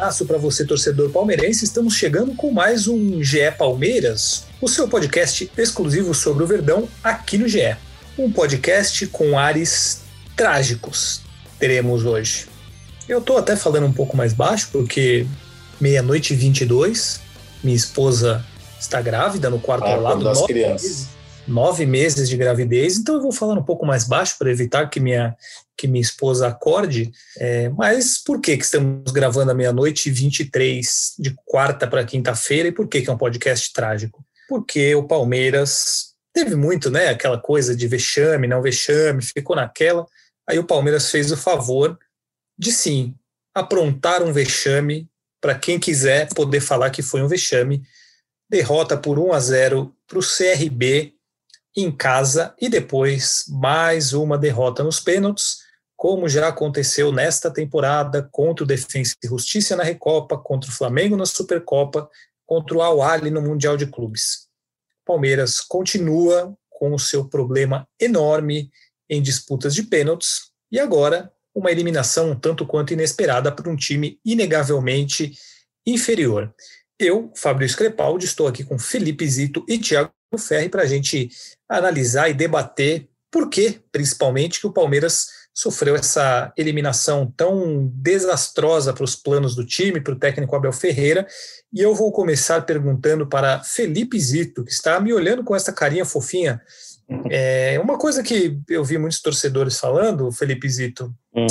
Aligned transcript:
Abraço 0.00 0.24
para 0.24 0.38
você, 0.38 0.64
torcedor 0.64 1.10
palmeirense. 1.10 1.62
Estamos 1.62 1.94
chegando 1.94 2.34
com 2.34 2.50
mais 2.50 2.88
um 2.88 3.22
GE 3.22 3.50
Palmeiras, 3.58 4.44
o 4.58 4.66
seu 4.66 4.88
podcast 4.88 5.50
exclusivo 5.58 6.14
sobre 6.14 6.42
o 6.42 6.46
Verdão 6.46 6.88
aqui 7.04 7.36
no 7.36 7.46
GE. 7.46 7.76
Um 8.18 8.32
podcast 8.32 9.06
com 9.08 9.38
ares 9.38 10.00
trágicos 10.34 11.20
teremos 11.58 12.06
hoje. 12.06 12.46
Eu 13.06 13.20
tô 13.20 13.36
até 13.36 13.54
falando 13.56 13.86
um 13.86 13.92
pouco 13.92 14.16
mais 14.16 14.32
baixo 14.32 14.70
porque 14.72 15.26
meia-noite 15.78 16.32
e 16.32 16.36
22, 16.36 17.20
minha 17.62 17.76
esposa 17.76 18.42
está 18.80 19.02
grávida 19.02 19.50
no 19.50 19.58
quarto 19.60 19.84
Ah, 19.84 19.90
ao 19.96 20.00
lado. 20.00 20.24
das 20.24 20.38
nove 20.40 20.50
crianças. 20.54 20.82
meses- 20.82 21.08
Nove 21.50 21.84
meses 21.84 22.28
de 22.28 22.36
gravidez, 22.36 22.96
então 22.96 23.16
eu 23.16 23.22
vou 23.22 23.32
falar 23.32 23.54
um 23.54 23.64
pouco 23.64 23.84
mais 23.84 24.06
baixo 24.06 24.36
para 24.38 24.52
evitar 24.52 24.88
que 24.88 25.00
minha, 25.00 25.36
que 25.76 25.88
minha 25.88 26.00
esposa 26.00 26.46
acorde. 26.46 27.10
É, 27.36 27.68
mas 27.70 28.18
por 28.18 28.40
que, 28.40 28.56
que 28.56 28.64
estamos 28.64 29.10
gravando 29.10 29.50
à 29.50 29.54
meia-noite 29.54 30.08
e 30.08 30.12
23 30.12 31.14
de 31.18 31.34
quarta 31.44 31.88
para 31.88 32.04
quinta-feira 32.04 32.68
e 32.68 32.72
por 32.72 32.86
que, 32.86 33.02
que 33.02 33.10
é 33.10 33.12
um 33.12 33.18
podcast 33.18 33.72
trágico? 33.72 34.24
Porque 34.48 34.94
o 34.94 35.02
Palmeiras 35.02 36.14
teve 36.32 36.54
muito, 36.54 36.88
né? 36.88 37.08
Aquela 37.08 37.36
coisa 37.36 37.74
de 37.74 37.88
vexame, 37.88 38.46
não 38.46 38.62
vexame, 38.62 39.20
ficou 39.20 39.56
naquela. 39.56 40.06
Aí 40.48 40.56
o 40.56 40.64
Palmeiras 40.64 41.10
fez 41.10 41.32
o 41.32 41.36
favor 41.36 41.98
de 42.56 42.70
sim 42.70 43.12
aprontar 43.52 44.22
um 44.22 44.32
vexame 44.32 45.10
para 45.40 45.56
quem 45.56 45.80
quiser 45.80 46.32
poder 46.32 46.60
falar 46.60 46.90
que 46.90 47.02
foi 47.02 47.22
um 47.22 47.28
vexame. 47.28 47.82
Derrota 48.48 48.96
por 48.96 49.18
1 49.18 49.32
a 49.32 49.40
0 49.40 49.92
para 50.06 50.18
o 50.20 50.22
CRB 50.22 51.18
em 51.76 51.90
casa 51.90 52.54
e 52.60 52.68
depois 52.68 53.44
mais 53.48 54.12
uma 54.12 54.36
derrota 54.36 54.82
nos 54.82 55.00
pênaltis, 55.00 55.58
como 55.96 56.28
já 56.28 56.48
aconteceu 56.48 57.12
nesta 57.12 57.50
temporada 57.50 58.28
contra 58.32 58.64
o 58.64 58.66
Defensa 58.66 59.14
e 59.22 59.28
Justiça 59.28 59.76
na 59.76 59.82
Recopa, 59.82 60.38
contra 60.38 60.70
o 60.70 60.72
Flamengo 60.72 61.16
na 61.16 61.26
Supercopa, 61.26 62.08
contra 62.46 62.76
o 62.76 62.82
Al-Ahly 62.82 63.30
no 63.30 63.42
Mundial 63.42 63.76
de 63.76 63.86
Clubes. 63.86 64.48
Palmeiras 65.04 65.60
continua 65.60 66.56
com 66.68 66.94
o 66.94 66.98
seu 66.98 67.28
problema 67.28 67.86
enorme 68.00 68.70
em 69.08 69.20
disputas 69.20 69.74
de 69.74 69.82
pênaltis 69.82 70.50
e 70.72 70.78
agora 70.78 71.32
uma 71.54 71.70
eliminação 71.70 72.30
um 72.30 72.38
tanto 72.38 72.64
quanto 72.64 72.92
inesperada 72.92 73.52
para 73.52 73.68
um 73.68 73.76
time 73.76 74.18
inegavelmente 74.24 75.32
inferior. 75.86 76.54
Eu, 76.98 77.32
Fabrício 77.36 77.76
Crepaldi, 77.76 78.24
estou 78.24 78.46
aqui 78.46 78.64
com 78.64 78.78
Felipe 78.78 79.28
Zito 79.28 79.64
e 79.68 79.78
Thiago 79.78 80.12
Ferri 80.38 80.68
para 80.68 80.82
a 80.82 80.86
gente 80.86 81.28
analisar 81.68 82.28
e 82.28 82.34
debater 82.34 83.08
por 83.30 83.48
que, 83.48 83.80
principalmente, 83.92 84.60
que 84.60 84.66
o 84.66 84.72
Palmeiras 84.72 85.26
sofreu 85.52 85.94
essa 85.94 86.52
eliminação 86.56 87.32
tão 87.36 87.90
desastrosa 87.94 88.92
para 88.92 89.04
os 89.04 89.14
planos 89.14 89.54
do 89.54 89.64
time, 89.64 90.00
para 90.00 90.14
o 90.14 90.18
técnico 90.18 90.54
Abel 90.56 90.72
Ferreira. 90.72 91.26
E 91.72 91.80
eu 91.80 91.94
vou 91.94 92.12
começar 92.12 92.60
perguntando 92.62 93.26
para 93.26 93.62
Felipe 93.62 94.18
Zito, 94.18 94.64
que 94.64 94.72
está 94.72 94.98
me 95.00 95.12
olhando 95.12 95.44
com 95.44 95.54
essa 95.54 95.72
carinha 95.72 96.04
fofinha. 96.04 96.60
É 97.28 97.78
uma 97.80 97.98
coisa 97.98 98.22
que 98.22 98.58
eu 98.68 98.84
vi 98.84 98.96
muitos 98.96 99.20
torcedores 99.20 99.78
falando, 99.78 100.30
Felipe 100.32 100.68
Zito, 100.68 101.12
Hum. 101.34 101.46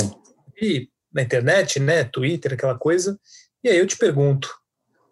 e 0.60 0.88
na 1.12 1.22
internet, 1.22 1.78
né, 1.80 2.04
Twitter, 2.04 2.54
aquela 2.54 2.78
coisa. 2.78 3.18
E 3.62 3.68
aí 3.68 3.78
eu 3.78 3.86
te 3.86 3.96
pergunto, 3.96 4.48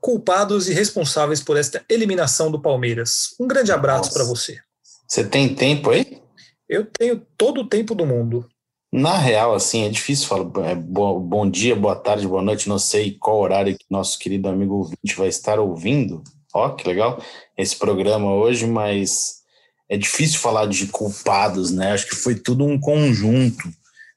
culpados 0.00 0.68
e 0.68 0.74
responsáveis 0.74 1.42
por 1.42 1.56
esta 1.56 1.84
eliminação 1.88 2.50
do 2.50 2.60
Palmeiras. 2.60 3.34
Um 3.38 3.46
grande 3.46 3.72
abraço 3.72 4.12
para 4.12 4.24
você. 4.24 4.58
Você 5.06 5.24
tem 5.24 5.54
tempo 5.54 5.90
aí? 5.90 6.20
Eu 6.68 6.84
tenho 6.84 7.22
todo 7.36 7.62
o 7.62 7.68
tempo 7.68 7.94
do 7.94 8.06
mundo. 8.06 8.48
Na 8.92 9.18
real, 9.18 9.54
assim, 9.54 9.84
é 9.84 9.88
difícil 9.88 10.26
falar 10.26 10.48
é, 10.66 10.74
bo- 10.74 11.20
bom 11.20 11.48
dia, 11.48 11.76
boa 11.76 11.96
tarde, 11.96 12.26
boa 12.26 12.42
noite. 12.42 12.68
Não 12.68 12.78
sei 12.78 13.16
qual 13.18 13.38
horário 13.38 13.76
que 13.76 13.84
nosso 13.90 14.18
querido 14.18 14.48
amigo 14.48 14.74
ouvinte 14.76 15.14
vai 15.16 15.28
estar 15.28 15.58
ouvindo. 15.58 16.22
Ó, 16.54 16.70
que 16.70 16.88
legal 16.88 17.22
esse 17.56 17.76
programa 17.76 18.32
hoje, 18.32 18.66
mas 18.66 19.38
é 19.90 19.96
difícil 19.96 20.38
falar 20.38 20.66
de 20.66 20.86
culpados, 20.86 21.70
né? 21.70 21.92
Acho 21.92 22.06
que 22.06 22.16
foi 22.16 22.34
tudo 22.34 22.64
um 22.64 22.80
conjunto 22.80 23.68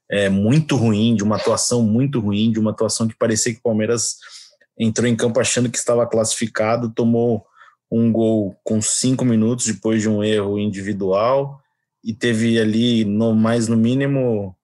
é, 0.09 0.29
muito 0.29 0.75
ruim, 0.77 1.15
de 1.15 1.23
uma 1.23 1.35
atuação 1.35 1.83
muito 1.83 2.19
ruim, 2.19 2.51
de 2.51 2.59
uma 2.59 2.71
atuação 2.71 3.07
que 3.07 3.17
parecia 3.17 3.53
que 3.53 3.59
o 3.59 3.63
Palmeiras 3.63 4.15
entrou 4.83 5.07
em 5.07 5.15
campo 5.15 5.39
achando 5.39 5.69
que 5.69 5.77
estava 5.77 6.07
classificado, 6.07 6.89
tomou 6.89 7.45
um 7.91 8.11
gol 8.11 8.55
com 8.63 8.81
cinco 8.81 9.23
minutos 9.23 9.67
depois 9.67 10.01
de 10.01 10.09
um 10.09 10.23
erro 10.23 10.57
individual 10.57 11.61
e 12.03 12.13
teve 12.13 12.59
ali 12.59 13.05
no 13.05 13.35
mais 13.35 13.67
no 13.67 13.77
mínimo 13.77 14.55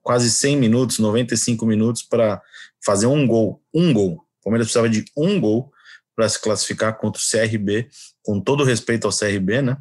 quase 0.00 0.30
100 0.30 0.58
minutos, 0.58 0.98
95 0.98 1.64
minutos 1.66 2.02
para 2.02 2.40
fazer 2.84 3.06
um 3.06 3.26
gol, 3.26 3.60
um 3.72 3.92
gol. 3.92 4.12
O 4.40 4.44
Palmeiras 4.44 4.66
precisava 4.66 4.88
de 4.88 5.04
um 5.16 5.40
gol 5.40 5.72
para 6.14 6.28
se 6.28 6.40
classificar 6.40 6.96
contra 6.98 7.20
o 7.20 7.24
CRB, 7.24 7.88
com 8.22 8.38
todo 8.38 8.62
respeito 8.62 9.06
ao 9.06 9.16
CRB, 9.16 9.62
né? 9.62 9.78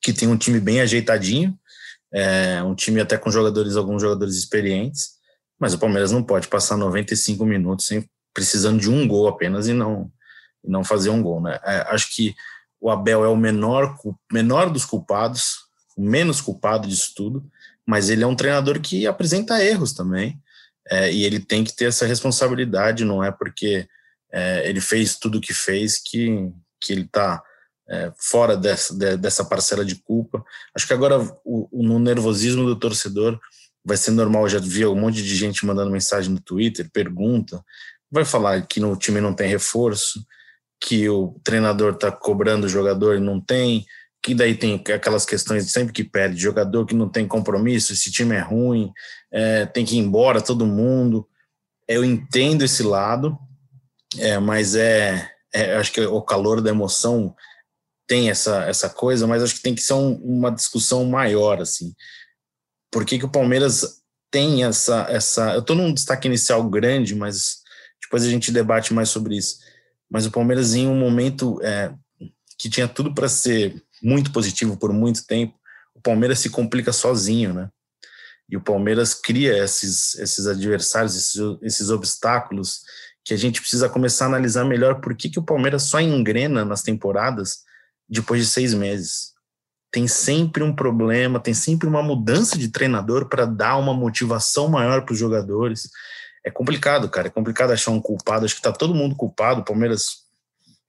Que 0.00 0.12
tem 0.12 0.28
um 0.28 0.36
time 0.36 0.60
bem 0.60 0.80
ajeitadinho, 0.80 1.58
é, 2.14 2.62
um 2.62 2.74
time 2.74 3.00
até 3.00 3.18
com 3.18 3.30
jogadores, 3.30 3.76
alguns 3.76 4.00
jogadores 4.00 4.36
experientes, 4.36 5.10
mas 5.58 5.74
o 5.74 5.78
Palmeiras 5.78 6.12
não 6.12 6.22
pode 6.22 6.48
passar 6.48 6.76
95 6.76 7.44
minutos 7.44 7.86
sem 7.86 8.08
precisando 8.34 8.80
de 8.80 8.90
um 8.90 9.06
gol 9.06 9.28
apenas 9.28 9.68
e 9.68 9.72
não 9.72 10.10
e 10.62 10.70
não 10.70 10.84
fazer 10.84 11.08
um 11.10 11.22
gol, 11.22 11.40
né? 11.40 11.58
É, 11.64 11.86
acho 11.88 12.14
que 12.14 12.34
o 12.80 12.90
Abel 12.90 13.24
é 13.24 13.28
o 13.28 13.36
menor 13.36 13.96
menor 14.30 14.70
dos 14.70 14.84
culpados, 14.84 15.56
o 15.96 16.02
menos 16.02 16.40
culpado 16.40 16.86
disso 16.88 17.12
tudo, 17.16 17.44
mas 17.86 18.10
ele 18.10 18.22
é 18.22 18.26
um 18.26 18.36
treinador 18.36 18.78
que 18.80 19.06
apresenta 19.06 19.62
erros 19.64 19.92
também, 19.92 20.38
é, 20.88 21.12
e 21.12 21.24
ele 21.24 21.40
tem 21.40 21.64
que 21.64 21.74
ter 21.74 21.86
essa 21.86 22.06
responsabilidade, 22.06 23.04
não 23.04 23.22
é 23.24 23.30
porque 23.32 23.86
é, 24.32 24.68
ele 24.68 24.80
fez 24.80 25.16
tudo 25.16 25.38
o 25.38 25.40
que 25.40 25.54
fez 25.54 25.98
que, 25.98 26.50
que 26.80 26.92
ele 26.92 27.02
está 27.02 27.42
fora 28.16 28.56
dessa, 28.56 28.96
de- 28.96 29.16
dessa 29.16 29.44
parcela 29.44 29.84
de 29.84 29.96
culpa. 29.96 30.44
Acho 30.72 30.86
que 30.86 30.92
agora, 30.92 31.18
o, 31.44 31.68
o- 31.72 31.82
no 31.82 31.98
nervosismo 31.98 32.64
do 32.64 32.76
torcedor, 32.76 33.36
vai 33.84 33.96
ser 33.96 34.12
normal. 34.12 34.44
Eu 34.44 34.48
já 34.48 34.58
vi 34.60 34.86
um 34.86 34.94
monte 34.94 35.20
de 35.22 35.34
gente 35.34 35.66
mandando 35.66 35.90
mensagem 35.90 36.30
no 36.32 36.40
Twitter, 36.40 36.88
pergunta, 36.92 37.60
vai 38.10 38.24
falar 38.24 38.66
que 38.66 38.80
no 38.80 38.96
time 38.96 39.20
não 39.20 39.34
tem 39.34 39.48
reforço, 39.48 40.24
que 40.80 41.08
o 41.08 41.38
treinador 41.44 41.92
está 41.92 42.10
cobrando 42.10 42.66
o 42.66 42.68
jogador 42.68 43.16
e 43.16 43.20
não 43.20 43.40
tem, 43.40 43.84
que 44.22 44.34
daí 44.34 44.54
tem 44.54 44.82
aquelas 44.94 45.24
questões 45.24 45.66
de 45.66 45.72
sempre 45.72 45.92
que 45.92 46.04
perde, 46.04 46.40
jogador 46.40 46.86
que 46.86 46.94
não 46.94 47.08
tem 47.08 47.26
compromisso, 47.26 47.92
esse 47.92 48.10
time 48.10 48.34
é 48.34 48.40
ruim, 48.40 48.90
é, 49.32 49.66
tem 49.66 49.84
que 49.84 49.96
ir 49.96 49.98
embora 49.98 50.42
todo 50.42 50.66
mundo. 50.66 51.28
Eu 51.86 52.04
entendo 52.04 52.62
esse 52.62 52.82
lado, 52.82 53.38
é, 54.18 54.38
mas 54.38 54.74
é, 54.74 55.30
é, 55.52 55.76
acho 55.76 55.92
que 55.92 56.00
o 56.00 56.22
calor 56.22 56.60
da 56.60 56.70
emoção 56.70 57.34
tem 58.06 58.28
essa, 58.28 58.64
essa 58.64 58.90
coisa, 58.90 59.26
mas 59.26 59.42
acho 59.42 59.54
que 59.54 59.62
tem 59.62 59.74
que 59.74 59.82
ser 59.82 59.94
um- 59.94 60.16
uma 60.16 60.50
discussão 60.50 61.04
maior, 61.04 61.60
assim. 61.60 61.94
Por 62.90 63.04
que, 63.04 63.18
que 63.18 63.24
o 63.24 63.30
Palmeiras 63.30 64.02
tem 64.30 64.64
essa, 64.64 65.06
essa... 65.08 65.54
Eu 65.54 65.60
estou 65.60 65.76
num 65.76 65.94
destaque 65.94 66.26
inicial 66.26 66.68
grande, 66.68 67.14
mas 67.14 67.59
depois 68.02 68.24
a 68.24 68.28
gente 68.28 68.52
debate 68.52 68.92
mais 68.92 69.08
sobre 69.08 69.36
isso. 69.36 69.58
Mas 70.10 70.26
o 70.26 70.30
Palmeiras, 70.30 70.74
em 70.74 70.86
um 70.86 70.96
momento 70.96 71.60
é, 71.62 71.92
que 72.58 72.68
tinha 72.68 72.88
tudo 72.88 73.14
para 73.14 73.28
ser 73.28 73.82
muito 74.02 74.32
positivo 74.32 74.76
por 74.76 74.92
muito 74.92 75.24
tempo, 75.26 75.54
o 75.94 76.00
Palmeiras 76.00 76.38
se 76.40 76.50
complica 76.50 76.92
sozinho, 76.92 77.52
né? 77.52 77.70
E 78.48 78.56
o 78.56 78.60
Palmeiras 78.60 79.14
cria 79.14 79.56
esses, 79.62 80.16
esses 80.16 80.46
adversários, 80.46 81.14
esses, 81.14 81.40
esses 81.62 81.90
obstáculos 81.90 82.80
que 83.24 83.32
a 83.32 83.36
gente 83.36 83.60
precisa 83.60 83.88
começar 83.88 84.24
a 84.24 84.28
analisar 84.28 84.64
melhor 84.64 85.00
por 85.00 85.14
que, 85.14 85.30
que 85.30 85.38
o 85.38 85.44
Palmeiras 85.44 85.84
só 85.84 86.00
engrena 86.00 86.64
nas 86.64 86.82
temporadas 86.82 87.58
depois 88.08 88.40
de 88.40 88.50
seis 88.50 88.74
meses. 88.74 89.34
Tem 89.92 90.08
sempre 90.08 90.62
um 90.64 90.74
problema, 90.74 91.38
tem 91.38 91.54
sempre 91.54 91.86
uma 91.86 92.02
mudança 92.02 92.58
de 92.58 92.68
treinador 92.68 93.28
para 93.28 93.44
dar 93.44 93.76
uma 93.76 93.94
motivação 93.94 94.68
maior 94.68 95.04
para 95.04 95.12
os 95.12 95.18
jogadores. 95.18 95.88
É 96.44 96.50
complicado, 96.50 97.08
cara. 97.08 97.28
É 97.28 97.30
complicado 97.30 97.72
achar 97.72 97.90
um 97.90 98.00
culpado. 98.00 98.44
Acho 98.44 98.54
que 98.54 98.60
está 98.60 98.72
todo 98.72 98.94
mundo 98.94 99.14
culpado. 99.14 99.60
O 99.60 99.64
Palmeiras 99.64 100.24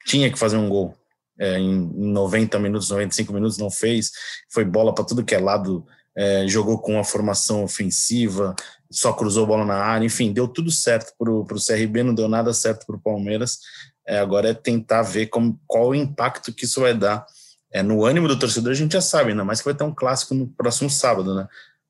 tinha 0.06 0.32
que 0.32 0.40
fazer 0.40 0.58
um 0.58 0.70
gol. 0.70 0.96
é, 1.40 1.58
em 1.58 1.90
90 2.12 2.60
minutos, 2.60 2.90
95 2.90 3.34
minutos, 3.34 3.58
não 3.58 3.72
fez, 3.72 4.12
foi 4.50 4.64
bola 4.64 4.94
para 4.94 5.04
tudo 5.04 5.26
que 5.26 5.34
é 5.34 5.40
lado, 5.40 5.84
é, 6.16 6.46
jogou 6.48 6.80
com 6.80 6.94
uma 6.94 7.04
formação 7.04 7.64
ofensiva, 7.64 8.56
só 8.92 9.12
cruzou 9.14 9.48
bola 9.48 9.66
na 9.66 9.78
área, 9.78 10.06
enfim, 10.06 10.32
deu 10.32 10.48
tudo 10.48 10.70
certo 10.70 11.14
para 11.18 11.32
o 11.32 11.46
CRB, 11.46 12.04
não 12.04 12.14
deu 12.14 12.28
nada 12.28 12.54
certo 12.54 12.86
para 12.86 12.96
o 12.96 13.02
Palmeiras. 13.02 13.60
É, 14.06 14.20
agora 14.20 14.50
é 14.50 14.54
tentar 14.54 15.02
ver 15.02 15.28
como, 15.28 15.60
qual 15.66 15.90
o 15.90 15.96
impacto 15.96 16.54
que 16.54 16.66
isso 16.66 16.82
vai 16.82 16.94
dar. 16.94 17.26
É, 17.74 17.82
no 17.82 18.06
ânimo 18.06 18.28
do 18.28 18.38
torcedor 18.38 18.72
a 18.72 18.76
gente 18.76 18.92
já 18.94 19.02
sabe, 19.02 19.32
ainda 19.32 19.46
mais 19.46 19.60
que 19.60 19.66
vai 19.66 19.74
ter 19.74 19.84
um 19.84 19.96
clássico 19.96 20.36
no 20.36 20.48
próximo 20.48 20.90
sábado, 20.90 21.34
né? 21.34 21.48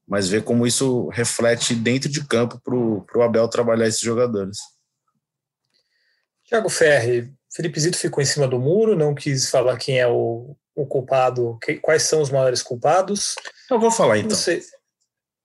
Mas 0.08 0.28
ver 0.28 0.44
como 0.44 0.68
isso 0.68 1.08
reflete 1.10 1.74
dentro 1.74 2.10
de 2.10 2.26
campo 2.26 2.60
para 2.60 2.76
o 2.76 3.22
Abel 3.22 3.48
trabalhar 3.48 3.88
esses 3.88 4.02
jogadores. 4.02 4.58
Tiago 6.46 6.70
Ferri, 6.70 7.34
Felipe 7.54 7.80
Zito 7.80 7.98
ficou 7.98 8.22
em 8.22 8.26
cima 8.26 8.48
do 8.48 8.60
muro, 8.60 8.96
não 8.96 9.16
quis 9.16 9.50
falar 9.50 9.78
quem 9.78 10.00
é 10.00 10.08
o, 10.08 10.56
o 10.76 10.86
culpado, 10.86 11.58
que, 11.62 11.76
quais 11.76 12.04
são 12.04 12.22
os 12.22 12.30
maiores 12.30 12.62
culpados. 12.62 13.36
Eu 13.70 13.80
vou 13.80 13.92
falar 13.92 14.18
então. 14.18 14.36
Você, 14.36 14.62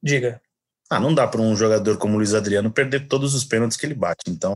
diga. 0.03 0.41
Ah, 0.89 1.01
não 1.01 1.13
dá 1.13 1.27
para 1.27 1.41
um 1.41 1.57
jogador 1.57 1.99
como 1.99 2.15
o 2.15 2.17
Luiz 2.17 2.33
Adriano 2.33 2.71
perder 2.71 3.09
todos 3.09 3.35
os 3.35 3.45
pênaltis 3.45 3.77
que 3.77 3.85
ele 3.85 3.95
bate. 3.95 4.25
Então, 4.29 4.55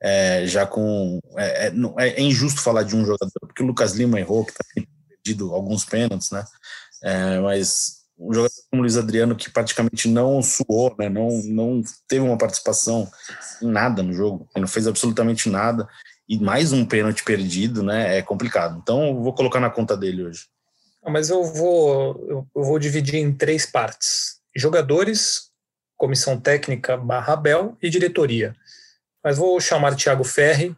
é, 0.00 0.46
já 0.46 0.66
com. 0.66 1.18
É, 1.36 1.68
é, 1.68 1.72
é, 1.98 2.20
injusto 2.20 2.60
falar 2.60 2.82
de 2.82 2.94
um 2.94 3.04
jogador, 3.04 3.40
porque 3.40 3.62
o 3.62 3.66
Lucas 3.66 3.92
Lima 3.92 4.20
errou, 4.20 4.44
que 4.44 4.52
está 4.52 4.64
perdido 4.74 5.54
alguns 5.54 5.84
pênaltis, 5.86 6.30
né? 6.30 6.44
É, 7.02 7.38
mas 7.40 8.03
um 8.18 8.32
jogador 8.32 8.54
como 8.70 8.82
Luiz 8.82 8.96
Adriano, 8.96 9.34
que 9.34 9.50
praticamente 9.50 10.08
não 10.08 10.42
suou, 10.42 10.94
né? 10.98 11.08
Não, 11.08 11.42
não 11.44 11.82
teve 12.06 12.24
uma 12.24 12.38
participação 12.38 13.10
em 13.60 13.68
nada 13.68 14.02
no 14.02 14.12
jogo, 14.12 14.48
ele 14.54 14.62
não 14.62 14.68
fez 14.68 14.86
absolutamente 14.86 15.48
nada. 15.48 15.88
E 16.28 16.38
mais 16.38 16.72
um 16.72 16.86
pênalti 16.86 17.22
perdido, 17.22 17.82
né? 17.82 18.18
É 18.18 18.22
complicado. 18.22 18.78
Então, 18.82 19.08
eu 19.08 19.22
vou 19.22 19.34
colocar 19.34 19.60
na 19.60 19.68
conta 19.68 19.96
dele 19.96 20.24
hoje. 20.24 20.46
Mas 21.06 21.28
eu 21.28 21.44
vou, 21.44 22.48
eu 22.54 22.62
vou 22.62 22.78
dividir 22.78 23.16
em 23.16 23.32
três 23.32 23.66
partes: 23.66 24.38
jogadores, 24.56 25.50
comissão 25.96 26.40
técnica 26.40 26.96
barra 26.96 27.36
Bel 27.36 27.76
e 27.82 27.90
diretoria. 27.90 28.54
Mas 29.22 29.36
vou 29.36 29.60
chamar 29.60 29.96
Thiago 29.96 30.24
Ferri 30.24 30.74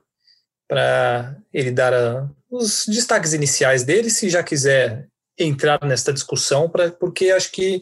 para 0.69 1.37
ele 1.53 1.71
dar 1.71 1.95
a, 1.95 2.29
os 2.51 2.87
destaques 2.87 3.33
iniciais 3.33 3.85
dele, 3.85 4.11
se 4.11 4.29
já 4.29 4.43
quiser 4.43 5.09
entrar 5.39 5.79
nesta 5.85 6.13
discussão, 6.13 6.69
pra, 6.69 6.91
porque 6.91 7.31
acho 7.31 7.53
que 7.53 7.81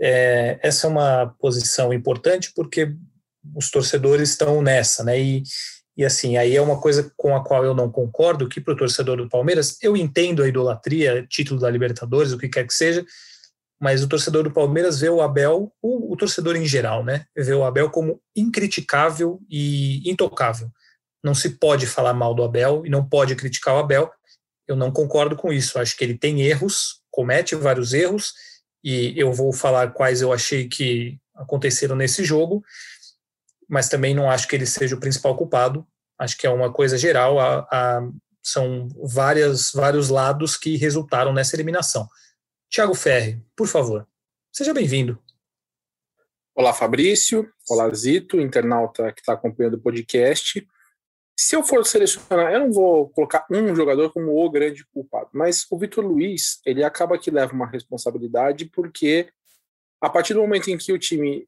é, 0.00 0.58
essa 0.62 0.86
é 0.86 0.90
uma 0.90 1.34
posição 1.38 1.92
importante, 1.92 2.52
porque 2.54 2.94
os 3.54 3.70
torcedores 3.70 4.30
estão 4.30 4.60
nessa, 4.60 5.04
né? 5.04 5.20
E, 5.20 5.42
e 5.96 6.04
assim, 6.04 6.36
aí 6.36 6.54
é 6.54 6.60
uma 6.60 6.80
coisa 6.80 7.10
com 7.16 7.34
a 7.34 7.42
qual 7.42 7.64
eu 7.64 7.74
não 7.74 7.90
concordo, 7.90 8.48
que 8.48 8.60
para 8.60 8.74
o 8.74 8.76
torcedor 8.76 9.16
do 9.16 9.28
Palmeiras, 9.28 9.78
eu 9.82 9.96
entendo 9.96 10.42
a 10.42 10.48
idolatria, 10.48 11.26
título 11.28 11.60
da 11.60 11.70
Libertadores, 11.70 12.32
o 12.32 12.38
que 12.38 12.48
quer 12.48 12.66
que 12.66 12.74
seja, 12.74 13.04
mas 13.80 14.02
o 14.02 14.08
torcedor 14.08 14.44
do 14.44 14.50
Palmeiras 14.50 15.00
vê 15.00 15.08
o 15.08 15.20
Abel, 15.20 15.72
o, 15.82 16.12
o, 16.12 16.16
torcedor 16.16 16.56
em 16.56 16.66
geral, 16.66 17.04
né, 17.04 17.24
vê 17.36 17.52
o 17.52 17.64
Abel 17.64 17.90
como 17.90 18.20
incriticável 18.34 19.40
e 19.48 20.08
intocável. 20.10 20.70
Não 21.22 21.34
se 21.34 21.50
pode 21.58 21.86
falar 21.86 22.14
mal 22.14 22.34
do 22.34 22.44
Abel 22.44 22.84
e 22.84 22.90
não 22.90 23.06
pode 23.06 23.34
criticar 23.34 23.74
o 23.74 23.78
Abel. 23.78 24.10
Eu 24.66 24.76
não 24.76 24.90
concordo 24.90 25.36
com 25.36 25.52
isso. 25.52 25.78
Acho 25.78 25.96
que 25.96 26.04
ele 26.04 26.16
tem 26.16 26.42
erros, 26.42 27.00
comete 27.10 27.54
vários 27.54 27.92
erros, 27.92 28.34
e 28.82 29.12
eu 29.16 29.32
vou 29.32 29.52
falar 29.52 29.92
quais 29.92 30.22
eu 30.22 30.32
achei 30.32 30.68
que 30.68 31.18
aconteceram 31.34 31.96
nesse 31.96 32.24
jogo, 32.24 32.64
mas 33.68 33.88
também 33.88 34.14
não 34.14 34.30
acho 34.30 34.48
que 34.48 34.56
ele 34.56 34.66
seja 34.66 34.96
o 34.96 35.00
principal 35.00 35.36
culpado. 35.36 35.86
Acho 36.18 36.36
que 36.36 36.46
é 36.46 36.50
uma 36.50 36.72
coisa 36.72 36.96
geral. 36.96 37.38
A, 37.38 37.66
a, 37.70 38.08
são 38.42 38.88
várias, 39.02 39.72
vários 39.72 40.08
lados 40.08 40.56
que 40.56 40.76
resultaram 40.76 41.32
nessa 41.32 41.56
eliminação. 41.56 42.08
Tiago 42.70 42.94
Ferri, 42.94 43.42
por 43.56 43.66
favor, 43.66 44.06
seja 44.52 44.72
bem-vindo. 44.72 45.20
Olá, 46.54 46.72
Fabrício. 46.72 47.52
Olá, 47.68 47.92
Zito, 47.92 48.40
internauta 48.40 49.12
que 49.12 49.20
está 49.20 49.34
acompanhando 49.34 49.74
o 49.74 49.80
podcast. 49.80 50.66
Se 51.38 51.54
eu 51.54 51.62
for 51.62 51.84
selecionar, 51.84 52.52
eu 52.52 52.60
não 52.60 52.72
vou 52.72 53.10
colocar 53.10 53.46
um 53.50 53.74
jogador 53.74 54.10
como 54.12 54.34
o 54.34 54.50
grande 54.50 54.86
culpado, 54.86 55.28
mas 55.32 55.66
o 55.70 55.78
Vitor 55.78 56.04
Luiz, 56.04 56.60
ele 56.64 56.82
acaba 56.82 57.18
que 57.18 57.30
leva 57.30 57.52
uma 57.52 57.66
responsabilidade 57.66 58.64
porque 58.66 59.28
a 60.00 60.08
partir 60.08 60.34
do 60.34 60.40
momento 60.40 60.70
em 60.70 60.78
que 60.78 60.92
o 60.92 60.98
time 60.98 61.46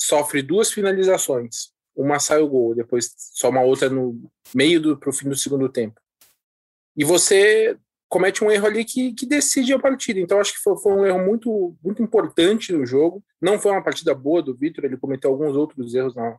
sofre 0.00 0.42
duas 0.42 0.70
finalizações, 0.70 1.72
uma 1.94 2.18
sai 2.18 2.40
o 2.40 2.48
gol, 2.48 2.74
depois 2.74 3.14
só 3.16 3.48
uma 3.48 3.62
outra 3.62 3.88
no 3.88 4.30
meio 4.54 4.80
do 4.80 4.96
pro 4.96 5.12
fim 5.12 5.28
do 5.28 5.36
segundo 5.36 5.68
tempo. 5.68 6.00
E 6.96 7.04
você 7.04 7.78
comete 8.10 8.42
um 8.42 8.50
erro 8.50 8.66
ali 8.66 8.84
que, 8.84 9.14
que 9.14 9.24
decide 9.24 9.72
a 9.72 9.78
partida. 9.78 10.18
Então, 10.18 10.40
acho 10.40 10.52
que 10.52 10.58
foi, 10.58 10.76
foi, 10.78 10.92
um 10.92 11.06
erro 11.06 11.24
muito, 11.24 11.76
muito 11.82 12.02
importante 12.02 12.72
no 12.72 12.84
jogo. 12.84 13.22
Não 13.40 13.58
foi 13.58 13.70
uma 13.70 13.82
partida 13.82 14.12
boa 14.14 14.42
do 14.42 14.54
Vitor, 14.54 14.84
ele 14.84 14.96
cometeu 14.96 15.30
alguns 15.30 15.56
outros 15.56 15.94
erros 15.94 16.14
na. 16.14 16.36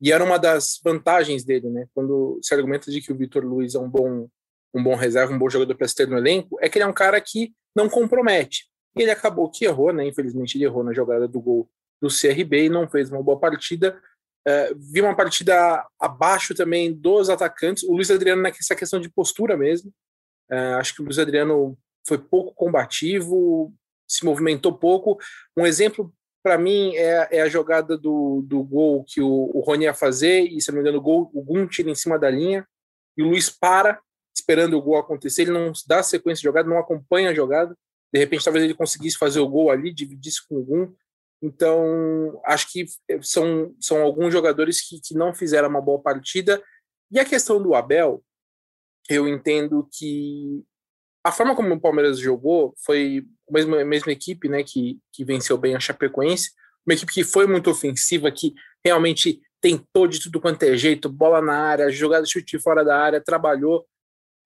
E 0.00 0.12
era 0.12 0.24
uma 0.24 0.38
das 0.38 0.80
vantagens 0.82 1.44
dele, 1.44 1.68
né? 1.68 1.86
Quando 1.94 2.38
se 2.42 2.54
argumenta 2.54 2.90
de 2.90 3.00
que 3.00 3.12
o 3.12 3.16
Vitor 3.16 3.44
Luiz 3.44 3.74
é 3.74 3.78
um 3.78 3.88
bom, 3.88 4.28
um 4.74 4.82
bom 4.82 4.94
reserva, 4.94 5.32
um 5.32 5.38
bom 5.38 5.50
jogador 5.50 5.74
para 5.74 5.86
se 5.86 5.94
ter 5.94 6.08
no 6.08 6.16
elenco, 6.16 6.56
é 6.60 6.68
que 6.68 6.78
ele 6.78 6.84
é 6.84 6.88
um 6.88 6.92
cara 6.92 7.20
que 7.20 7.52
não 7.76 7.88
compromete. 7.88 8.64
E 8.96 9.02
ele 9.02 9.10
acabou 9.10 9.50
que 9.50 9.64
errou, 9.64 9.92
né? 9.92 10.06
Infelizmente, 10.06 10.56
ele 10.56 10.64
errou 10.64 10.82
na 10.82 10.92
jogada 10.92 11.28
do 11.28 11.40
gol 11.40 11.68
do 12.00 12.08
CRB 12.08 12.64
e 12.64 12.70
não 12.70 12.88
fez 12.88 13.10
uma 13.10 13.22
boa 13.22 13.38
partida. 13.38 14.00
Uh, 14.48 14.74
vi 14.78 15.02
uma 15.02 15.14
partida 15.14 15.86
abaixo 15.98 16.54
também 16.54 16.92
dos 16.92 17.28
atacantes. 17.28 17.84
O 17.84 17.92
Luiz 17.92 18.10
Adriano 18.10 18.42
nessa 18.42 18.74
questão 18.74 18.98
de 18.98 19.10
postura 19.10 19.56
mesmo. 19.56 19.92
Uh, 20.50 20.76
acho 20.78 20.94
que 20.94 21.02
o 21.02 21.04
Luiz 21.04 21.18
Adriano 21.18 21.78
foi 22.06 22.16
pouco 22.16 22.54
combativo, 22.54 23.72
se 24.08 24.24
movimentou 24.24 24.72
pouco. 24.72 25.18
Um 25.56 25.66
exemplo 25.66 26.12
para 26.42 26.58
mim 26.58 26.94
é, 26.96 27.28
é, 27.30 27.40
a 27.42 27.48
jogada 27.48 27.96
do, 27.96 28.42
do 28.46 28.62
gol 28.62 29.04
que 29.04 29.20
o, 29.20 29.50
o 29.54 29.60
Rony 29.60 29.84
ia 29.84 29.94
fazer, 29.94 30.42
e 30.42 30.60
se 30.60 30.70
não 30.70 30.76
me 30.76 30.80
engano, 30.80 30.98
o, 30.98 31.02
gol, 31.02 31.30
o 31.34 31.42
Gum 31.42 31.66
tira 31.66 31.90
em 31.90 31.94
cima 31.94 32.18
da 32.18 32.30
linha, 32.30 32.66
e 33.16 33.22
o 33.22 33.28
Luiz 33.28 33.50
para, 33.50 34.00
esperando 34.34 34.76
o 34.76 34.82
gol 34.82 34.96
acontecer. 34.96 35.42
Ele 35.42 35.52
não 35.52 35.72
dá 35.86 36.02
sequência 36.02 36.40
de 36.40 36.44
jogada, 36.44 36.68
não 36.68 36.78
acompanha 36.78 37.30
a 37.30 37.34
jogada. 37.34 37.76
De 38.12 38.18
repente, 38.18 38.44
talvez 38.44 38.64
ele 38.64 38.74
conseguisse 38.74 39.18
fazer 39.18 39.40
o 39.40 39.48
gol 39.48 39.70
ali, 39.70 39.92
dividisse 39.92 40.46
com 40.48 40.56
o 40.56 40.64
Gum. 40.64 40.94
Então, 41.42 42.40
acho 42.44 42.70
que 42.70 42.86
são, 43.22 43.74
são 43.80 44.02
alguns 44.02 44.32
jogadores 44.32 44.80
que, 44.80 45.00
que 45.00 45.14
não 45.14 45.34
fizeram 45.34 45.68
uma 45.68 45.80
boa 45.80 46.00
partida. 46.00 46.62
E 47.10 47.18
a 47.18 47.24
questão 47.24 47.62
do 47.62 47.74
Abel, 47.74 48.22
eu 49.08 49.26
entendo 49.28 49.88
que 49.92 50.64
a 51.24 51.30
forma 51.30 51.54
como 51.54 51.74
o 51.74 51.80
Palmeiras 51.80 52.18
jogou 52.18 52.74
foi 52.84 53.24
a 53.48 53.52
mesma, 53.52 53.80
a 53.80 53.84
mesma 53.84 54.12
equipe 54.12 54.48
né, 54.48 54.62
que, 54.62 54.98
que 55.12 55.24
venceu 55.24 55.58
bem 55.58 55.74
a 55.74 55.80
Chapecoense, 55.80 56.50
uma 56.86 56.94
equipe 56.94 57.12
que 57.12 57.24
foi 57.24 57.46
muito 57.46 57.70
ofensiva, 57.70 58.30
que 58.30 58.54
realmente 58.84 59.40
tentou 59.60 60.06
de 60.06 60.20
tudo 60.20 60.40
quanto 60.40 60.62
é 60.62 60.76
jeito, 60.76 61.08
bola 61.08 61.42
na 61.42 61.54
área, 61.54 61.90
jogada 61.90 62.24
chute 62.26 62.58
fora 62.58 62.82
da 62.82 62.98
área, 62.98 63.20
trabalhou. 63.20 63.86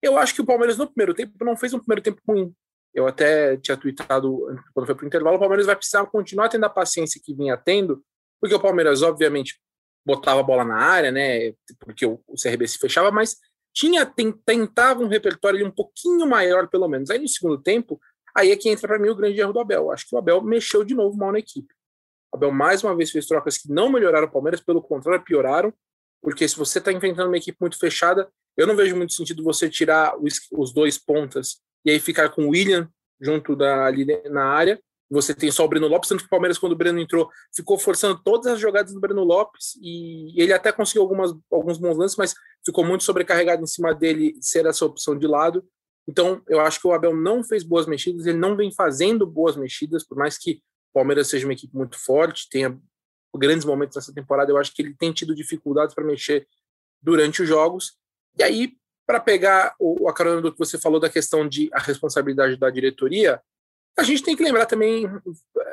Eu 0.01 0.17
acho 0.17 0.35
que 0.35 0.41
o 0.41 0.45
Palmeiras 0.45 0.77
no 0.77 0.87
primeiro 0.87 1.13
tempo 1.13 1.33
não 1.43 1.55
fez 1.55 1.73
um 1.73 1.79
primeiro 1.79 2.01
tempo 2.01 2.21
ruim. 2.27 2.53
Eu 2.93 3.07
até 3.07 3.57
tinha 3.57 3.77
tweetado 3.77 4.37
quando 4.73 4.85
foi 4.85 4.95
para 4.95 5.03
o 5.03 5.07
intervalo, 5.07 5.37
o 5.37 5.39
Palmeiras 5.39 5.65
vai 5.65 5.75
precisar 5.75 6.05
continuar 6.07 6.49
tendo 6.49 6.65
a 6.65 6.69
paciência 6.69 7.21
que 7.23 7.33
vinha 7.33 7.57
tendo, 7.57 8.03
porque 8.39 8.55
o 8.55 8.59
Palmeiras, 8.59 9.01
obviamente, 9.01 9.59
botava 10.05 10.41
a 10.41 10.43
bola 10.43 10.63
na 10.63 10.77
área, 10.77 11.11
né? 11.11 11.53
Porque 11.79 12.05
o 12.05 12.19
CRB 12.41 12.67
se 12.67 12.77
fechava, 12.77 13.11
mas 13.11 13.37
tinha 13.75 14.05
tentava 14.45 15.03
um 15.03 15.07
repertório 15.07 15.67
um 15.67 15.71
pouquinho 15.71 16.25
maior, 16.25 16.69
pelo 16.69 16.87
menos. 16.87 17.09
Aí 17.09 17.19
no 17.19 17.27
segundo 17.27 17.61
tempo, 17.61 17.99
aí 18.33 18.51
é 18.51 18.55
que 18.55 18.69
entra 18.69 18.87
para 18.87 18.97
mim 18.97 19.09
o 19.09 19.15
grande 19.15 19.39
erro 19.39 19.51
do 19.51 19.59
Abel. 19.59 19.91
Acho 19.91 20.07
que 20.07 20.15
o 20.15 20.17
Abel 20.17 20.41
mexeu 20.41 20.83
de 20.85 20.95
novo 20.95 21.17
mal 21.17 21.33
na 21.33 21.39
equipe. 21.39 21.73
O 22.33 22.37
Abel 22.37 22.51
mais 22.51 22.83
uma 22.83 22.95
vez 22.95 23.11
fez 23.11 23.27
trocas 23.27 23.57
que 23.57 23.69
não 23.69 23.91
melhoraram 23.91 24.27
o 24.27 24.31
Palmeiras, 24.31 24.61
pelo 24.61 24.81
contrário, 24.81 25.25
pioraram. 25.25 25.73
Porque 26.21 26.47
se 26.47 26.57
você 26.57 26.79
está 26.79 26.91
enfrentando 26.91 27.27
uma 27.27 27.37
equipe 27.37 27.57
muito 27.59 27.77
fechada, 27.77 28.31
eu 28.55 28.65
não 28.65 28.75
vejo 28.75 28.95
muito 28.95 29.13
sentido 29.13 29.43
você 29.43 29.69
tirar 29.69 30.17
os, 30.17 30.39
os 30.53 30.73
dois 30.73 30.97
pontas 30.97 31.61
e 31.83 31.91
aí 31.91 31.99
ficar 31.99 32.29
com 32.29 32.45
o 32.45 32.49
William 32.51 32.89
junto 33.19 33.55
da, 33.55 33.85
ali 33.85 34.05
na 34.29 34.45
área 34.45 34.81
você 35.09 35.33
tem 35.33 35.51
só 35.51 35.63
o 35.63 35.67
Breno 35.67 35.87
Lopes, 35.87 36.09
tanto 36.09 36.21
que 36.21 36.25
o 36.25 36.29
Palmeiras, 36.29 36.57
quando 36.57 36.71
o 36.71 36.75
Breno 36.75 36.99
entrou, 36.99 37.29
ficou 37.55 37.77
forçando 37.77 38.19
todas 38.23 38.47
as 38.47 38.59
jogadas 38.59 38.93
do 38.93 38.99
Breno 38.99 39.23
Lopes 39.23 39.77
e 39.81 40.33
ele 40.41 40.51
até 40.51 40.71
conseguiu 40.71 41.03
algumas, 41.03 41.31
alguns 41.51 41.77
bons 41.77 41.97
lances, 41.97 42.17
mas 42.17 42.33
ficou 42.65 42.83
muito 42.83 43.03
sobrecarregado 43.03 43.63
em 43.63 43.67
cima 43.67 43.93
dele 43.93 44.35
ser 44.41 44.65
essa 44.65 44.85
opção 44.85 45.17
de 45.17 45.27
lado. 45.27 45.63
Então, 46.07 46.41
eu 46.47 46.59
acho 46.59 46.79
que 46.79 46.87
o 46.87 46.93
Abel 46.93 47.15
não 47.15 47.43
fez 47.43 47.63
boas 47.63 47.85
mexidas, 47.85 48.25
ele 48.25 48.37
não 48.37 48.55
vem 48.55 48.71
fazendo 48.71 49.25
boas 49.25 49.55
mexidas, 49.55 50.03
por 50.03 50.17
mais 50.17 50.37
que 50.37 50.53
o 50.91 50.93
Palmeiras 50.93 51.27
seja 51.27 51.45
uma 51.45 51.53
equipe 51.53 51.75
muito 51.75 51.97
forte, 51.99 52.47
tenha 52.49 52.77
grandes 53.37 53.65
momentos 53.65 53.95
nessa 53.95 54.13
temporada, 54.13 54.51
eu 54.51 54.57
acho 54.57 54.73
que 54.73 54.81
ele 54.81 54.95
tem 54.95 55.11
tido 55.11 55.35
dificuldades 55.35 55.93
para 55.93 56.05
mexer 56.05 56.47
durante 57.01 57.41
os 57.41 57.47
jogos. 57.47 57.97
E 58.37 58.43
aí, 58.43 58.73
para 59.05 59.19
pegar 59.19 59.75
o, 59.79 60.07
a 60.09 60.13
carona 60.13 60.41
do 60.41 60.51
que 60.51 60.57
você 60.57 60.79
falou 60.79 60.99
da 60.99 61.09
questão 61.09 61.47
de 61.47 61.69
a 61.73 61.79
responsabilidade 61.79 62.57
da 62.57 62.69
diretoria, 62.69 63.41
a 63.97 64.03
gente 64.03 64.23
tem 64.23 64.35
que 64.35 64.43
lembrar 64.43 64.65
também, 64.65 65.05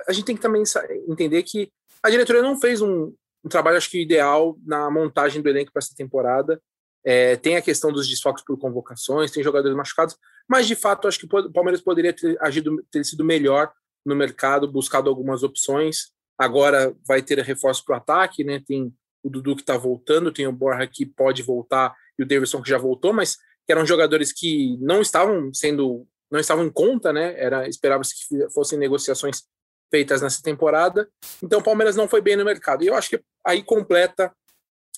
a 0.07 0.13
gente 0.13 0.25
tem 0.25 0.37
que 0.37 0.43
também 0.43 0.63
entender 1.09 1.43
que 1.43 1.71
a 2.03 2.11
diretoria 2.11 2.43
não 2.43 2.59
fez 2.59 2.81
um, 2.81 3.13
um 3.45 3.49
trabalho, 3.49 3.77
acho 3.77 3.91
que 3.91 4.03
ideal, 4.03 4.57
na 4.65 4.91
montagem 4.91 5.43
do 5.43 5.49
elenco 5.49 5.73
para 5.73 5.81
essa 5.81 5.95
temporada. 5.95 6.61
É, 7.05 7.35
tem 7.37 7.57
a 7.57 7.63
questão 7.63 7.91
dos 7.91 8.09
desfoques 8.09 8.45
por 8.45 8.57
convocações, 8.57 9.33
tem 9.33 9.43
jogadores 9.43 9.77
machucados, 9.77 10.17
mas 10.49 10.69
de 10.69 10.77
fato 10.77 11.09
acho 11.09 11.19
que 11.19 11.27
o 11.27 11.53
Palmeiras 11.53 11.81
poderia 11.81 12.13
ter 12.13 12.37
agido, 12.41 12.85
ter 12.93 13.05
sido 13.05 13.25
melhor 13.25 13.73
no 14.07 14.15
mercado, 14.15 14.71
buscado 14.71 15.09
algumas 15.09 15.43
opções. 15.43 16.13
Agora 16.39 16.95
vai 17.07 17.21
ter 17.23 17.39
reforço 17.41 17.85
para 17.85 17.95
o 17.95 17.97
ataque, 17.97 18.45
né? 18.45 18.63
Tem 18.65 18.93
o 19.23 19.31
Dudu 19.31 19.57
que 19.57 19.63
está 19.63 19.77
voltando, 19.77 20.33
tem 20.33 20.47
o 20.47 20.53
Borja 20.53 20.87
que 20.87 21.07
pode 21.07 21.43
voltar 21.43 21.95
e 22.19 22.23
o 22.23 22.27
Davidson 22.27 22.63
que 22.63 22.71
já 22.71 22.79
voltou, 22.79 23.13
mas 23.13 23.37
que 23.65 23.73
eram 23.73 23.87
jogadores 23.87 24.33
que 24.33 24.77
não 24.81 25.01
estavam 25.01 25.53
sendo, 25.53 26.07
não 26.33 26.41
estavam 26.41 26.65
em 26.65 26.71
conta, 26.71 27.13
né? 27.13 27.39
Era 27.39 27.69
esperava-se 27.69 28.15
que 28.15 28.49
fossem 28.49 28.79
negociações 28.79 29.43
feitas 29.91 30.23
nessa 30.23 30.43
temporada. 30.43 31.07
Então 31.43 31.61
o 31.61 31.63
Palmeiras 31.63 31.95
não 31.95 32.09
foi 32.09 32.23
bem 32.23 32.37
no 32.37 32.45
mercado. 32.45 32.83
E 32.83 32.87
eu 32.87 32.95
acho 32.95 33.11
que 33.11 33.23
aí 33.47 33.63
completa 33.63 34.35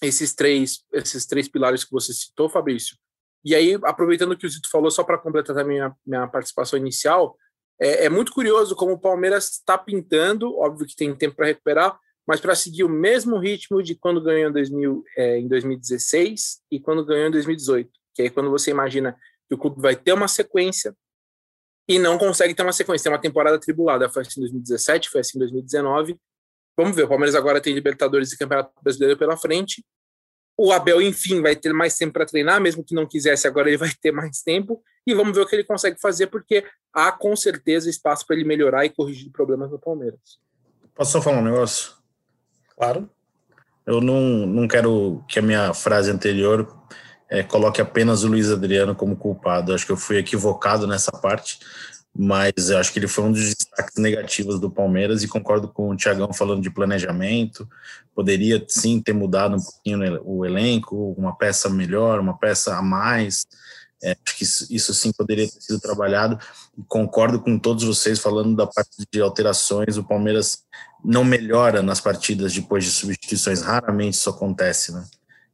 esses 0.00 0.32
três, 0.32 0.84
esses 0.92 1.26
três 1.26 1.48
pilares 1.48 1.82
que 1.82 1.90
você 1.90 2.12
citou, 2.12 2.48
Fabrício. 2.48 2.96
E 3.44 3.54
aí, 3.54 3.78
aproveitando 3.82 4.36
que 4.36 4.46
o 4.46 4.48
Zito 4.48 4.70
falou, 4.70 4.90
só 4.90 5.02
para 5.02 5.18
completar 5.18 5.58
a 5.58 5.64
minha, 5.64 5.94
minha 6.06 6.26
participação 6.28 6.78
inicial, 6.78 7.36
é, 7.80 8.06
é 8.06 8.08
muito 8.08 8.32
curioso 8.32 8.76
como 8.76 8.92
o 8.92 8.98
Palmeiras 8.98 9.50
está 9.50 9.76
pintando, 9.76 10.56
óbvio 10.56 10.86
que 10.86 10.96
tem 10.96 11.14
tempo 11.14 11.36
para 11.36 11.46
recuperar, 11.46 11.98
mas 12.26 12.40
para 12.40 12.54
seguir 12.54 12.84
o 12.84 12.88
mesmo 12.88 13.38
ritmo 13.38 13.82
de 13.82 13.94
quando 13.96 14.22
ganhou 14.22 14.48
em, 14.48 14.52
2000, 14.52 15.04
é, 15.16 15.38
em 15.38 15.48
2016 15.48 16.62
e 16.70 16.80
quando 16.80 17.04
ganhou 17.04 17.28
em 17.28 17.32
2018. 17.32 17.90
Que 18.14 18.22
aí 18.22 18.30
quando 18.30 18.50
você 18.50 18.70
imagina 18.70 19.14
que 19.48 19.54
o 19.54 19.58
clube 19.58 19.82
vai 19.82 19.94
ter 19.94 20.12
uma 20.12 20.28
sequência 20.28 20.96
e 21.88 21.98
não 21.98 22.18
consegue 22.18 22.54
ter 22.54 22.62
uma 22.62 22.72
sequência, 22.72 23.04
tem 23.04 23.12
uma 23.12 23.20
temporada 23.20 23.58
tribulada. 23.58 24.08
Foi 24.08 24.22
assim 24.22 24.40
em 24.40 24.42
2017, 24.42 25.10
foi 25.10 25.20
assim 25.20 25.38
em 25.38 25.40
2019. 25.40 26.18
Vamos 26.76 26.96
ver, 26.96 27.04
o 27.04 27.08
Palmeiras 27.08 27.34
agora 27.34 27.60
tem 27.60 27.74
Libertadores 27.74 28.32
e 28.32 28.38
Campeonato 28.38 28.72
Brasileiro 28.82 29.16
pela 29.18 29.36
frente. 29.36 29.84
O 30.56 30.72
Abel, 30.72 31.02
enfim, 31.02 31.42
vai 31.42 31.54
ter 31.56 31.72
mais 31.72 31.96
tempo 31.96 32.12
para 32.12 32.26
treinar, 32.26 32.60
mesmo 32.60 32.84
que 32.84 32.94
não 32.94 33.06
quisesse, 33.06 33.46
agora 33.46 33.68
ele 33.68 33.76
vai 33.78 33.90
ter 34.00 34.12
mais 34.12 34.40
tempo. 34.42 34.82
E 35.06 35.14
vamos 35.14 35.36
ver 35.36 35.42
o 35.42 35.46
que 35.46 35.54
ele 35.54 35.64
consegue 35.64 36.00
fazer, 36.00 36.28
porque 36.28 36.64
há 36.92 37.12
com 37.12 37.36
certeza 37.36 37.90
espaço 37.90 38.26
para 38.26 38.36
ele 38.36 38.44
melhorar 38.44 38.84
e 38.84 38.90
corrigir 38.90 39.30
problemas 39.30 39.70
no 39.70 39.78
Palmeiras. 39.78 40.38
Posso 40.94 41.12
só 41.12 41.22
falar 41.22 41.38
um 41.38 41.44
negócio? 41.44 41.92
Claro. 42.76 43.10
Eu 43.86 44.00
não, 44.00 44.46
não 44.46 44.66
quero 44.66 45.22
que 45.28 45.38
a 45.38 45.42
minha 45.42 45.74
frase 45.74 46.10
anterior 46.10 46.66
é, 47.28 47.42
coloque 47.42 47.80
apenas 47.80 48.22
o 48.22 48.28
Luiz 48.28 48.50
Adriano 48.50 48.94
como 48.94 49.16
culpado. 49.16 49.74
Acho 49.74 49.86
que 49.86 49.92
eu 49.92 49.96
fui 49.96 50.18
equivocado 50.18 50.86
nessa 50.86 51.10
parte, 51.10 51.58
mas 52.16 52.70
acho 52.70 52.92
que 52.92 52.98
ele 52.98 53.08
foi 53.08 53.24
um 53.24 53.32
dos 53.32 53.42
destaques 53.42 53.96
negativos 53.96 54.60
do 54.60 54.70
Palmeiras 54.70 55.22
e 55.22 55.28
concordo 55.28 55.68
com 55.68 55.90
o 55.90 55.96
Tiagão 55.96 56.32
falando 56.32 56.62
de 56.62 56.70
planejamento. 56.70 57.68
Poderia 58.14 58.64
sim 58.68 59.00
ter 59.00 59.12
mudado 59.12 59.56
um 59.56 59.60
pouquinho 59.60 60.20
o 60.24 60.44
elenco, 60.44 61.14
uma 61.18 61.36
peça 61.36 61.68
melhor, 61.68 62.20
uma 62.20 62.38
peça 62.38 62.76
a 62.76 62.82
mais. 62.82 63.46
É, 64.02 64.10
acho 64.10 64.36
que 64.36 64.44
isso, 64.44 64.66
isso, 64.70 64.94
sim 64.94 65.10
poderia 65.12 65.48
ter 65.48 65.60
sido 65.60 65.80
trabalhado. 65.80 66.38
Concordo 66.86 67.40
com 67.40 67.58
todos 67.58 67.82
vocês 67.82 68.18
falando 68.18 68.54
da 68.54 68.66
parte 68.66 68.90
de 69.10 69.20
alterações. 69.20 69.96
O 69.96 70.04
Palmeiras 70.04 70.62
não 71.02 71.24
melhora 71.24 71.82
nas 71.82 72.00
partidas 72.00 72.52
depois 72.52 72.84
de 72.84 72.90
substituições, 72.90 73.62
raramente 73.62 74.14
isso 74.14 74.30
acontece, 74.30 74.92
né? 74.92 75.04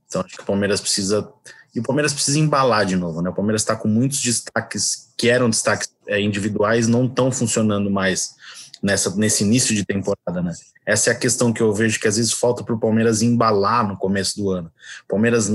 Então 0.06 0.22
acho 0.22 0.36
que 0.36 0.42
o 0.42 0.46
Palmeiras 0.46 0.80
precisa 0.80 1.32
e 1.74 1.80
o 1.80 1.82
Palmeiras 1.82 2.12
precisa 2.12 2.38
embalar 2.38 2.84
de 2.84 2.96
novo, 2.96 3.22
né? 3.22 3.30
O 3.30 3.34
Palmeiras 3.34 3.62
está 3.62 3.76
com 3.76 3.88
muitos 3.88 4.20
destaques 4.20 5.08
que 5.16 5.28
eram 5.28 5.48
destaques 5.48 5.88
é, 6.06 6.20
individuais, 6.20 6.88
não 6.88 7.06
estão 7.06 7.30
funcionando 7.30 7.90
mais 7.90 8.34
nessa, 8.82 9.14
nesse 9.16 9.44
início 9.44 9.74
de 9.74 9.84
temporada, 9.84 10.42
né? 10.42 10.52
Essa 10.84 11.10
é 11.10 11.12
a 11.12 11.16
questão 11.16 11.52
que 11.52 11.60
eu 11.60 11.72
vejo 11.72 12.00
que 12.00 12.08
às 12.08 12.16
vezes 12.16 12.32
falta 12.32 12.64
para 12.64 12.74
o 12.74 12.80
Palmeiras 12.80 13.22
embalar 13.22 13.86
no 13.86 13.96
começo 13.96 14.36
do 14.36 14.50
ano. 14.50 14.70
O 15.04 15.08
Palmeiras 15.08 15.50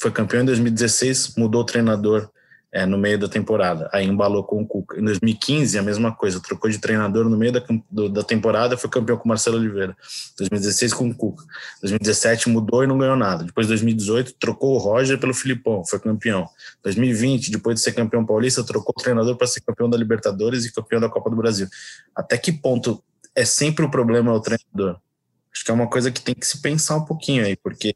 foi 0.00 0.10
campeão 0.10 0.42
em 0.42 0.46
2016, 0.46 1.34
mudou 1.36 1.62
o 1.62 1.66
treinador 1.66 2.30
é, 2.70 2.84
no 2.84 2.98
meio 2.98 3.18
da 3.18 3.28
temporada. 3.28 3.88
Aí 3.92 4.06
embalou 4.06 4.44
com 4.44 4.60
o 4.60 4.66
Cuca. 4.66 4.98
Em 4.98 5.04
2015, 5.04 5.78
a 5.78 5.82
mesma 5.82 6.14
coisa, 6.14 6.40
trocou 6.40 6.70
de 6.70 6.78
treinador 6.78 7.28
no 7.28 7.36
meio 7.36 7.52
da, 7.52 7.62
do, 7.90 8.08
da 8.08 8.22
temporada, 8.22 8.76
foi 8.76 8.90
campeão 8.90 9.16
com 9.16 9.24
o 9.24 9.28
Marcelo 9.28 9.56
Oliveira. 9.56 9.96
2016 10.36 10.92
com 10.92 11.08
o 11.08 11.14
Cuca. 11.14 11.44
2017 11.80 12.48
mudou 12.48 12.84
e 12.84 12.86
não 12.86 12.98
ganhou 12.98 13.16
nada. 13.16 13.44
Depois, 13.44 13.66
2018, 13.66 14.34
trocou 14.34 14.74
o 14.74 14.78
Roger 14.78 15.18
pelo 15.18 15.32
Filipão, 15.32 15.84
foi 15.84 15.98
campeão. 15.98 16.46
2020, 16.82 17.50
depois 17.50 17.76
de 17.76 17.80
ser 17.82 17.92
campeão 17.92 18.24
paulista, 18.24 18.62
trocou 18.62 18.94
o 18.96 19.02
treinador 19.02 19.36
para 19.36 19.46
ser 19.46 19.60
campeão 19.62 19.88
da 19.88 19.96
Libertadores 19.96 20.64
e 20.64 20.72
campeão 20.72 21.00
da 21.00 21.08
Copa 21.08 21.30
do 21.30 21.36
Brasil. 21.36 21.66
Até 22.14 22.36
que 22.36 22.52
ponto 22.52 23.02
é 23.34 23.44
sempre 23.44 23.84
o 23.84 23.90
problema 23.90 24.32
o 24.32 24.40
treinador? 24.40 25.00
Acho 25.52 25.64
que 25.64 25.70
é 25.70 25.74
uma 25.74 25.88
coisa 25.88 26.10
que 26.10 26.20
tem 26.20 26.34
que 26.34 26.46
se 26.46 26.60
pensar 26.60 26.96
um 26.96 27.04
pouquinho 27.04 27.44
aí, 27.44 27.56
porque 27.56 27.92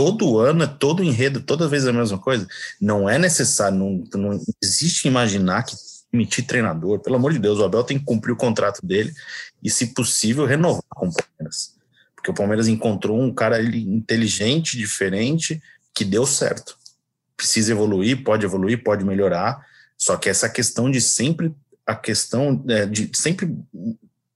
todo 0.00 0.38
ano, 0.38 0.62
é 0.62 0.66
todo 0.66 1.04
enredo, 1.04 1.42
toda 1.42 1.68
vez 1.68 1.84
é 1.84 1.90
a 1.90 1.92
mesma 1.92 2.16
coisa. 2.16 2.48
Não 2.80 3.06
é 3.06 3.18
necessário, 3.18 3.76
não, 3.76 4.02
não 4.14 4.40
existe 4.62 5.06
imaginar 5.06 5.62
que 5.62 5.76
emitir 6.10 6.46
treinador. 6.46 7.00
Pelo 7.00 7.16
amor 7.16 7.34
de 7.34 7.38
Deus, 7.38 7.58
o 7.58 7.64
Abel 7.64 7.84
tem 7.84 7.98
que 7.98 8.04
cumprir 8.06 8.32
o 8.32 8.36
contrato 8.36 8.80
dele 8.82 9.12
e, 9.62 9.68
se 9.68 9.88
possível, 9.88 10.46
renovar 10.46 10.82
com 10.88 11.08
o 11.08 11.12
Palmeiras. 11.12 11.74
Porque 12.16 12.30
o 12.30 12.34
Palmeiras 12.34 12.66
encontrou 12.66 13.20
um 13.20 13.30
cara 13.30 13.62
inteligente, 13.62 14.78
diferente, 14.78 15.62
que 15.94 16.02
deu 16.02 16.24
certo. 16.24 16.78
Precisa 17.36 17.72
evoluir, 17.72 18.24
pode 18.24 18.46
evoluir, 18.46 18.82
pode 18.82 19.04
melhorar. 19.04 19.62
Só 19.98 20.16
que 20.16 20.30
essa 20.30 20.48
questão 20.48 20.90
de 20.90 21.02
sempre 21.02 21.54
a 21.86 21.94
questão 21.94 22.64
é, 22.68 22.86
de 22.86 23.10
sempre 23.12 23.54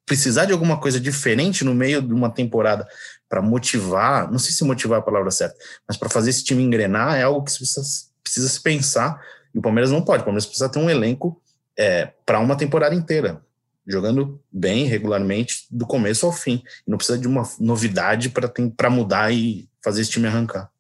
precisar 0.05 0.45
de 0.45 0.53
alguma 0.53 0.79
coisa 0.79 1.01
diferente 1.01 1.65
no 1.65 1.75
meio 1.75 2.03
de 2.03 2.13
uma 2.13 2.29
temporada 2.29 2.87
para 3.35 3.43
motivar, 3.43 4.31
não 4.31 4.39
sei 4.39 4.53
se 4.53 4.63
motivar 4.63 4.99
é 4.99 5.01
a 5.01 5.05
palavra 5.05 5.29
certa, 5.29 5.57
mas 5.89 5.97
para 5.97 6.09
fazer 6.09 6.31
esse 6.31 6.45
time 6.45 6.63
engrenar 6.63 7.17
é 7.17 7.25
algo 7.25 7.43
que 7.43 7.53
precisa, 7.53 7.83
precisa 8.23 8.49
se 8.49 8.63
pensar. 8.63 9.21
E 9.53 9.59
o 9.59 9.61
Palmeiras 9.61 9.91
não 9.91 10.01
pode. 10.01 10.23
O 10.23 10.25
Palmeiras 10.25 10.47
precisa 10.47 10.69
ter 10.69 10.79
um 10.79 10.89
elenco 10.89 11.43
é, 11.77 12.13
para 12.25 12.39
uma 12.39 12.57
temporada 12.57 12.95
inteira, 12.95 13.43
jogando 13.85 14.41
bem, 14.53 14.85
regularmente, 14.85 15.67
do 15.69 15.85
começo 15.85 16.25
ao 16.25 16.31
fim. 16.31 16.63
Não 16.87 16.97
precisa 16.97 17.19
de 17.19 17.27
uma 17.27 17.43
novidade 17.59 18.33
para 18.77 18.89
mudar 18.89 19.35
e 19.35 19.69
fazer 19.83 20.03
esse 20.03 20.13
time 20.13 20.29
arrancar. 20.29 20.71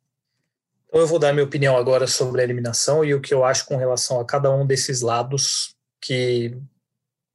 Então 0.86 1.00
eu 1.00 1.08
vou 1.08 1.18
dar 1.18 1.32
minha 1.32 1.44
opinião 1.44 1.76
agora 1.76 2.06
sobre 2.06 2.40
a 2.40 2.44
eliminação 2.44 3.04
e 3.04 3.14
o 3.14 3.20
que 3.20 3.34
eu 3.34 3.44
acho 3.44 3.66
com 3.66 3.76
relação 3.76 4.20
a 4.20 4.24
cada 4.24 4.48
um 4.48 4.64
desses 4.64 5.00
lados 5.00 5.74
que, 6.00 6.56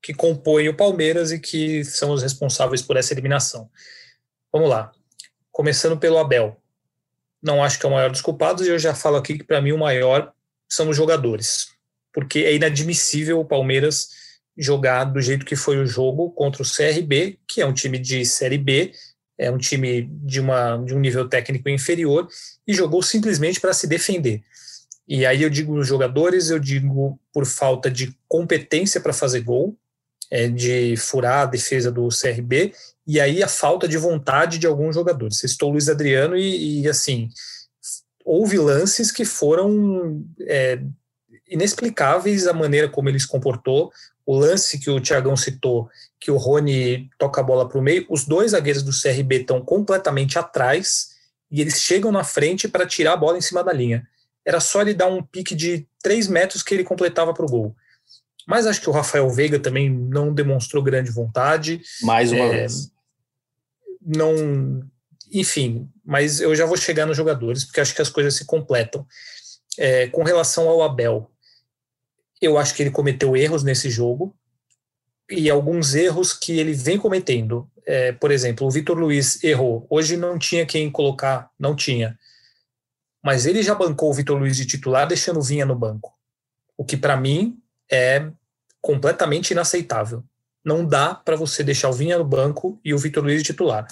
que 0.01 0.13
compõem 0.13 0.69
o 0.69 0.77
Palmeiras 0.77 1.33
e 1.33 1.39
que 1.39 1.83
são 1.83 2.11
os 2.11 2.23
responsáveis 2.23 2.81
por 2.81 2.95
essa 2.95 3.13
eliminação. 3.13 3.69
Vamos 4.49 4.69
lá. 4.69 4.93
Começando 5.59 5.97
pelo 5.97 6.17
Abel. 6.17 6.55
Não 7.43 7.61
acho 7.61 7.77
que 7.77 7.85
é 7.85 7.89
o 7.89 7.91
maior 7.91 8.09
dos 8.09 8.21
culpados, 8.21 8.65
e 8.65 8.69
eu 8.69 8.79
já 8.79 8.95
falo 8.95 9.17
aqui 9.17 9.37
que 9.37 9.43
para 9.43 9.61
mim 9.61 9.73
o 9.73 9.77
maior 9.77 10.31
são 10.69 10.87
os 10.87 10.95
jogadores. 10.95 11.73
Porque 12.13 12.39
é 12.39 12.55
inadmissível 12.55 13.41
o 13.41 13.45
Palmeiras 13.45 14.07
jogar 14.57 15.03
do 15.03 15.21
jeito 15.21 15.45
que 15.45 15.57
foi 15.57 15.77
o 15.77 15.85
jogo 15.85 16.31
contra 16.31 16.63
o 16.63 16.65
CRB, 16.65 17.39
que 17.45 17.59
é 17.59 17.65
um 17.65 17.73
time 17.73 17.99
de 17.99 18.25
Série 18.25 18.57
B, 18.57 18.93
é 19.37 19.51
um 19.51 19.57
time 19.57 20.03
de, 20.23 20.39
uma, 20.39 20.77
de 20.77 20.95
um 20.95 20.99
nível 21.01 21.27
técnico 21.27 21.67
inferior, 21.67 22.29
e 22.65 22.73
jogou 22.73 23.03
simplesmente 23.03 23.59
para 23.59 23.73
se 23.73 23.85
defender. 23.85 24.41
E 25.05 25.25
aí 25.25 25.43
eu 25.43 25.49
digo 25.49 25.77
os 25.77 25.85
jogadores, 25.85 26.49
eu 26.49 26.57
digo 26.57 27.19
por 27.33 27.45
falta 27.45 27.91
de 27.91 28.15
competência 28.29 29.01
para 29.01 29.11
fazer 29.11 29.41
gol, 29.41 29.77
é, 30.29 30.47
de 30.47 30.95
furar 30.97 31.41
a 31.41 31.45
defesa 31.45 31.91
do 31.91 32.07
CRB, 32.09 32.73
e 33.05 33.19
aí 33.19 33.41
a 33.41 33.47
falta 33.47 33.87
de 33.87 33.97
vontade 33.97 34.59
de 34.59 34.67
alguns 34.67 34.95
jogadores. 34.95 35.43
Estou 35.43 35.71
Luiz 35.71 35.89
Adriano 35.89 36.37
e, 36.37 36.81
e, 36.81 36.87
assim, 36.87 37.29
houve 38.23 38.57
lances 38.57 39.11
que 39.11 39.25
foram 39.25 40.23
é, 40.41 40.79
inexplicáveis 41.49 42.45
a 42.45 42.53
maneira 42.53 42.87
como 42.87 43.09
ele 43.09 43.19
se 43.19 43.27
comportou. 43.27 43.91
O 44.25 44.37
lance 44.37 44.77
que 44.77 44.91
o 44.91 44.99
Tiagão 44.99 45.35
citou, 45.35 45.89
que 46.19 46.29
o 46.29 46.37
Rony 46.37 47.09
toca 47.17 47.41
a 47.41 47.43
bola 47.43 47.67
para 47.67 47.79
o 47.79 47.81
meio, 47.81 48.05
os 48.09 48.25
dois 48.25 48.51
zagueiros 48.51 48.83
do 48.83 48.91
CRB 48.91 49.37
estão 49.37 49.59
completamente 49.59 50.37
atrás 50.37 51.09
e 51.49 51.61
eles 51.61 51.81
chegam 51.81 52.11
na 52.11 52.23
frente 52.23 52.67
para 52.67 52.85
tirar 52.85 53.13
a 53.13 53.17
bola 53.17 53.39
em 53.39 53.41
cima 53.41 53.63
da 53.63 53.73
linha. 53.73 54.07
Era 54.45 54.59
só 54.59 54.81
ele 54.81 54.93
dar 54.93 55.07
um 55.07 55.23
pique 55.23 55.55
de 55.55 55.87
3 56.03 56.27
metros 56.27 56.61
que 56.61 56.75
ele 56.75 56.83
completava 56.83 57.33
para 57.33 57.45
o 57.45 57.49
gol. 57.49 57.75
Mas 58.49 58.65
acho 58.65 58.81
que 58.81 58.89
o 58.89 58.91
Rafael 58.91 59.29
Veiga 59.29 59.59
também 59.59 59.87
não 59.87 60.33
demonstrou 60.33 60.81
grande 60.81 61.11
vontade. 61.11 61.83
Mais 62.01 62.31
uma 62.31 62.45
é, 62.45 62.49
vez. 62.49 62.91
Não. 64.01 64.81
Enfim, 65.31 65.87
mas 66.03 66.41
eu 66.41 66.55
já 66.55 66.65
vou 66.65 66.75
chegar 66.75 67.05
nos 67.05 67.15
jogadores, 67.15 67.63
porque 67.63 67.79
acho 67.79 67.93
que 67.93 68.01
as 68.01 68.09
coisas 68.09 68.33
se 68.33 68.45
completam. 68.45 69.05
É, 69.77 70.07
com 70.07 70.23
relação 70.23 70.67
ao 70.67 70.81
Abel, 70.81 71.29
eu 72.41 72.57
acho 72.57 72.73
que 72.73 72.81
ele 72.81 72.89
cometeu 72.89 73.37
erros 73.37 73.61
nesse 73.61 73.87
jogo 73.87 74.35
e 75.29 75.47
alguns 75.47 75.93
erros 75.93 76.33
que 76.33 76.57
ele 76.57 76.73
vem 76.73 76.97
cometendo. 76.97 77.69
É, 77.85 78.13
por 78.13 78.31
exemplo, 78.31 78.65
o 78.65 78.71
Vitor 78.71 78.97
Luiz 78.97 79.43
errou. 79.43 79.85
Hoje 79.91 80.17
não 80.17 80.39
tinha 80.39 80.65
quem 80.65 80.89
colocar, 80.89 81.51
não 81.59 81.75
tinha. 81.75 82.17
Mas 83.23 83.45
ele 83.45 83.61
já 83.61 83.75
bancou 83.75 84.09
o 84.09 84.13
Vitor 84.13 84.39
Luiz 84.39 84.57
de 84.57 84.65
titular, 84.65 85.07
deixando 85.07 85.37
o 85.37 85.43
Vinha 85.43 85.67
no 85.67 85.75
banco. 85.75 86.17
O 86.75 86.83
que 86.83 86.97
para 86.97 87.15
mim 87.15 87.61
é 87.91 88.31
completamente 88.81 89.51
inaceitável. 89.51 90.23
Não 90.63 90.85
dá 90.85 91.15
para 91.15 91.35
você 91.35 91.63
deixar 91.63 91.89
o 91.89 91.93
Vinha 91.93 92.17
no 92.17 92.25
banco 92.25 92.79
e 92.83 92.93
o 92.93 92.97
Vitor 92.97 93.23
Luiz 93.23 93.43
titular. 93.43 93.87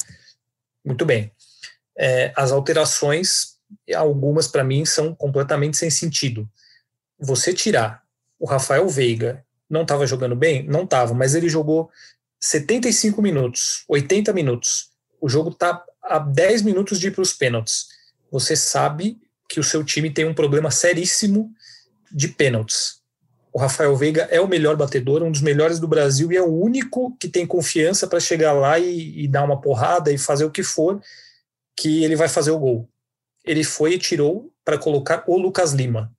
Muito 0.83 1.05
bem. 1.05 1.31
É, 1.97 2.31
as 2.35 2.51
alterações 2.51 3.57
algumas 3.95 4.47
para 4.47 4.63
mim 4.63 4.85
são 4.85 5.13
completamente 5.13 5.77
sem 5.77 5.89
sentido. 5.89 6.49
Você 7.19 7.53
tirar 7.53 8.03
o 8.39 8.45
Rafael 8.45 8.87
Veiga, 8.87 9.43
não 9.69 9.81
estava 9.81 10.07
jogando 10.07 10.35
bem? 10.35 10.63
Não 10.67 10.83
estava, 10.83 11.13
mas 11.13 11.35
ele 11.35 11.49
jogou 11.49 11.89
75 12.39 13.21
minutos, 13.21 13.83
80 13.87 14.31
minutos. 14.33 14.91
O 15.19 15.27
jogo 15.27 15.49
está 15.49 15.83
a 16.03 16.19
10 16.19 16.61
minutos 16.61 16.99
de 16.99 17.07
ir 17.07 17.11
para 17.11 17.21
os 17.21 17.33
pênaltis. 17.33 17.87
Você 18.31 18.55
sabe 18.55 19.19
que 19.49 19.59
o 19.59 19.63
seu 19.63 19.83
time 19.83 20.09
tem 20.11 20.25
um 20.25 20.33
problema 20.33 20.69
seríssimo 20.69 21.51
de 22.11 22.27
pênaltis. 22.27 23.01
O 23.57 23.59
Rafael 23.59 23.95
Veiga 23.95 24.27
é 24.29 24.39
o 24.39 24.47
melhor 24.47 24.75
batedor, 24.75 25.23
um 25.23 25.31
dos 25.31 25.41
melhores 25.41 25.79
do 25.79 25.87
Brasil 25.87 26.31
e 26.31 26.37
é 26.37 26.41
o 26.43 26.61
único 26.61 27.17
que 27.19 27.27
tem 27.27 27.43
confiança 27.43 28.05
para 28.05 28.19
chegar 28.19 28.53
lá 28.53 28.77
e, 28.77 29.23
e, 29.23 29.27
dar 29.27 29.43
uma 29.43 29.59
porrada 29.59 30.11
e 30.11 30.17
fazer 30.19 30.45
o 30.45 30.51
que 30.51 30.61
for, 30.61 31.01
que 31.75 32.03
ele 32.03 32.15
vai 32.15 32.29
fazer 32.29 32.51
o 32.51 32.59
gol. 32.59 32.87
Ele 33.43 33.63
foi 33.63 33.95
e 33.95 33.97
tirou 33.97 34.53
para 34.63 34.77
colocar 34.77 35.23
o 35.25 35.39
Lucas 35.39 35.73
Lima. 35.73 36.15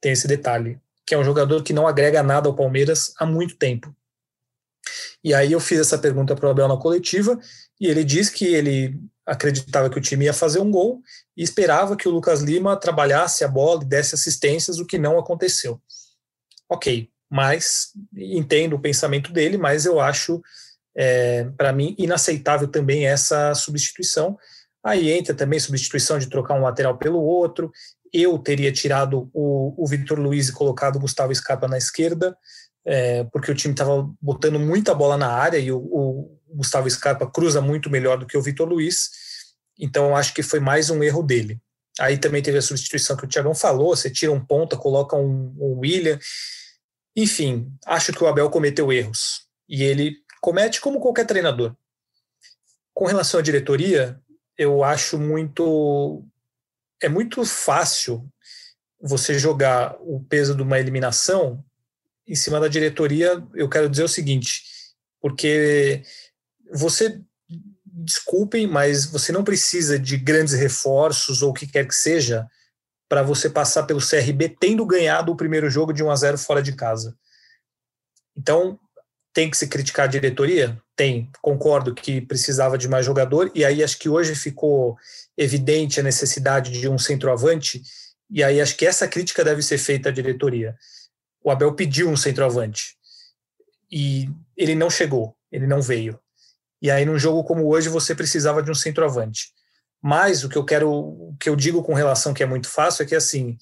Tem 0.00 0.10
esse 0.10 0.26
detalhe, 0.26 0.80
que 1.06 1.14
é 1.14 1.18
um 1.18 1.22
jogador 1.22 1.62
que 1.62 1.72
não 1.72 1.86
agrega 1.86 2.24
nada 2.24 2.48
ao 2.48 2.56
Palmeiras 2.56 3.12
há 3.16 3.24
muito 3.24 3.54
tempo. 3.54 3.94
E 5.22 5.32
aí 5.32 5.52
eu 5.52 5.60
fiz 5.60 5.78
essa 5.78 5.96
pergunta 5.96 6.34
para 6.34 6.48
o 6.48 6.50
Abel 6.50 6.66
na 6.66 6.76
coletiva 6.76 7.38
e 7.80 7.86
ele 7.86 8.02
disse 8.02 8.32
que 8.32 8.46
ele 8.46 9.00
acreditava 9.24 9.88
que 9.88 9.98
o 9.98 10.02
time 10.02 10.24
ia 10.24 10.34
fazer 10.34 10.58
um 10.58 10.72
gol 10.72 11.00
e 11.36 11.44
esperava 11.44 11.96
que 11.96 12.08
o 12.08 12.10
Lucas 12.10 12.40
Lima 12.40 12.76
trabalhasse 12.76 13.44
a 13.44 13.48
bola 13.48 13.80
e 13.80 13.86
desse 13.86 14.16
assistências, 14.16 14.80
o 14.80 14.84
que 14.84 14.98
não 14.98 15.20
aconteceu. 15.20 15.80
Ok, 16.70 17.08
mas 17.28 17.92
entendo 18.16 18.76
o 18.76 18.80
pensamento 18.80 19.32
dele, 19.32 19.58
mas 19.58 19.84
eu 19.84 19.98
acho, 20.00 20.40
é, 20.96 21.44
para 21.56 21.72
mim, 21.72 21.94
inaceitável 21.98 22.68
também 22.68 23.06
essa 23.06 23.54
substituição. 23.54 24.38
Aí 24.84 25.10
entra 25.10 25.34
também 25.34 25.58
substituição 25.58 26.18
de 26.18 26.28
trocar 26.28 26.54
um 26.54 26.62
lateral 26.62 26.96
pelo 26.96 27.20
outro. 27.20 27.70
Eu 28.12 28.38
teria 28.38 28.72
tirado 28.72 29.28
o, 29.32 29.74
o 29.76 29.86
Vitor 29.86 30.18
Luiz 30.18 30.48
e 30.48 30.52
colocado 30.52 30.96
o 30.96 31.00
Gustavo 31.00 31.34
Scarpa 31.34 31.68
na 31.68 31.76
esquerda 31.76 32.36
é, 32.84 33.24
porque 33.24 33.50
o 33.50 33.54
time 33.54 33.74
estava 33.74 34.08
botando 34.20 34.58
muita 34.58 34.94
bola 34.94 35.16
na 35.16 35.28
área 35.28 35.58
e 35.58 35.70
o, 35.70 35.78
o, 35.78 36.40
Gustavo 36.52 36.90
Scarpa 36.90 37.30
cruza 37.30 37.60
muito 37.60 37.88
melhor 37.88 38.18
do 38.18 38.26
que 38.26 38.36
o 38.36 38.42
Vitor 38.42 38.68
Luiz, 38.68 39.10
então 39.78 40.16
acho 40.16 40.34
que 40.34 40.42
foi 40.42 40.58
mais 40.58 40.90
um 40.90 41.00
erro 41.00 41.22
dele. 41.22 41.60
Aí 42.00 42.18
também 42.18 42.42
teve 42.42 42.58
a 42.58 42.62
substituição 42.62 43.16
que 43.16 43.24
o 43.24 43.28
Thiagão 43.28 43.54
falou: 43.54 43.94
você 43.94 44.10
tira 44.10 44.32
um 44.32 44.44
ponta, 44.44 44.76
coloca 44.76 45.16
um, 45.16 45.54
um 45.56 45.78
William. 45.78 46.18
Enfim, 47.14 47.72
acho 47.86 48.12
que 48.12 48.22
o 48.22 48.26
Abel 48.26 48.50
cometeu 48.50 48.92
erros 48.92 49.46
e 49.68 49.82
ele 49.82 50.16
comete 50.40 50.80
como 50.80 51.00
qualquer 51.00 51.26
treinador. 51.26 51.74
Com 52.94 53.06
relação 53.06 53.40
à 53.40 53.42
diretoria, 53.42 54.20
eu 54.56 54.84
acho 54.84 55.18
muito. 55.18 56.24
É 57.02 57.08
muito 57.08 57.44
fácil 57.44 58.30
você 59.00 59.38
jogar 59.38 59.96
o 60.00 60.22
peso 60.24 60.54
de 60.54 60.62
uma 60.62 60.78
eliminação 60.78 61.64
em 62.26 62.34
cima 62.34 62.60
da 62.60 62.68
diretoria, 62.68 63.42
eu 63.54 63.68
quero 63.68 63.88
dizer 63.88 64.04
o 64.04 64.08
seguinte, 64.08 64.62
porque 65.20 66.02
você 66.72 67.20
desculpem, 67.84 68.66
mas 68.66 69.04
você 69.04 69.32
não 69.32 69.42
precisa 69.42 69.98
de 69.98 70.16
grandes 70.16 70.54
reforços 70.54 71.42
ou 71.42 71.50
o 71.50 71.54
que 71.54 71.66
quer 71.66 71.86
que 71.88 71.94
seja 71.94 72.46
para 73.10 73.22
você 73.22 73.50
passar 73.50 73.82
pelo 73.82 74.00
CRB 74.00 74.56
tendo 74.58 74.86
ganhado 74.86 75.30
o 75.30 75.36
primeiro 75.36 75.68
jogo 75.68 75.92
de 75.92 76.02
1 76.02 76.10
a 76.10 76.16
0 76.16 76.38
fora 76.38 76.62
de 76.62 76.72
casa. 76.72 77.14
Então, 78.34 78.78
tem 79.34 79.50
que 79.50 79.56
se 79.58 79.66
criticar 79.66 80.06
a 80.06 80.10
diretoria? 80.10 80.80
Tem. 80.96 81.30
Concordo 81.42 81.94
que 81.94 82.22
precisava 82.22 82.78
de 82.78 82.88
mais 82.88 83.04
jogador, 83.04 83.50
e 83.54 83.64
aí 83.64 83.84
acho 83.84 83.98
que 83.98 84.08
hoje 84.08 84.34
ficou 84.34 84.96
evidente 85.36 86.00
a 86.00 86.02
necessidade 86.02 86.70
de 86.70 86.88
um 86.88 86.96
centroavante, 86.96 87.82
e 88.30 88.42
aí 88.42 88.60
acho 88.60 88.76
que 88.76 88.86
essa 88.86 89.06
crítica 89.06 89.44
deve 89.44 89.60
ser 89.60 89.76
feita 89.76 90.08
à 90.08 90.12
diretoria 90.12 90.74
o 91.42 91.50
Abel 91.50 91.74
pediu 91.74 92.08
um 92.08 92.16
centroavante 92.16 92.96
e 93.90 94.28
ele 94.56 94.74
não 94.74 94.90
chegou, 94.90 95.36
ele 95.50 95.66
não 95.66 95.80
veio. 95.80 96.18
E 96.80 96.90
aí 96.90 97.04
num 97.04 97.18
jogo 97.18 97.44
como 97.44 97.66
hoje 97.66 97.88
você 97.88 98.14
precisava 98.14 98.62
de 98.62 98.70
um 98.70 98.74
centroavante. 98.74 99.52
Mas 100.02 100.44
o 100.44 100.48
que 100.48 100.56
eu 100.56 100.64
quero, 100.64 100.90
o 100.90 101.36
que 101.38 101.48
eu 101.48 101.56
digo 101.56 101.82
com 101.82 101.94
relação 101.94 102.32
que 102.32 102.42
é 102.42 102.46
muito 102.46 102.68
fácil 102.68 103.02
é 103.02 103.06
que 103.06 103.14
assim, 103.14 103.56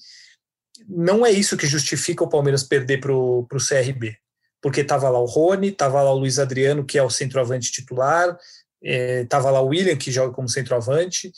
não 0.87 1.25
é 1.25 1.31
isso 1.31 1.57
que 1.57 1.67
justifica 1.67 2.23
o 2.23 2.29
Palmeiras 2.29 2.63
perder 2.63 2.99
para 2.99 3.13
o 3.13 3.47
CRB, 3.67 4.15
porque 4.61 4.81
estava 4.81 5.09
lá 5.09 5.19
o 5.19 5.25
Rony, 5.25 5.67
estava 5.67 6.01
lá 6.01 6.11
o 6.11 6.17
Luiz 6.17 6.39
Adriano, 6.39 6.85
que 6.85 6.97
é 6.97 7.03
o 7.03 7.09
centroavante 7.09 7.71
titular, 7.71 8.37
estava 8.81 9.49
é, 9.49 9.51
lá 9.51 9.61
o 9.61 9.67
William, 9.67 9.97
que 9.97 10.11
joga 10.11 10.33
como 10.33 10.47
centroavante. 10.47 11.31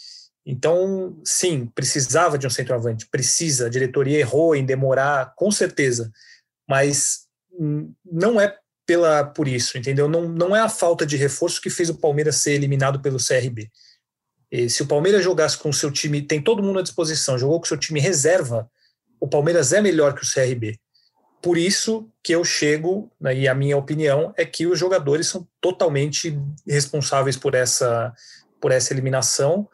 Então, 0.45 1.19
sim, 1.25 1.67
precisava 1.73 2.37
de 2.37 2.47
um 2.47 2.49
centroavante, 2.49 3.07
precisa. 3.11 3.67
A 3.67 3.69
diretoria 3.69 4.19
errou 4.19 4.55
em 4.55 4.65
demorar, 4.65 5.33
com 5.35 5.51
certeza 5.51 6.11
mas 6.71 7.27
não 8.05 8.39
é 8.39 8.57
pela 8.85 9.25
por 9.25 9.45
isso, 9.45 9.77
entendeu? 9.77 10.07
Não, 10.07 10.29
não 10.29 10.55
é 10.55 10.61
a 10.61 10.69
falta 10.69 11.05
de 11.05 11.17
reforço 11.17 11.59
que 11.59 11.69
fez 11.69 11.89
o 11.89 11.97
Palmeiras 11.97 12.37
ser 12.37 12.53
eliminado 12.53 13.01
pelo 13.01 13.17
CRB. 13.17 13.69
E 14.51 14.69
se 14.69 14.83
o 14.83 14.87
Palmeiras 14.87 15.23
jogasse 15.23 15.57
com 15.57 15.69
o 15.69 15.73
seu 15.73 15.89
time, 15.89 16.21
tem 16.21 16.41
todo 16.41 16.61
mundo 16.61 16.79
à 16.79 16.81
disposição, 16.81 17.37
jogou 17.37 17.59
com 17.59 17.65
o 17.65 17.67
seu 17.67 17.77
time 17.77 17.99
reserva, 17.99 18.69
o 19.19 19.27
Palmeiras 19.27 19.71
é 19.71 19.81
melhor 19.81 20.13
que 20.13 20.23
o 20.23 20.29
CRB. 20.29 20.77
Por 21.41 21.57
isso 21.57 22.09
que 22.23 22.33
eu 22.35 22.43
chego, 22.43 23.09
né, 23.19 23.35
e 23.35 23.47
a 23.47 23.55
minha 23.55 23.77
opinião 23.77 24.33
é 24.37 24.45
que 24.45 24.67
os 24.67 24.77
jogadores 24.77 25.27
são 25.27 25.47
totalmente 25.59 26.37
responsáveis 26.67 27.37
por 27.37 27.55
essa, 27.55 28.13
por 28.59 28.71
essa 28.71 28.93
eliminação 28.93 29.67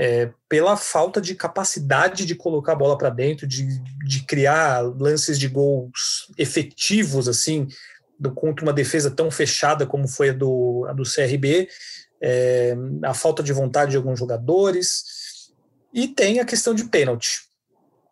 é, 0.00 0.30
pela 0.48 0.78
falta 0.78 1.20
de 1.20 1.34
capacidade 1.34 2.24
de 2.24 2.34
colocar 2.34 2.72
a 2.72 2.76
bola 2.76 2.96
para 2.96 3.10
dentro, 3.10 3.46
de, 3.46 3.66
de 4.06 4.24
criar 4.24 4.80
lances 4.80 5.38
de 5.38 5.46
gols 5.46 6.32
efetivos, 6.38 7.28
assim, 7.28 7.68
do, 8.18 8.32
contra 8.32 8.64
uma 8.64 8.72
defesa 8.72 9.10
tão 9.10 9.30
fechada 9.30 9.84
como 9.84 10.08
foi 10.08 10.30
a 10.30 10.32
do, 10.32 10.86
a 10.88 10.94
do 10.94 11.02
CRB, 11.02 11.68
é, 12.22 12.76
a 13.04 13.14
falta 13.14 13.42
de 13.42 13.52
vontade 13.52 13.92
de 13.92 13.96
alguns 13.96 14.18
jogadores, 14.18 15.50
e 15.92 16.08
tem 16.08 16.40
a 16.40 16.44
questão 16.44 16.74
de 16.74 16.84
pênalti, 16.84 17.48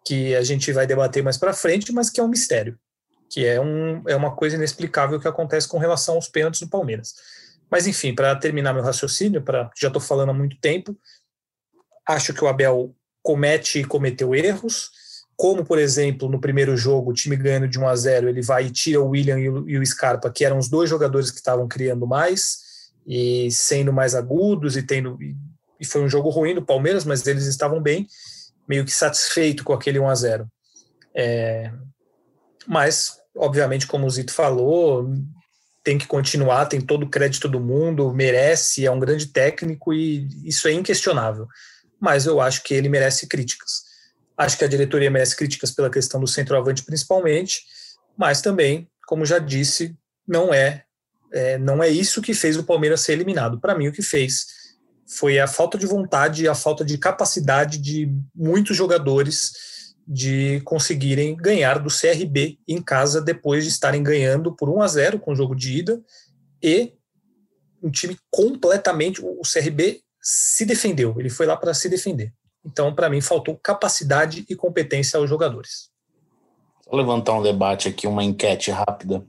que 0.04 0.34
a 0.34 0.42
gente 0.42 0.72
vai 0.72 0.86
debater 0.86 1.22
mais 1.22 1.36
para 1.36 1.52
frente, 1.52 1.92
mas 1.92 2.10
que 2.10 2.20
é 2.20 2.22
um 2.22 2.28
mistério, 2.28 2.78
que 3.30 3.44
é, 3.44 3.60
um, 3.60 4.02
é 4.08 4.16
uma 4.16 4.34
coisa 4.34 4.56
inexplicável 4.56 5.20
que 5.20 5.28
acontece 5.28 5.68
com 5.68 5.78
relação 5.78 6.14
aos 6.14 6.28
pênaltis 6.28 6.60
do 6.60 6.68
Palmeiras. 6.68 7.14
Mas 7.70 7.86
enfim, 7.86 8.14
para 8.14 8.34
terminar 8.34 8.72
meu 8.72 8.82
raciocínio, 8.82 9.42
para 9.42 9.70
já 9.76 9.88
estou 9.88 10.00
falando 10.00 10.30
há 10.30 10.34
muito 10.34 10.58
tempo, 10.58 10.96
Acho 12.08 12.32
que 12.32 12.42
o 12.42 12.48
Abel 12.48 12.96
comete 13.22 13.80
e 13.80 13.84
cometeu 13.84 14.34
erros, 14.34 14.90
como, 15.36 15.62
por 15.62 15.78
exemplo, 15.78 16.26
no 16.26 16.40
primeiro 16.40 16.74
jogo, 16.74 17.10
o 17.10 17.14
time 17.14 17.36
ganhando 17.36 17.68
de 17.68 17.78
1 17.78 17.86
a 17.86 17.94
0 17.94 18.28
ele 18.30 18.40
vai 18.40 18.64
e 18.64 18.70
tira 18.70 18.98
o 18.98 19.10
William 19.10 19.38
e 19.38 19.50
o, 19.50 19.68
e 19.68 19.78
o 19.78 19.84
Scarpa, 19.84 20.30
que 20.30 20.42
eram 20.42 20.56
os 20.56 20.70
dois 20.70 20.88
jogadores 20.88 21.30
que 21.30 21.36
estavam 21.36 21.68
criando 21.68 22.06
mais 22.06 22.60
e 23.08 23.50
sendo 23.50 23.92
mais 23.92 24.14
agudos 24.14 24.76
e 24.76 24.82
tendo 24.82 25.18
e 25.80 25.84
foi 25.84 26.02
um 26.02 26.08
jogo 26.08 26.28
ruim 26.28 26.54
do 26.54 26.64
Palmeiras, 26.64 27.04
mas 27.04 27.26
eles 27.26 27.46
estavam 27.46 27.80
bem, 27.80 28.06
meio 28.68 28.84
que 28.84 28.90
satisfeito 28.90 29.64
com 29.64 29.72
aquele 29.72 29.98
1 29.98 30.08
a 30.08 30.14
0. 30.14 30.48
É, 31.14 31.72
mas, 32.66 33.16
obviamente, 33.36 33.86
como 33.86 34.04
o 34.04 34.10
Zito 34.10 34.32
falou, 34.32 35.08
tem 35.84 35.96
que 35.96 36.06
continuar, 36.06 36.66
tem 36.66 36.80
todo 36.80 37.04
o 37.04 37.08
crédito 37.08 37.48
do 37.48 37.60
mundo, 37.60 38.12
merece, 38.12 38.84
é 38.84 38.90
um 38.90 38.98
grande 38.98 39.26
técnico 39.26 39.94
e 39.94 40.28
isso 40.44 40.66
é 40.66 40.72
inquestionável 40.72 41.46
mas 42.00 42.26
eu 42.26 42.40
acho 42.40 42.62
que 42.62 42.74
ele 42.74 42.88
merece 42.88 43.26
críticas. 43.26 43.82
Acho 44.36 44.56
que 44.56 44.64
a 44.64 44.68
diretoria 44.68 45.10
merece 45.10 45.36
críticas 45.36 45.70
pela 45.70 45.90
questão 45.90 46.20
do 46.20 46.26
centroavante, 46.26 46.84
principalmente, 46.84 47.62
mas 48.16 48.40
também, 48.40 48.88
como 49.06 49.26
já 49.26 49.38
disse, 49.38 49.96
não 50.26 50.54
é, 50.54 50.84
é 51.32 51.58
não 51.58 51.82
é 51.82 51.88
isso 51.88 52.22
que 52.22 52.34
fez 52.34 52.56
o 52.56 52.64
Palmeiras 52.64 53.00
ser 53.00 53.12
eliminado. 53.12 53.60
Para 53.60 53.76
mim, 53.76 53.88
o 53.88 53.92
que 53.92 54.02
fez 54.02 54.46
foi 55.06 55.38
a 55.38 55.46
falta 55.46 55.78
de 55.78 55.86
vontade 55.86 56.46
a 56.48 56.54
falta 56.54 56.84
de 56.84 56.98
capacidade 56.98 57.78
de 57.78 58.12
muitos 58.34 58.76
jogadores 58.76 59.52
de 60.06 60.60
conseguirem 60.64 61.36
ganhar 61.36 61.78
do 61.78 61.90
CRB 61.90 62.58
em 62.66 62.80
casa 62.80 63.20
depois 63.20 63.64
de 63.64 63.70
estarem 63.70 64.02
ganhando 64.02 64.54
por 64.54 64.70
1 64.70 64.82
a 64.82 64.88
0 64.88 65.18
com 65.18 65.32
o 65.32 65.36
jogo 65.36 65.54
de 65.54 65.78
ida 65.78 66.00
e 66.62 66.94
um 67.82 67.90
time 67.90 68.16
completamente 68.30 69.20
o 69.22 69.42
CRB 69.42 70.02
se 70.20 70.64
defendeu, 70.64 71.14
ele 71.18 71.30
foi 71.30 71.46
lá 71.46 71.56
para 71.56 71.72
se 71.72 71.88
defender. 71.88 72.32
Então, 72.64 72.94
para 72.94 73.08
mim, 73.08 73.20
faltou 73.20 73.56
capacidade 73.56 74.44
e 74.48 74.54
competência 74.54 75.18
aos 75.18 75.28
jogadores. 75.28 75.90
Vou 76.86 76.98
levantar 76.98 77.34
um 77.34 77.42
debate 77.42 77.88
aqui, 77.88 78.06
uma 78.06 78.24
enquete 78.24 78.70
rápida. 78.70 79.24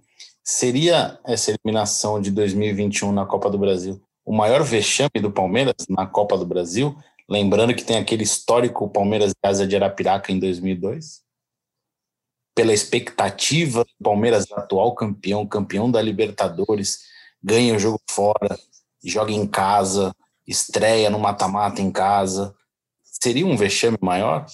Seria 0.51 1.19
essa 1.23 1.51
eliminação 1.51 2.19
de 2.19 2.31
2021 2.31 3.11
na 3.11 3.23
Copa 3.23 3.51
do 3.51 3.57
Brasil 3.59 4.01
o 4.25 4.35
maior 4.35 4.63
vexame 4.63 5.21
do 5.21 5.31
Palmeiras 5.31 5.75
na 5.87 6.07
Copa 6.07 6.35
do 6.35 6.43
Brasil? 6.43 6.97
Lembrando 7.29 7.75
que 7.75 7.83
tem 7.83 7.99
aquele 7.99 8.23
histórico 8.23 8.89
Palmeiras 8.89 9.31
e 9.31 9.47
Asa 9.47 9.67
de 9.67 9.75
Arapiraca 9.75 10.31
em 10.31 10.39
2002? 10.39 11.21
Pela 12.55 12.73
expectativa 12.73 13.83
do 13.83 14.03
Palmeiras 14.03 14.51
atual 14.51 14.95
campeão, 14.95 15.45
campeão 15.45 15.89
da 15.89 16.01
Libertadores, 16.01 17.01
ganha 17.43 17.75
o 17.75 17.79
jogo 17.79 18.01
fora, 18.09 18.57
joga 19.05 19.31
em 19.31 19.45
casa, 19.45 20.15
estreia 20.47 21.11
no 21.11 21.19
mata-mata 21.19 21.79
em 21.79 21.91
casa. 21.91 22.55
seria 23.03 23.45
um 23.45 23.55
vexame 23.55 23.99
maior? 24.01 24.47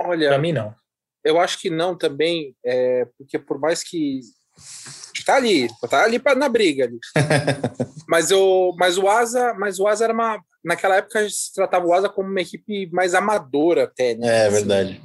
Olha, 0.00 0.28
Para 0.28 0.38
mim, 0.38 0.52
não. 0.52 0.72
Eu 1.28 1.38
acho 1.38 1.60
que 1.60 1.68
não 1.70 1.96
também, 1.96 2.54
é, 2.64 3.06
porque 3.16 3.38
por 3.38 3.58
mais 3.60 3.82
que 3.82 4.20
tá 5.24 5.36
ali, 5.36 5.68
tá 5.90 6.04
ali 6.04 6.18
pra, 6.18 6.34
na 6.34 6.48
briga 6.48 6.84
ali. 6.84 6.98
mas, 8.08 8.30
eu, 8.30 8.74
mas 8.78 8.96
o 8.96 9.06
Asa, 9.06 9.54
mas 9.58 9.78
o 9.78 9.86
Asa 9.86 10.04
era 10.04 10.12
uma 10.14 10.40
naquela 10.64 10.96
época 10.96 11.28
se 11.28 11.52
tratava 11.54 11.86
o 11.86 11.92
Asa 11.92 12.08
como 12.08 12.30
uma 12.30 12.40
equipe 12.40 12.88
mais 12.92 13.14
amadora 13.14 13.84
até, 13.84 14.14
né? 14.14 14.26
É 14.26 14.46
Assim, 14.46 14.56
verdade. 14.56 15.02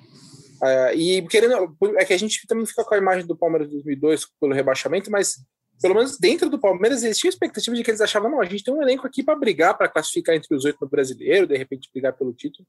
é, 0.64 0.96
e 0.96 1.22
querendo 1.28 1.76
é 1.98 2.06
que 2.06 2.14
a 2.14 2.18
gente 2.18 2.48
também 2.48 2.66
fica 2.66 2.84
com 2.86 2.96
a 2.96 2.98
imagem 2.98 3.26
do 3.26 3.36
Palmeiras 3.36 3.68
de 3.68 3.74
2002 3.76 4.26
pelo 4.40 4.54
rebaixamento, 4.54 5.12
mas 5.12 5.36
pelo 5.82 5.96
menos 5.96 6.18
dentro 6.18 6.50
do 6.50 6.58
Palmeiras 6.58 7.04
existia 7.04 7.28
a 7.28 7.34
expectativa 7.34 7.76
de 7.76 7.84
que 7.84 7.92
eles 7.92 8.00
achavam 8.00 8.32
não, 8.32 8.40
a 8.40 8.46
gente 8.46 8.64
tem 8.64 8.74
um 8.74 8.82
elenco 8.82 9.06
aqui 9.06 9.22
para 9.22 9.36
brigar, 9.36 9.78
para 9.78 9.90
classificar 9.90 10.36
entre 10.36 10.56
os 10.56 10.64
oito 10.64 10.78
no 10.82 10.88
Brasileiro, 10.88 11.46
de 11.46 11.58
repente 11.58 11.90
brigar 11.94 12.14
pelo 12.14 12.34
título. 12.34 12.66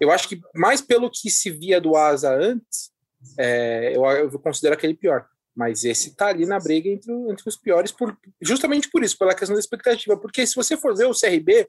Eu 0.00 0.10
acho 0.10 0.28
que 0.28 0.40
mais 0.54 0.80
pelo 0.80 1.10
que 1.10 1.30
se 1.30 1.50
via 1.50 1.80
do 1.80 1.96
Asa 1.96 2.34
antes, 2.34 2.90
é, 3.38 3.96
eu, 3.96 4.04
eu 4.04 4.38
considero 4.38 4.74
aquele 4.74 4.94
pior. 4.94 5.26
Mas 5.54 5.84
esse 5.84 6.16
tá 6.16 6.28
ali 6.28 6.46
na 6.46 6.58
briga 6.58 6.88
entre, 6.88 7.12
entre 7.12 7.48
os 7.48 7.56
piores, 7.56 7.92
por, 7.92 8.16
justamente 8.40 8.90
por 8.90 9.04
isso, 9.04 9.16
pela 9.16 9.34
questão 9.34 9.54
da 9.54 9.60
expectativa. 9.60 10.16
Porque 10.16 10.46
se 10.46 10.56
você 10.56 10.76
for 10.76 10.96
ver 10.96 11.06
o 11.06 11.14
CRB, 11.14 11.66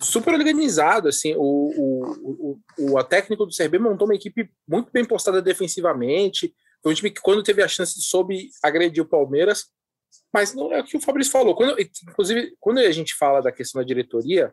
super 0.00 0.34
organizado, 0.34 1.08
assim, 1.08 1.34
o, 1.36 1.40
o, 1.40 2.58
o, 2.78 2.98
o 2.98 3.04
técnico 3.04 3.46
do 3.46 3.56
CRB 3.56 3.78
montou 3.78 4.06
uma 4.06 4.14
equipe 4.14 4.50
muito 4.68 4.90
bem 4.92 5.04
postada 5.04 5.40
defensivamente, 5.40 6.54
foi 6.82 6.92
um 6.92 6.94
time 6.94 7.10
que 7.10 7.20
quando 7.20 7.42
teve 7.42 7.62
a 7.62 7.68
chance 7.68 8.00
soube 8.02 8.50
agredir 8.62 9.02
o 9.02 9.08
Palmeiras, 9.08 9.66
mas 10.32 10.52
não 10.52 10.72
é 10.72 10.80
o 10.80 10.84
que 10.84 10.96
o 10.96 11.00
Fabrício 11.00 11.32
falou. 11.32 11.54
Quando, 11.54 11.80
inclusive, 11.80 12.54
quando 12.58 12.78
a 12.78 12.90
gente 12.90 13.14
fala 13.14 13.40
da 13.40 13.52
questão 13.52 13.80
da 13.80 13.86
diretoria, 13.86 14.52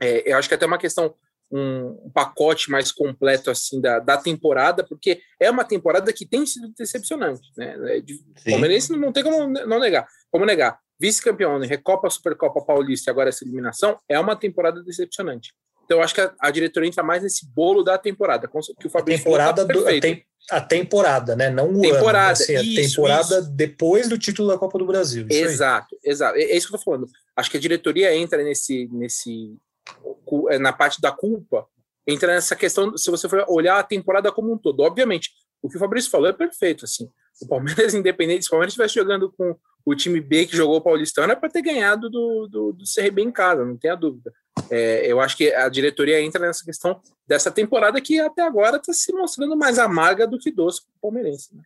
é, 0.00 0.32
eu 0.32 0.36
acho 0.36 0.48
que 0.48 0.54
é 0.54 0.56
até 0.56 0.66
uma 0.66 0.78
questão, 0.78 1.14
um, 1.50 2.10
pacote 2.12 2.70
mais 2.70 2.90
completo 2.90 3.50
assim 3.50 3.80
da, 3.80 3.98
da 3.98 4.16
temporada, 4.16 4.82
porque 4.84 5.20
é 5.38 5.50
uma 5.50 5.64
temporada 5.64 6.12
que 6.12 6.26
tem 6.26 6.44
sido 6.46 6.72
decepcionante, 6.76 7.42
né? 7.56 7.96
É 7.96 8.00
de- 8.00 8.14
Sim. 8.36 8.50
Palmeirense 8.50 8.96
não 8.96 9.12
tem 9.12 9.22
como 9.22 9.46
não 9.48 9.78
negar. 9.78 10.06
Como 10.30 10.44
negar? 10.44 10.78
Vice-campeão, 10.98 11.58
né? 11.58 11.66
Recopa, 11.66 12.08
Supercopa 12.10 12.60
Paulista 12.64 13.10
e 13.10 13.12
agora 13.12 13.28
essa 13.28 13.44
eliminação 13.44 13.98
é 14.08 14.18
uma 14.18 14.36
temporada 14.36 14.82
decepcionante. 14.82 15.52
Então, 15.84 15.98
eu 15.98 16.02
acho 16.02 16.14
que 16.14 16.20
a, 16.22 16.34
a 16.40 16.50
diretoria 16.50 16.88
entra 16.88 17.02
mais 17.02 17.22
nesse 17.22 17.46
bolo 17.52 17.82
da 17.82 17.98
temporada, 17.98 18.48
que 18.48 18.86
o 18.86 18.88
A 18.88 18.90
Fabrício 18.90 19.22
falou, 19.24 19.38
tá 19.38 19.52
temporada, 19.52 19.64
do, 19.66 19.86
a, 19.86 20.00
tem- 20.00 20.24
a 20.50 20.60
temporada, 20.60 21.36
né? 21.36 21.50
Não 21.50 21.70
o 21.72 21.80
Temporada, 21.80 22.28
ano. 22.28 22.32
Assim, 22.32 22.56
a 22.56 22.62
isso, 22.62 22.96
temporada 22.96 23.38
isso. 23.40 23.50
depois 23.50 24.08
do 24.08 24.16
título 24.18 24.48
da 24.48 24.56
Copa 24.58 24.78
do 24.78 24.86
Brasil. 24.86 25.26
isso 25.28 25.38
aí. 25.38 25.44
Exato, 25.44 25.96
exato. 26.02 26.38
É, 26.38 26.42
é 26.42 26.56
isso 26.56 26.68
que 26.68 26.74
eu 26.74 26.78
tô 26.78 26.84
falando. 26.84 27.06
Acho 27.36 27.50
que 27.50 27.56
a 27.58 27.60
diretoria 27.60 28.14
entra 28.16 28.42
nesse, 28.42 28.88
nesse 28.92 29.56
é, 30.50 30.58
na 30.58 30.72
parte 30.72 31.00
da 31.00 31.12
culpa, 31.12 31.66
entra 32.06 32.34
nessa 32.34 32.54
questão, 32.54 32.96
se 32.96 33.10
você 33.10 33.28
for 33.28 33.44
olhar 33.48 33.78
a 33.78 33.82
temporada 33.82 34.30
como 34.30 34.52
um 34.52 34.58
todo. 34.58 34.80
Obviamente, 34.80 35.30
o 35.62 35.68
que 35.68 35.76
o 35.76 35.80
Fabrício 35.80 36.10
falou 36.10 36.28
é 36.28 36.32
perfeito, 36.32 36.84
assim. 36.84 37.08
O 37.40 37.48
Palmeiras 37.48 37.94
independente, 37.94 38.42
se 38.42 38.48
o 38.48 38.50
Palmeiras 38.50 38.72
estivesse 38.72 38.94
jogando 38.94 39.32
com 39.32 39.56
o 39.84 39.94
time 39.94 40.20
B 40.20 40.46
que 40.46 40.56
jogou 40.56 40.76
o 40.76 40.82
Paulistão, 40.82 41.24
era 41.24 41.36
para 41.36 41.50
ter 41.50 41.62
ganhado 41.62 42.08
do, 42.10 42.48
do, 42.48 42.72
do 42.72 42.84
CRB 42.84 43.22
em 43.22 43.32
casa, 43.32 43.64
não 43.64 43.76
tenha 43.76 43.94
dúvida. 43.94 44.32
É, 44.70 45.06
eu 45.06 45.20
acho 45.20 45.36
que 45.36 45.52
a 45.52 45.68
diretoria 45.68 46.20
entra 46.20 46.46
nessa 46.46 46.64
questão 46.64 47.00
dessa 47.26 47.50
temporada 47.50 48.00
que 48.00 48.18
até 48.20 48.42
agora 48.42 48.76
está 48.76 48.92
se 48.92 49.12
mostrando 49.12 49.56
mais 49.56 49.78
amarga 49.78 50.26
do 50.26 50.38
que 50.38 50.50
doce 50.50 50.80
para 50.82 50.90
o 50.96 51.00
palmeirense. 51.02 51.54
Né? 51.54 51.62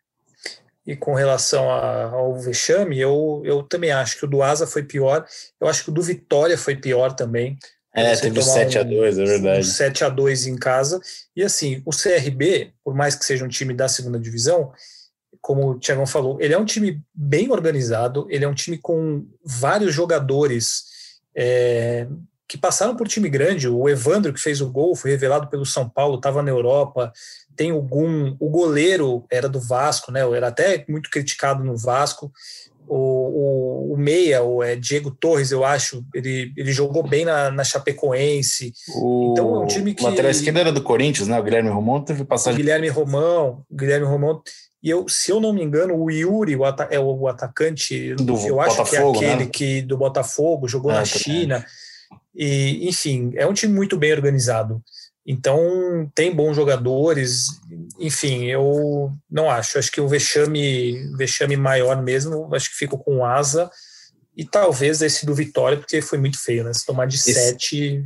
E 0.86 0.96
com 0.96 1.14
relação 1.14 1.70
a- 1.70 2.10
ao 2.10 2.34
vexame, 2.38 2.98
eu, 2.98 3.42
eu 3.44 3.62
também 3.62 3.92
acho 3.92 4.18
que 4.18 4.24
o 4.24 4.28
do 4.28 4.42
Asa 4.42 4.66
foi 4.66 4.82
pior. 4.82 5.24
Eu 5.60 5.68
acho 5.68 5.84
que 5.84 5.90
o 5.90 5.92
do 5.92 6.02
Vitória 6.02 6.56
foi 6.56 6.74
pior 6.76 7.12
também. 7.12 7.58
É, 8.06 8.16
teve 8.16 8.38
o 8.38 8.42
tomar 8.42 8.54
7 8.54 8.78
a 8.78 8.82
2 8.82 9.18
é 9.18 9.22
Um 9.22 9.26
verdade. 9.26 9.66
7 9.66 10.04
a 10.04 10.08
2 10.08 10.46
em 10.46 10.56
casa. 10.56 11.00
E 11.34 11.42
assim, 11.42 11.82
o 11.84 11.90
CRB, 11.90 12.72
por 12.84 12.94
mais 12.94 13.14
que 13.14 13.24
seja 13.24 13.44
um 13.44 13.48
time 13.48 13.74
da 13.74 13.88
segunda 13.88 14.18
divisão, 14.18 14.72
como 15.40 15.70
o 15.70 15.78
Tiagão 15.78 16.06
falou, 16.06 16.38
ele 16.40 16.54
é 16.54 16.58
um 16.58 16.64
time 16.64 17.00
bem 17.14 17.50
organizado, 17.50 18.26
ele 18.28 18.44
é 18.44 18.48
um 18.48 18.54
time 18.54 18.76
com 18.76 19.26
vários 19.44 19.94
jogadores 19.94 20.84
é, 21.34 22.06
que 22.48 22.56
passaram 22.56 22.96
por 22.96 23.06
time 23.06 23.28
grande. 23.28 23.68
O 23.68 23.88
Evandro, 23.88 24.32
que 24.32 24.40
fez 24.40 24.60
o 24.60 24.70
gol, 24.70 24.96
foi 24.96 25.10
revelado 25.10 25.48
pelo 25.48 25.66
São 25.66 25.88
Paulo, 25.88 26.16
estava 26.16 26.42
na 26.42 26.50
Europa. 26.50 27.12
Tem 27.54 27.72
o 27.72 27.82
Gum, 27.82 28.36
o 28.40 28.48
goleiro 28.48 29.24
era 29.30 29.48
do 29.48 29.60
Vasco, 29.60 30.10
né? 30.10 30.20
Era 30.34 30.48
até 30.48 30.84
muito 30.88 31.10
criticado 31.10 31.62
no 31.62 31.76
Vasco. 31.76 32.32
O, 32.90 33.90
o, 33.90 33.92
o 33.94 33.96
Meia, 33.98 34.42
o 34.42 34.62
é, 34.62 34.74
Diego 34.74 35.10
Torres, 35.10 35.50
eu 35.52 35.64
acho, 35.64 36.02
ele, 36.14 36.52
ele 36.56 36.72
jogou 36.72 37.02
bem 37.06 37.24
na, 37.24 37.50
na 37.50 37.62
Chapecoense. 37.62 38.72
O 38.94 39.32
Então, 39.32 39.56
é 39.56 39.58
um 39.60 39.66
time 39.66 39.94
que- 39.94 40.02
lateral 40.02 40.30
esquerdo 40.30 40.58
era 40.58 40.72
do 40.72 40.82
Corinthians, 40.82 41.28
né? 41.28 41.38
O 41.38 41.42
Guilherme 41.42 41.68
Romão 41.68 42.02
teve 42.02 42.24
passagem. 42.24 42.58
Guilherme 42.58 42.88
Romão, 42.88 43.62
Guilherme 43.70 44.06
Romão. 44.06 44.40
E 44.82 44.88
eu, 44.90 45.08
se 45.08 45.30
eu 45.30 45.40
não 45.40 45.52
me 45.52 45.62
engano, 45.62 45.94
o 45.96 46.10
Yuri, 46.10 46.54
o 46.56 46.64
ata- 46.64 46.88
é 46.90 46.98
o 47.00 47.26
atacante, 47.28 48.14
Do 48.14 48.36
eu 48.46 48.60
acho 48.60 48.76
Botafogo, 48.76 49.18
que 49.18 49.24
é 49.24 49.28
aquele 49.28 49.44
né? 49.44 49.50
que 49.52 49.82
do 49.82 49.96
Botafogo 49.98 50.68
jogou 50.68 50.90
na 50.92 51.02
também. 51.02 51.06
China. 51.18 51.66
E, 52.34 52.88
enfim, 52.88 53.32
é 53.34 53.46
um 53.46 53.52
time 53.52 53.74
muito 53.74 53.96
bem 53.96 54.12
organizado. 54.12 54.80
Então, 55.30 56.10
tem 56.14 56.34
bons 56.34 56.56
jogadores. 56.56 57.48
Enfim, 57.98 58.46
eu 58.46 59.12
não 59.30 59.50
acho. 59.50 59.78
Acho 59.78 59.92
que 59.92 60.00
o 60.00 60.08
vexame, 60.08 61.14
vexame 61.18 61.54
maior 61.54 62.02
mesmo, 62.02 62.48
acho 62.54 62.70
que 62.70 62.76
fico 62.76 62.96
com 62.96 63.18
o 63.18 63.24
Asa. 63.26 63.70
E 64.34 64.42
talvez 64.42 65.02
esse 65.02 65.26
do 65.26 65.34
Vitória, 65.34 65.76
porque 65.76 66.00
foi 66.00 66.16
muito 66.16 66.42
feio, 66.42 66.64
né? 66.64 66.72
Se 66.72 66.86
tomar 66.86 67.06
de 67.06 67.16
Esse- 67.16 67.34
sete. 67.34 68.02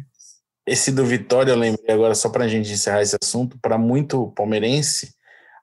Esse 0.66 0.90
do 0.90 1.04
Vitória, 1.06 1.52
eu 1.52 1.56
lembrei 1.56 1.94
agora, 1.94 2.14
só 2.16 2.28
para 2.28 2.44
a 2.44 2.48
gente 2.48 2.70
encerrar 2.72 3.02
esse 3.02 3.16
assunto, 3.22 3.56
para 3.62 3.78
muito 3.78 4.32
palmeirense, 4.34 5.14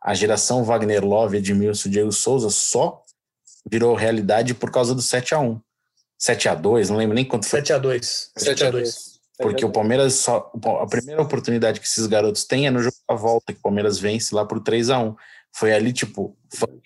a 0.02 0.13
geração 0.13 0.63
Wagner 0.63 1.04
Love, 1.04 1.38
Edmilson, 1.38 1.89
Diego 1.89 2.12
Souza 2.13 2.50
só 2.50 3.04
virou 3.69 3.95
realidade 3.95 4.54
por 4.54 4.72
causa 4.72 4.95
do 4.95 5.02
7 5.02 5.34
a 5.36 5.39
1 5.39 5.60
7 6.17 6.48
a 6.50 6.56
2 6.56 6.89
não 6.89 6.98
lembro 6.98 7.15
nem 7.15 7.26
quanto 7.26 7.45
foi. 7.48 7.60
7 7.60 7.74
a 7.74 7.78
2 7.78 8.32
7 8.38 8.63
a 8.65 8.72
2 8.72 9.18
Porque 9.39 9.63
o 9.63 9.71
Palmeiras 9.71 10.15
só. 10.15 10.52
A 10.82 10.86
primeira 10.86 11.21
oportunidade 11.21 11.80
que 11.80 11.88
esses 11.88 12.06
garotos 12.08 12.43
têm 12.43 12.67
é 12.67 12.71
no 12.71 12.82
jogo 12.82 12.95
da 13.08 13.15
volta, 13.15 13.54
que 13.54 13.60
o 13.60 13.62
Palmeiras 13.62 13.97
vence 13.97 14.36
lá 14.36 14.45
por 14.45 14.60
3 14.60 14.89
a 14.89 14.99
1 14.99 15.15
Foi 15.56 15.73
ali, 15.73 15.93
tipo, 15.93 16.38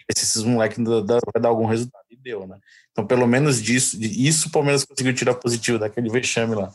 esses 0.08 0.44
moleques 0.44 0.78
vai 0.78 1.42
dar 1.42 1.50
algum 1.50 1.66
resultado. 1.66 2.04
E 2.12 2.16
deu, 2.16 2.46
né? 2.46 2.60
Então, 2.92 3.08
pelo 3.08 3.26
menos 3.26 3.60
disso, 3.62 3.98
isso 4.00 4.50
o 4.50 4.52
Palmeiras 4.52 4.86
conseguiu 4.86 5.16
tirar 5.16 5.34
positivo 5.34 5.80
daquele 5.80 6.10
vexame 6.12 6.54
lá. 6.54 6.72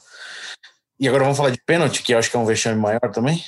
E 0.98 1.06
agora 1.06 1.22
vamos 1.22 1.38
falar 1.38 1.50
de 1.50 1.62
pênalti, 1.64 2.02
que 2.02 2.12
eu 2.12 2.18
acho 2.18 2.28
que 2.28 2.36
é 2.36 2.40
um 2.40 2.44
vexame 2.44 2.80
maior 2.80 3.12
também. 3.12 3.40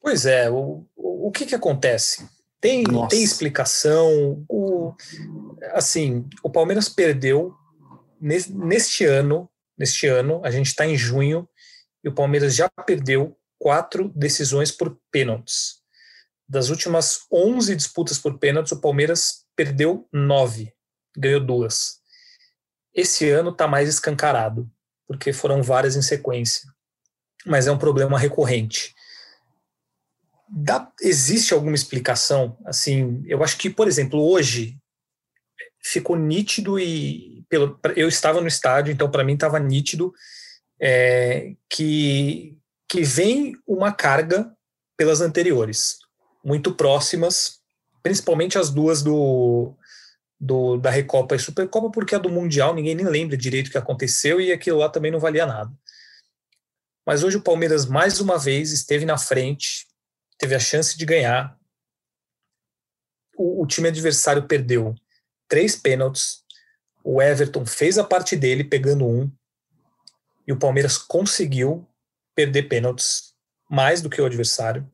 Pois 0.00 0.24
é, 0.24 0.48
o, 0.48 0.86
o, 0.96 1.32
que 1.32 1.46
que 1.46 1.54
acontece? 1.54 2.28
Tem, 2.60 2.84
Nossa. 2.84 3.08
tem 3.08 3.24
explicação. 3.24 4.44
O, 4.48 4.94
assim, 5.72 6.28
o 6.44 6.50
Palmeiras 6.50 6.88
perdeu 6.88 7.52
neste 8.20 9.04
ano. 9.04 9.48
Neste 9.82 10.06
ano, 10.06 10.40
a 10.44 10.50
gente 10.52 10.68
está 10.68 10.86
em 10.86 10.96
junho 10.96 11.48
e 12.04 12.08
o 12.08 12.14
Palmeiras 12.14 12.54
já 12.54 12.70
perdeu 12.86 13.36
quatro 13.58 14.12
decisões 14.14 14.70
por 14.70 14.96
pênaltis. 15.10 15.82
Das 16.48 16.68
últimas 16.68 17.26
11 17.32 17.74
disputas 17.74 18.16
por 18.16 18.38
pênaltis, 18.38 18.70
o 18.70 18.80
Palmeiras 18.80 19.44
perdeu 19.56 20.08
nove, 20.12 20.72
ganhou 21.16 21.44
duas. 21.44 21.98
Esse 22.94 23.28
ano 23.28 23.50
está 23.50 23.66
mais 23.66 23.88
escancarado, 23.88 24.70
porque 25.04 25.32
foram 25.32 25.64
várias 25.64 25.96
em 25.96 26.02
sequência. 26.02 26.70
Mas 27.44 27.66
é 27.66 27.72
um 27.72 27.78
problema 27.78 28.16
recorrente. 28.16 28.94
Dá, 30.48 30.92
existe 31.00 31.52
alguma 31.52 31.74
explicação? 31.74 32.56
Assim, 32.64 33.20
eu 33.26 33.42
acho 33.42 33.58
que, 33.58 33.68
por 33.68 33.88
exemplo, 33.88 34.22
hoje 34.22 34.80
ficou 35.82 36.16
nítido 36.16 36.78
e 36.78 37.44
pelo, 37.48 37.78
eu 37.96 38.08
estava 38.08 38.40
no 38.40 38.46
estádio, 38.46 38.92
então 38.92 39.10
para 39.10 39.24
mim 39.24 39.34
estava 39.34 39.58
nítido 39.58 40.12
é, 40.80 41.54
que 41.68 42.56
que 42.88 43.02
vem 43.02 43.54
uma 43.66 43.90
carga 43.90 44.54
pelas 44.98 45.22
anteriores, 45.22 45.96
muito 46.44 46.74
próximas, 46.74 47.58
principalmente 48.02 48.58
as 48.58 48.68
duas 48.68 49.02
do, 49.02 49.74
do 50.38 50.76
da 50.76 50.90
Recopa 50.90 51.34
e 51.34 51.38
Supercopa, 51.38 51.90
porque 51.90 52.14
a 52.14 52.18
do 52.18 52.28
Mundial 52.28 52.74
ninguém 52.74 52.94
nem 52.94 53.06
lembra 53.06 53.34
direito 53.34 53.68
o 53.68 53.70
que 53.70 53.78
aconteceu 53.78 54.42
e 54.42 54.52
aquilo 54.52 54.78
lá 54.78 54.90
também 54.90 55.10
não 55.10 55.18
valia 55.18 55.46
nada. 55.46 55.72
Mas 57.06 57.24
hoje 57.24 57.38
o 57.38 57.42
Palmeiras 57.42 57.86
mais 57.86 58.20
uma 58.20 58.38
vez 58.38 58.72
esteve 58.72 59.06
na 59.06 59.16
frente, 59.16 59.86
teve 60.38 60.54
a 60.54 60.60
chance 60.60 60.96
de 60.96 61.06
ganhar. 61.06 61.56
O, 63.34 63.62
o 63.62 63.66
time 63.66 63.88
adversário 63.88 64.46
perdeu 64.46 64.94
três 65.52 65.76
pênaltis. 65.76 66.38
O 67.04 67.20
Everton 67.20 67.66
fez 67.66 67.98
a 67.98 68.04
parte 68.04 68.34
dele, 68.34 68.64
pegando 68.64 69.06
um. 69.06 69.30
E 70.46 70.52
o 70.52 70.58
Palmeiras 70.58 70.96
conseguiu 70.96 71.86
perder 72.34 72.62
pênaltis 72.70 73.34
mais 73.68 74.00
do 74.00 74.08
que 74.08 74.18
o 74.18 74.24
adversário. 74.24 74.90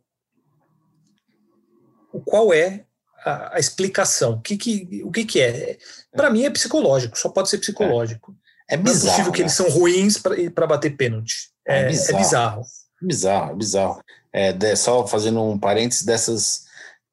O 2.13 2.21
qual 2.21 2.53
é 2.53 2.85
a, 3.25 3.55
a 3.57 3.61
explicação? 3.61 4.33
O 4.33 4.41
que, 4.41 4.57
que, 4.57 5.03
o 5.05 5.13
que, 5.13 5.25
que 5.25 5.41
é? 5.41 5.79
Para 6.13 6.29
mim 6.29 6.43
é 6.45 6.51
psicológico, 6.51 7.17
só 7.17 7.29
pode 7.29 7.49
ser 7.51 7.59
psicológico. 7.59 8.35
É 8.69 8.77
Não 8.77 8.83
é 8.83 8.85
bizarro. 8.85 9.11
possível 9.13 9.33
que 9.33 9.39
né? 9.39 9.45
eles 9.45 9.55
são 9.55 9.69
ruins 9.71 10.19
para 10.55 10.67
bater 10.67 10.97
pênalti. 10.97 11.51
É 11.67 11.83
É, 11.83 11.83
é 11.83 11.89
bizarro. 11.89 12.19
bizarro. 12.19 12.63
Bizarro, 13.01 13.57
bizarro. 13.57 14.03
É, 14.33 14.53
de- 14.53 14.75
só 14.75 15.07
fazendo 15.07 15.41
um 15.41 15.57
parênteses, 15.57 16.05
dessas 16.05 16.67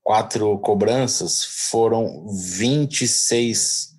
quatro 0.05 0.59
cobranças, 0.59 1.43
foram 1.71 2.27
26 2.29 3.95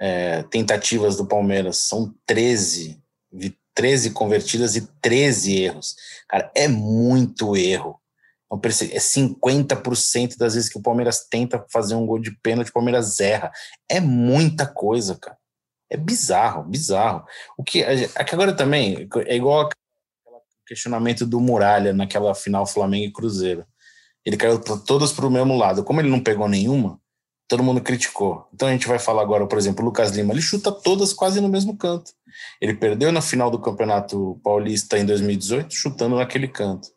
é, 0.00 0.44
tentativas 0.44 1.16
do 1.16 1.26
Palmeiras. 1.26 1.76
São 1.78 2.14
13. 2.24 3.02
vi- 3.32 3.58
13 3.74 4.10
convertidas 4.10 4.76
e 4.76 4.86
13 5.00 5.56
erros. 5.56 5.94
Cara, 6.28 6.50
é 6.54 6.68
muito 6.68 7.56
erro. 7.56 8.00
Então, 8.46 8.60
É 8.92 8.98
50% 8.98 10.36
das 10.36 10.54
vezes 10.54 10.68
que 10.68 10.78
o 10.78 10.82
Palmeiras 10.82 11.26
tenta 11.30 11.64
fazer 11.72 11.94
um 11.94 12.04
gol 12.06 12.18
de 12.18 12.30
pênalti, 12.42 12.68
o 12.68 12.72
Palmeiras 12.72 13.18
erra. 13.20 13.50
É 13.88 14.00
muita 14.00 14.66
coisa, 14.66 15.16
cara. 15.16 15.38
É 15.90 15.96
bizarro, 15.96 16.64
bizarro. 16.64 17.24
O 17.56 17.64
que, 17.64 17.82
é 17.82 18.24
que 18.24 18.34
agora 18.34 18.52
também 18.54 19.08
é 19.26 19.36
igual 19.36 19.60
aquele 19.60 19.74
questionamento 20.66 21.24
do 21.26 21.40
Muralha 21.40 21.92
naquela 21.92 22.34
final 22.34 22.66
Flamengo 22.66 23.06
e 23.06 23.12
Cruzeiro. 23.12 23.64
Ele 24.24 24.36
caiu 24.36 24.58
todas 24.58 25.12
para 25.12 25.26
o 25.26 25.30
mesmo 25.30 25.56
lado. 25.56 25.82
Como 25.82 26.00
ele 26.00 26.10
não 26.10 26.20
pegou 26.20 26.48
nenhuma, 26.48 27.00
todo 27.48 27.64
mundo 27.64 27.80
criticou. 27.80 28.46
Então 28.54 28.68
a 28.68 28.72
gente 28.72 28.86
vai 28.86 28.98
falar 28.98 29.22
agora, 29.22 29.46
por 29.46 29.58
exemplo, 29.58 29.82
o 29.82 29.86
Lucas 29.86 30.12
Lima, 30.12 30.32
ele 30.32 30.40
chuta 30.40 30.70
todas 30.70 31.12
quase 31.12 31.40
no 31.40 31.48
mesmo 31.48 31.76
canto. 31.76 32.12
Ele 32.60 32.74
perdeu 32.74 33.10
na 33.10 33.20
final 33.20 33.50
do 33.50 33.58
Campeonato 33.58 34.40
Paulista 34.44 34.98
em 34.98 35.04
2018, 35.04 35.74
chutando 35.74 36.16
naquele 36.16 36.46
canto. 36.46 36.88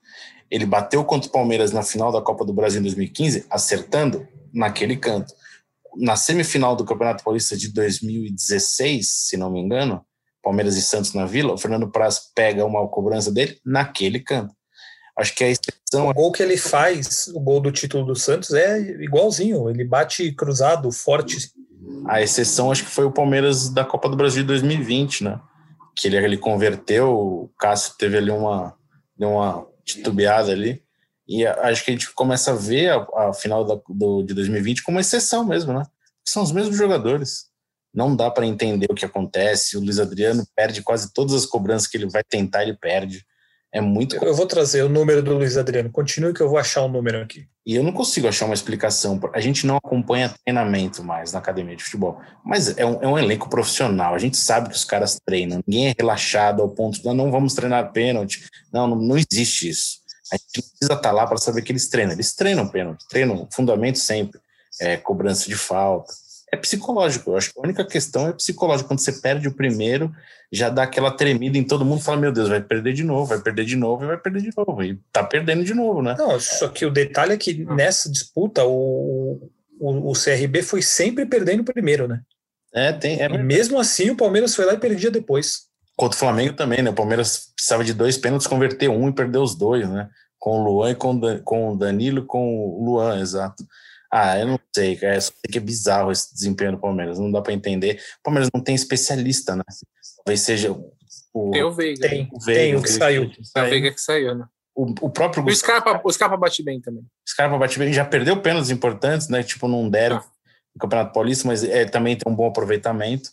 Ele 0.51 0.65
bateu 0.65 1.03
contra 1.03 1.27
o 1.27 1.31
Palmeiras 1.31 1.71
na 1.71 1.81
final 1.81 2.11
da 2.11 2.21
Copa 2.21 2.45
do 2.45 2.53
Brasil 2.53 2.79
em 2.79 2.83
2015, 2.83 3.47
acertando 3.49 4.27
naquele 4.53 4.95
canto. 4.95 5.33
Na 5.95 6.15
semifinal 6.15 6.75
do 6.75 6.85
Campeonato 6.85 7.23
Paulista 7.23 7.57
de 7.57 7.73
2016, 7.73 9.07
se 9.09 9.37
não 9.37 9.51
me 9.51 9.59
engano, 9.59 10.05
Palmeiras 10.43 10.75
e 10.75 10.81
Santos 10.83 11.13
na 11.13 11.25
Vila, 11.25 11.53
o 11.53 11.57
Fernando 11.57 11.89
Praz 11.89 12.19
pega 12.35 12.63
uma 12.63 12.87
cobrança 12.87 13.31
dele 13.31 13.59
naquele 13.65 14.19
canto. 14.19 14.53
Acho 15.17 15.35
que 15.35 15.43
a 15.43 15.49
exceção 15.49 16.09
O 16.09 16.13
gol 16.13 16.31
que 16.31 16.41
ele 16.41 16.57
faz, 16.57 17.27
o 17.27 17.39
gol 17.39 17.59
do 17.59 17.71
título 17.71 18.05
do 18.05 18.15
Santos, 18.15 18.51
é 18.51 18.79
igualzinho. 18.79 19.69
Ele 19.69 19.83
bate 19.83 20.31
cruzado, 20.31 20.91
forte. 20.91 21.37
A 22.07 22.21
exceção 22.21 22.71
acho 22.71 22.83
que 22.83 22.89
foi 22.89 23.05
o 23.05 23.11
Palmeiras 23.11 23.69
da 23.69 23.85
Copa 23.85 24.09
do 24.09 24.17
Brasil 24.17 24.41
de 24.41 24.47
2020, 24.47 25.23
né? 25.23 25.39
Que 25.95 26.07
ele, 26.07 26.17
ele 26.17 26.37
converteu, 26.37 27.11
o 27.11 27.51
Cássio 27.59 27.93
teve 27.97 28.17
ali 28.17 28.31
uma, 28.31 28.75
uma 29.19 29.67
titubeada 29.85 30.51
ali. 30.51 30.81
E 31.27 31.45
acho 31.45 31.85
que 31.85 31.91
a 31.91 31.93
gente 31.93 32.11
começa 32.13 32.51
a 32.51 32.55
ver 32.55 32.89
a, 32.89 33.29
a 33.29 33.33
final 33.33 33.63
da, 33.63 33.79
do, 33.87 34.23
de 34.23 34.33
2020 34.33 34.83
como 34.83 34.97
uma 34.97 35.01
exceção 35.01 35.45
mesmo, 35.45 35.73
né? 35.73 35.83
São 36.25 36.43
os 36.43 36.51
mesmos 36.51 36.77
jogadores. 36.77 37.45
Não 37.93 38.15
dá 38.15 38.31
para 38.31 38.45
entender 38.45 38.87
o 38.89 38.95
que 38.95 39.05
acontece. 39.05 39.77
O 39.77 39.81
Luiz 39.81 39.99
Adriano 39.99 40.45
perde 40.55 40.81
quase 40.81 41.13
todas 41.13 41.33
as 41.35 41.45
cobranças 41.45 41.87
que 41.87 41.97
ele 41.97 42.09
vai 42.09 42.23
tentar, 42.23 42.63
ele 42.63 42.75
perde. 42.75 43.25
É 43.73 43.81
muito 43.81 44.15
Eu 44.23 44.35
vou 44.35 44.45
trazer 44.45 44.83
o 44.83 44.89
número 44.89 45.23
do 45.23 45.33
Luiz 45.33 45.57
Adriano. 45.57 45.89
Continue 45.89 46.31
que 46.31 46.41
eu 46.41 46.47
vou 46.47 46.59
achar 46.59 46.83
o 46.83 46.87
número 46.87 47.19
aqui. 47.19 47.47
E 47.65 47.75
eu 47.75 47.81
não 47.81 47.91
consigo 47.91 48.27
achar 48.27 48.45
uma 48.45 48.53
explicação. 48.53 49.19
A 49.33 49.39
gente 49.39 49.65
não 49.65 49.77
acompanha 49.77 50.31
treinamento 50.45 51.03
mais 51.03 51.33
na 51.33 51.39
academia 51.39 51.75
de 51.75 51.83
futebol. 51.83 52.21
Mas 52.45 52.77
é 52.77 52.85
um, 52.85 53.01
é 53.01 53.07
um 53.07 53.17
elenco 53.17 53.49
profissional. 53.49 54.13
A 54.13 54.19
gente 54.19 54.37
sabe 54.37 54.69
que 54.69 54.75
os 54.75 54.85
caras 54.85 55.19
treinam. 55.25 55.63
Ninguém 55.65 55.87
é 55.87 55.95
relaxado 55.97 56.61
ao 56.61 56.69
ponto 56.69 57.01
de 57.01 57.09
"Ah, 57.09 57.15
não 57.15 57.31
vamos 57.31 57.55
treinar 57.55 57.91
pênalti. 57.91 58.47
Não, 58.71 58.85
não, 58.85 58.95
não 58.95 59.17
existe 59.17 59.69
isso. 59.69 60.03
A 60.31 60.37
gente 60.37 60.69
precisa 60.69 60.93
estar 60.93 61.11
lá 61.11 61.25
para 61.25 61.37
saber 61.37 61.63
que 61.63 61.71
eles 61.71 61.87
treinam. 61.89 62.13
Eles 62.13 62.35
treinam 62.35 62.67
pênalti, 62.67 63.03
treinam 63.09 63.47
fundamento 63.51 63.97
sempre. 63.97 64.39
É, 64.79 64.97
cobrança 64.97 65.47
de 65.47 65.55
falta. 65.55 66.13
É 66.53 66.55
psicológico. 66.55 67.31
Eu 67.31 67.37
acho 67.37 67.51
que 67.51 67.59
a 67.59 67.63
única 67.63 67.83
questão 67.83 68.27
é 68.27 68.31
psicológica. 68.31 68.87
Quando 68.87 68.99
você 68.99 69.11
perde 69.13 69.47
o 69.47 69.55
primeiro, 69.55 70.13
já 70.51 70.69
dá 70.69 70.83
aquela 70.83 71.09
tremida 71.09 71.57
em 71.57 71.63
todo 71.63 71.83
mundo 71.83 72.03
fala: 72.03 72.21
Meu 72.21 72.31
Deus, 72.31 72.47
vai 72.47 72.61
perder 72.61 72.93
de 72.93 73.03
novo, 73.03 73.25
vai 73.25 73.41
perder 73.41 73.65
de 73.65 73.75
novo 73.75 74.03
e 74.03 74.07
vai 74.07 74.17
perder 74.17 74.43
de 74.43 74.51
novo. 74.55 74.83
E 74.83 74.99
tá 75.11 75.23
perdendo 75.23 75.63
de 75.63 75.73
novo, 75.73 76.03
né? 76.03 76.15
Não, 76.15 76.39
só 76.39 76.67
que 76.67 76.85
o 76.85 76.91
detalhe 76.91 77.33
é 77.33 77.37
que 77.37 77.65
nessa 77.65 78.07
disputa 78.11 78.63
o, 78.63 79.49
o, 79.79 80.11
o 80.11 80.13
CRB 80.13 80.61
foi 80.61 80.83
sempre 80.83 81.25
perdendo 81.25 81.61
o 81.61 81.65
primeiro, 81.65 82.07
né? 82.07 82.21
É, 82.71 82.93
tem. 82.93 83.19
É 83.19 83.25
E 83.25 83.37
mesmo 83.39 83.79
assim 83.79 84.11
o 84.11 84.15
Palmeiras 84.15 84.53
foi 84.53 84.65
lá 84.65 84.75
e 84.75 84.79
perdia 84.79 85.09
depois. 85.09 85.63
Contra 85.95 86.15
o 86.15 86.19
Flamengo 86.19 86.53
também, 86.53 86.83
né? 86.83 86.91
O 86.91 86.95
Palmeiras 86.95 87.51
precisava 87.55 87.83
de 87.83 87.95
dois 87.95 88.15
pênaltis, 88.15 88.45
converter 88.45 88.89
um 88.89 89.09
e 89.09 89.11
perdeu 89.11 89.41
os 89.41 89.55
dois, 89.55 89.89
né? 89.89 90.07
Com 90.37 90.61
o 90.61 90.63
Luan 90.63 90.91
e 90.91 90.95
com, 90.95 91.19
com 91.43 91.71
o 91.71 91.75
Danilo 91.75 92.19
e 92.19 92.25
com 92.27 92.55
o 92.55 92.85
Luan, 92.85 93.19
exato. 93.19 93.65
Ah, 94.15 94.37
eu 94.37 94.45
não 94.45 94.59
sei, 94.75 94.95
cara. 94.95 95.19
Só 95.19 95.31
sei 95.31 95.51
que 95.51 95.57
é 95.57 95.61
bizarro 95.61 96.11
esse 96.11 96.31
desempenho 96.31 96.73
do 96.73 96.77
Palmeiras. 96.77 97.17
Não 97.17 97.31
dá 97.31 97.41
para 97.41 97.51
entender. 97.51 97.99
O 98.19 98.23
Palmeiras 98.23 98.47
não 98.53 98.61
tem 98.61 98.75
especialista, 98.75 99.55
né? 99.55 99.63
Talvez 100.23 100.41
seja 100.41 100.71
o, 101.33 101.51
Tem 101.51 101.63
o 101.63 101.71
Veiga. 101.71 102.07
Tem, 102.07 102.29
o 102.31 102.39
Veiga, 102.39 102.61
tem 102.61 102.75
o 102.75 102.81
que 102.83 102.89
saiu. 102.89 103.31
É 103.55 103.61
o 103.63 103.69
Veiga 103.69 103.91
que 103.91 103.99
saiu, 103.99 104.35
né? 104.35 104.45
O, 104.75 104.83
o 105.01 105.09
próprio 105.09 105.43
O 105.43 105.55
Scarpa, 105.55 105.99
o 106.03 106.11
Scarpa 106.11 106.37
bate 106.37 106.61
bem 106.63 106.79
também. 106.79 107.03
Scarpa 107.27 107.57
bate 107.57 107.79
bem, 107.79 107.91
já 107.91 108.05
perdeu 108.05 108.39
pênaltis 108.39 108.69
importantes, 108.69 109.29
né? 109.29 109.41
Tipo, 109.41 109.67
não 109.67 109.89
deram 109.89 110.17
Ah. 110.17 110.23
no 110.75 110.79
Campeonato 110.79 111.11
Paulista, 111.11 111.47
mas 111.47 111.63
é, 111.63 111.85
também 111.85 112.15
tem 112.15 112.31
um 112.31 112.35
bom 112.35 112.47
aproveitamento. 112.47 113.31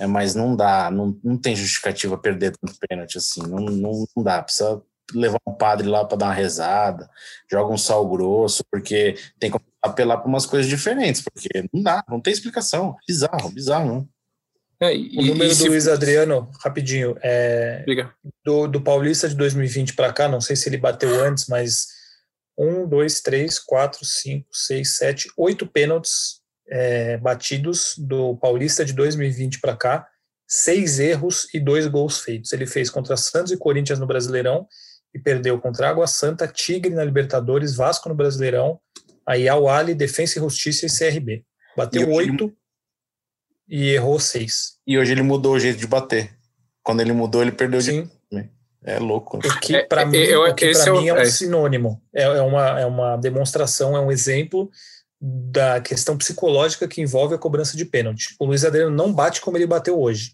É, 0.00 0.06
mas 0.06 0.34
não 0.34 0.56
dá, 0.56 0.90
não, 0.90 1.14
não 1.22 1.36
tem 1.36 1.54
justificativa 1.54 2.16
perder 2.16 2.56
tanto 2.56 2.74
pênalti 2.88 3.18
assim. 3.18 3.42
Não, 3.42 3.58
não, 3.58 4.06
não 4.16 4.24
dá. 4.24 4.42
Precisa 4.42 4.82
levar 5.14 5.38
um 5.46 5.54
padre 5.54 5.88
lá 5.88 6.04
para 6.04 6.18
dar 6.18 6.26
uma 6.26 6.34
rezada, 6.34 7.08
joga 7.50 7.72
um 7.72 7.78
sal 7.78 8.08
grosso, 8.08 8.64
porque 8.70 9.16
tem 9.38 9.50
que 9.50 9.58
apelar 9.80 10.18
para 10.18 10.28
umas 10.28 10.46
coisas 10.46 10.68
diferentes, 10.68 11.20
porque 11.22 11.64
não 11.72 11.82
dá, 11.82 12.04
não 12.08 12.20
tem 12.20 12.32
explicação. 12.32 12.96
Bizarro, 13.06 13.50
bizarro, 13.50 13.86
não. 13.86 14.08
É, 14.80 14.96
e, 14.96 15.16
O 15.18 15.22
número 15.22 15.44
e 15.44 15.48
do 15.48 15.54
se- 15.54 15.68
Luiz 15.68 15.86
Adriano, 15.86 16.50
rapidinho, 16.60 17.16
é 17.22 17.84
do, 18.44 18.66
do 18.66 18.80
Paulista 18.80 19.28
de 19.28 19.36
2020 19.36 19.94
para 19.94 20.12
cá, 20.12 20.28
não 20.28 20.40
sei 20.40 20.56
se 20.56 20.68
ele 20.68 20.76
bateu 20.76 21.22
antes, 21.24 21.46
mas 21.46 21.86
um, 22.58 22.86
dois, 22.88 23.20
três, 23.20 23.58
quatro, 23.58 24.04
cinco, 24.04 24.48
seis, 24.52 24.96
sete, 24.96 25.28
oito 25.36 25.66
pênaltis 25.66 26.40
é, 26.68 27.16
batidos 27.16 27.94
do 27.96 28.36
Paulista 28.36 28.84
de 28.84 28.92
2020 28.92 29.60
para 29.60 29.76
cá, 29.76 30.06
seis 30.48 30.98
erros 30.98 31.46
e 31.54 31.60
dois 31.60 31.86
gols 31.86 32.20
feitos. 32.20 32.52
Ele 32.52 32.66
fez 32.66 32.90
contra 32.90 33.16
Santos 33.16 33.52
e 33.52 33.56
Corinthians 33.56 33.98
no 33.98 34.06
Brasileirão 34.06 34.66
e 35.14 35.18
perdeu 35.18 35.60
contra 35.60 35.88
Água 35.90 36.06
Santa, 36.06 36.46
Tigre 36.48 36.94
na 36.94 37.04
Libertadores, 37.04 37.74
Vasco 37.74 38.08
no 38.08 38.14
Brasileirão, 38.14 38.80
aí 39.26 39.48
Al 39.48 39.68
Ali, 39.68 39.94
Defensa 39.94 40.38
e 40.38 40.42
Justiça 40.42 40.86
e 40.86 40.88
CRB. 40.90 41.44
Bateu 41.76 42.02
E 42.02 42.04
hoje 42.06 42.12
ele- 42.28 42.30
oito 42.32 42.56
e 43.68 43.88
errou 43.90 44.18
seis. 44.20 44.78
E 44.86 44.98
hoje 44.98 45.12
ele 45.12 45.22
mudou 45.22 45.54
o 45.54 45.60
jeito 45.60 45.78
de 45.78 45.86
bater. 45.86 46.34
Quando 46.82 47.00
ele 47.00 47.12
mudou, 47.12 47.42
ele 47.42 47.52
perdeu 47.52 47.80
de. 47.80 47.84
Sim. 47.86 48.10
É 48.84 48.98
louco. 48.98 49.36
O 49.38 49.60
que 49.60 49.76
É, 49.76 49.84
para 49.84 50.02
é, 50.02 50.04
mim, 50.04 50.16
eu- 50.18 50.42
o 50.42 50.54
que 50.56 50.72
pra 50.72 50.86
é 50.86 50.90
mim 50.90 51.06
é 51.08 51.14
um 51.14 51.18
é. 51.18 51.24
sinônimo, 51.24 52.02
é, 52.12 52.24
é 52.24 52.42
uma, 52.42 52.80
é 52.80 52.84
uma 52.84 53.16
demonstração, 53.16 53.96
é 53.96 54.00
um 54.00 54.10
exemplo 54.10 54.68
da 55.20 55.80
questão 55.80 56.18
psicológica 56.18 56.88
que 56.88 57.00
envolve 57.00 57.32
a 57.32 57.38
cobrança 57.38 57.76
de 57.76 57.84
pênalti. 57.84 58.34
O 58.40 58.44
Luiz 58.44 58.64
Adriano 58.64 58.90
não 58.94 59.12
bate 59.12 59.40
como 59.40 59.56
ele 59.56 59.68
bateu 59.68 60.00
hoje. 60.00 60.32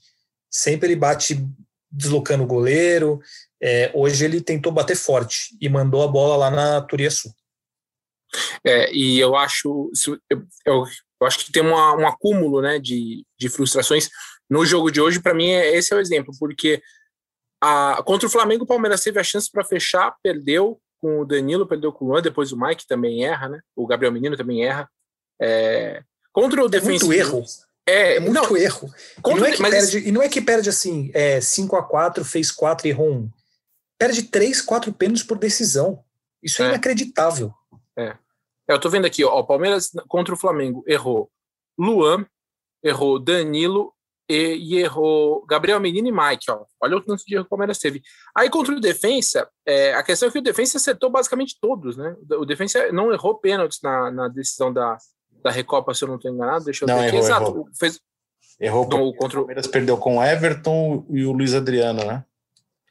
Sempre 0.51 0.89
ele 0.89 0.97
bate 0.97 1.47
deslocando 1.93 2.45
o 2.45 2.47
goleiro. 2.47 3.21
É, 3.61 3.91
hoje 3.95 4.25
ele 4.25 4.41
tentou 4.41 4.71
bater 4.71 4.97
forte 4.97 5.57
e 5.61 5.69
mandou 5.69 6.03
a 6.03 6.09
bola 6.09 6.37
lá 6.37 6.51
na 6.51 6.81
Turiaçu. 6.81 7.33
É, 8.65 8.93
e 8.93 9.19
eu 9.19 9.35
acho, 9.37 9.91
eu, 10.31 10.43
eu, 10.67 10.85
eu 11.21 11.27
acho 11.27 11.39
que 11.45 11.53
tem 11.53 11.63
uma, 11.63 11.95
um 11.97 12.07
acúmulo 12.07 12.61
né, 12.61 12.79
de, 12.79 13.25
de 13.39 13.49
frustrações 13.49 14.09
no 14.49 14.65
jogo 14.65 14.91
de 14.91 15.01
hoje. 15.01 15.21
Para 15.21 15.35
mim, 15.35 15.51
é, 15.51 15.77
esse 15.77 15.93
é 15.93 15.97
o 15.97 16.01
exemplo, 16.01 16.33
porque 16.39 16.81
a, 17.61 18.03
contra 18.05 18.27
o 18.27 18.31
Flamengo, 18.31 18.65
o 18.65 18.67
Palmeiras 18.67 19.03
teve 19.03 19.19
a 19.19 19.25
chance 19.25 19.51
para 19.51 19.65
fechar, 19.65 20.15
perdeu 20.23 20.81
com 21.01 21.21
o 21.21 21.25
Danilo, 21.25 21.67
perdeu 21.67 21.93
com 21.93 22.05
o 22.05 22.09
Luan, 22.09 22.23
depois 22.23 22.53
o 22.53 22.59
Mike 22.59 22.87
também 22.87 23.25
erra, 23.25 23.49
né? 23.49 23.61
O 23.75 23.87
Gabriel 23.87 24.13
Menino 24.13 24.37
também 24.37 24.65
erra. 24.65 24.89
É, 25.41 26.03
contra 26.33 26.65
o 26.65 26.75
É 26.75 26.81
muito 26.81 27.13
erro. 27.13 27.45
É, 27.87 28.17
É 28.17 28.21
muito 28.21 28.35
não, 28.35 28.57
erro. 28.57 28.91
E 29.17 29.35
não, 29.35 29.47
é 29.47 29.53
que 29.53 29.63
mas 29.63 29.71
perde, 29.71 30.09
e 30.09 30.13
não 30.13 30.23
é 30.23 30.29
que 30.29 30.41
perde 30.41 30.69
assim, 30.69 31.11
é, 31.15 31.41
5 31.41 31.77
a 31.77 31.83
4 31.83 32.25
fez 32.25 32.51
4 32.51 32.87
e 32.87 32.91
errou 32.91 33.11
1. 33.11 33.31
Perde 33.99 34.23
3, 34.25 34.63
4 34.63 34.93
pênaltis 34.93 35.25
por 35.25 35.39
decisão. 35.39 36.03
Isso 36.43 36.63
é, 36.63 36.67
É. 36.67 36.69
inacreditável. 36.71 37.53
É, 37.97 38.17
eu 38.69 38.79
tô 38.79 38.89
vendo 38.89 39.07
aqui, 39.07 39.25
ó, 39.25 39.39
o 39.41 39.45
Palmeiras 39.47 39.91
contra 40.07 40.35
o 40.35 40.37
Flamengo 40.39 40.85
errou 40.87 41.31
Luan, 41.77 42.25
errou 42.83 43.19
Danilo 43.19 43.93
e, 44.29 44.55
e 44.57 44.79
errou 44.79 45.45
Gabriel 45.47 45.81
Menino 45.81 46.07
e 46.09 46.13
Mike, 46.13 46.51
ó. 46.51 46.65
Olha 46.81 46.97
o 46.97 47.01
tanto 47.01 47.25
de 47.27 47.35
erro 47.35 47.45
que 47.45 47.49
o 47.49 47.51
Palmeiras 47.51 47.79
teve. 47.79 48.03
Aí 48.37 48.49
contra 48.51 48.75
o 48.75 48.81
Defensa, 48.81 49.49
é, 49.67 49.95
a 49.95 50.03
questão 50.03 50.29
é 50.29 50.33
que 50.33 50.39
o 50.39 50.43
Defensa 50.43 50.77
acertou 50.79 51.11
basicamente 51.11 51.57
todos, 51.61 51.97
né? 51.97 52.15
O 52.39 52.45
Defensa 52.45 52.93
não 52.93 53.13
errou 53.13 53.39
pênaltis 53.39 53.81
na, 53.83 54.11
na 54.11 54.29
decisão 54.29 54.73
da, 54.73 54.97
da 55.43 55.51
Recopa, 55.51 55.93
se 55.95 56.05
eu 56.05 56.09
não 56.09 56.17
estou 56.17 56.31
enganado. 56.31 56.67
Deixa 56.67 56.85
eu 56.85 56.89
Não, 56.89 56.99
ver 56.99 57.07
aqui. 57.07 57.17
errou, 57.17 57.25
Exato. 57.27 57.51
errou. 57.51 57.69
Fez, 57.79 58.01
Errou 58.61 58.89
porque 58.89 59.17
contra 59.19 59.39
o 59.39 59.43
o, 59.43 59.45
Palmeiras 59.45 59.67
perdeu 59.67 59.97
com 59.97 60.19
o 60.19 60.23
Everton 60.25 61.07
e 61.11 61.25
o 61.25 61.33
Luiz 61.33 61.55
Adriano, 61.55 62.05
né? 62.05 62.25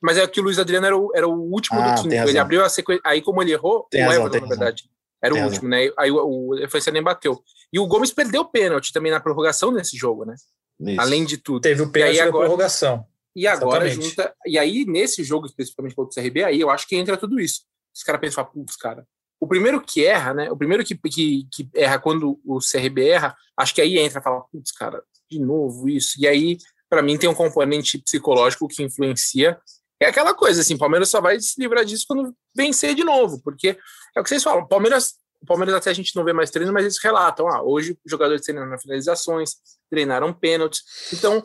Mas 0.02 0.18
é 0.18 0.28
que 0.28 0.40
o 0.40 0.44
Luiz 0.44 0.60
Adriano 0.60 0.86
era 0.86 0.98
o, 0.98 1.12
era 1.16 1.28
o 1.28 1.34
último 1.52 1.80
Ah, 1.80 1.94
do 1.96 2.02
time. 2.02 2.16
Ele 2.16 2.26
razão. 2.26 2.42
abriu 2.42 2.64
a 2.66 2.70
sequência. 2.70 3.02
Aí, 3.06 3.22
como 3.22 3.42
ele 3.42 3.52
errou, 3.54 3.88
Tem 3.90 4.04
o 4.04 4.08
razão, 4.08 4.22
Everton, 4.28 4.36
na 4.38 4.42
razão. 4.42 4.58
verdade. 4.60 4.84
Era 5.22 5.34
Tem 5.34 5.42
o 5.42 5.46
razão. 5.46 5.54
último, 5.56 5.70
né? 5.70 5.92
Aí 5.98 6.12
o, 6.12 6.50
o 6.50 6.56
defensa 6.56 6.92
nem 6.92 7.02
bateu. 7.04 7.42
E 7.74 7.80
o 7.80 7.88
Gomes 7.88 8.12
perdeu 8.12 8.42
o 8.42 8.46
pênalti 8.50 8.94
também 8.94 9.12
na 9.12 9.20
prorrogação 9.20 9.72
nesse 9.72 9.98
jogo, 9.98 10.26
né? 10.26 10.36
Isso. 10.80 11.02
além 11.02 11.26
de 11.26 11.38
tudo. 11.38 11.62
Teve 11.62 11.82
o 11.82 11.92
pênalti 11.92 12.20
agora- 12.20 12.46
prorrogação. 12.46 13.06
E 13.36 13.46
agora 13.48 13.86
Exatamente. 13.88 14.10
junta. 14.10 14.36
E 14.46 14.58
aí, 14.60 14.86
nesse 14.86 15.24
jogo 15.24 15.46
especificamente 15.46 15.96
contra 15.96 16.20
o 16.20 16.24
CRB, 16.24 16.44
aí 16.44 16.60
eu 16.60 16.70
acho 16.70 16.88
que 16.88 16.96
entra 16.96 17.18
tudo 17.18 17.40
isso. 17.40 17.62
Os 17.96 18.04
caras 18.04 18.22
pensam, 18.22 18.44
ah, 18.44 18.46
putz, 18.48 18.76
cara. 18.76 19.06
O 19.40 19.48
primeiro 19.48 19.80
que 19.82 20.04
erra, 20.06 20.34
né? 20.34 20.52
O 20.52 20.58
primeiro 20.58 20.84
que, 20.84 20.96
que, 20.96 21.48
que 21.52 21.70
erra 21.76 22.00
quando 22.00 22.40
o 22.44 22.58
CRB 22.60 23.08
erra, 23.10 23.36
acho 23.56 23.76
que 23.76 23.82
aí 23.82 23.98
entra 24.00 24.20
e 24.20 24.24
fala, 24.24 24.42
putz, 24.52 24.72
cara, 24.72 25.04
de 25.30 25.40
novo 25.40 25.88
isso. 25.88 26.14
E 26.20 26.28
aí, 26.28 26.58
para 26.90 27.04
mim, 27.04 27.18
tem 27.18 27.30
um 27.30 27.36
componente 27.36 28.00
psicológico 28.00 28.68
que 28.68 28.82
influencia. 28.82 29.60
É 30.00 30.08
aquela 30.08 30.34
coisa, 30.34 30.62
assim, 30.62 30.78
Palmeiras 30.78 31.10
só 31.10 31.20
vai 31.20 31.40
se 31.40 31.60
livrar 31.60 31.84
disso 31.84 32.06
quando 32.08 32.36
vencer 32.56 32.94
de 32.94 33.04
novo, 33.04 33.42
porque 33.44 33.78
é 34.16 34.20
o 34.20 34.24
que 34.24 34.30
vocês 34.30 34.44
falam, 34.44 34.64
o 34.64 34.68
Palmeiras, 34.68 35.16
Palmeiras 35.46 35.74
até 35.74 35.90
a 35.90 35.94
gente 35.94 36.16
não 36.16 36.24
vê 36.24 36.34
mais 36.34 36.52
treino, 36.52 36.72
mas 36.72 36.84
eles 36.84 37.02
relatam, 37.02 37.48
ah, 37.48 37.64
hoje 37.64 37.98
jogadores 38.06 38.42
treinaram 38.44 38.78
finalizações, 38.78 39.56
treinaram 39.90 40.32
pênaltis. 40.34 40.84
Então, 41.14 41.42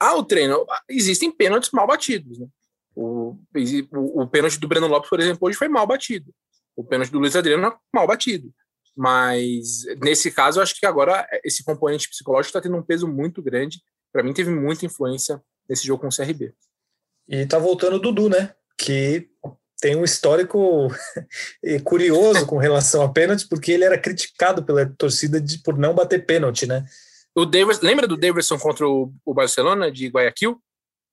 ao 0.00 0.24
treino, 0.24 0.64
existem 0.88 1.30
pênaltis 1.30 1.70
mal 1.72 1.86
batidos. 1.86 2.38
Né? 2.38 2.46
O, 2.94 3.36
o, 3.92 4.22
o 4.22 4.26
pênalti 4.28 4.58
do 4.58 4.68
Breno 4.68 4.86
Lopes, 4.86 5.10
por 5.10 5.20
exemplo, 5.20 5.46
hoje 5.46 5.56
foi 5.56 5.68
mal 5.68 5.86
batido. 5.86 6.32
O 6.76 6.84
pênalti 6.84 7.10
do 7.10 7.18
Luiz 7.18 7.36
Adriano 7.36 7.66
é 7.66 7.76
mal 7.92 8.06
batido. 8.06 8.52
Mas 8.96 9.84
nesse 10.00 10.30
caso, 10.30 10.58
eu 10.58 10.62
acho 10.62 10.78
que 10.78 10.86
agora 10.86 11.26
esse 11.44 11.64
componente 11.64 12.08
psicológico 12.08 12.50
está 12.50 12.60
tendo 12.60 12.76
um 12.76 12.82
peso 12.82 13.08
muito 13.08 13.42
grande. 13.42 13.82
Para 14.12 14.22
mim, 14.22 14.32
teve 14.32 14.50
muita 14.50 14.86
influência 14.86 15.42
nesse 15.68 15.86
jogo 15.86 16.02
com 16.02 16.08
o 16.08 16.16
CRB. 16.16 16.54
E 17.28 17.46
tá 17.46 17.58
voltando 17.58 17.96
o 17.96 17.98
Dudu, 17.98 18.28
né? 18.28 18.54
Que 18.76 19.28
tem 19.80 19.96
um 19.96 20.04
histórico 20.04 20.88
curioso 21.84 22.46
com 22.46 22.56
relação 22.56 23.02
a 23.02 23.08
pênalti, 23.08 23.46
porque 23.48 23.72
ele 23.72 23.84
era 23.84 23.98
criticado 23.98 24.62
pela 24.64 24.86
torcida 24.86 25.40
de, 25.40 25.58
por 25.58 25.76
não 25.76 25.94
bater 25.94 26.24
pênalti, 26.24 26.66
né? 26.66 26.84
O 27.34 27.44
Davis, 27.44 27.80
lembra 27.80 28.06
do 28.06 28.16
Davidson 28.16 28.58
contra 28.58 28.88
o, 28.88 29.12
o 29.24 29.34
Barcelona 29.34 29.90
de 29.90 30.06
Guayaquil? 30.08 30.60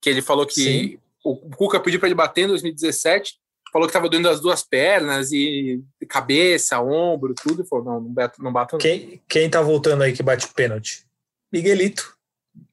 Que 0.01 0.09
ele 0.09 0.21
falou 0.21 0.45
que 0.45 0.53
Sim. 0.53 0.97
o, 1.23 1.31
o 1.31 1.49
Cuca 1.49 1.79
pediu 1.79 1.99
para 1.99 2.07
ele 2.07 2.15
bater 2.15 2.43
em 2.43 2.47
2017, 2.47 3.35
falou 3.71 3.87
que 3.87 3.91
estava 3.91 4.09
doendo 4.09 4.29
as 4.29 4.39
duas 4.39 4.63
pernas 4.63 5.31
e 5.31 5.81
cabeça, 6.07 6.79
ombro, 6.79 7.33
tudo, 7.33 7.63
e 7.63 7.67
falou: 7.67 7.85
não, 7.85 8.01
não 8.01 8.13
bato, 8.13 8.43
não 8.43 8.53
bato 8.53 8.75
não. 8.75 8.79
Quem, 8.79 9.21
quem 9.27 9.49
tá 9.49 9.61
voltando 9.61 10.03
aí 10.03 10.13
que 10.13 10.23
bate 10.23 10.47
pênalti? 10.53 11.05
Miguelito. 11.51 12.15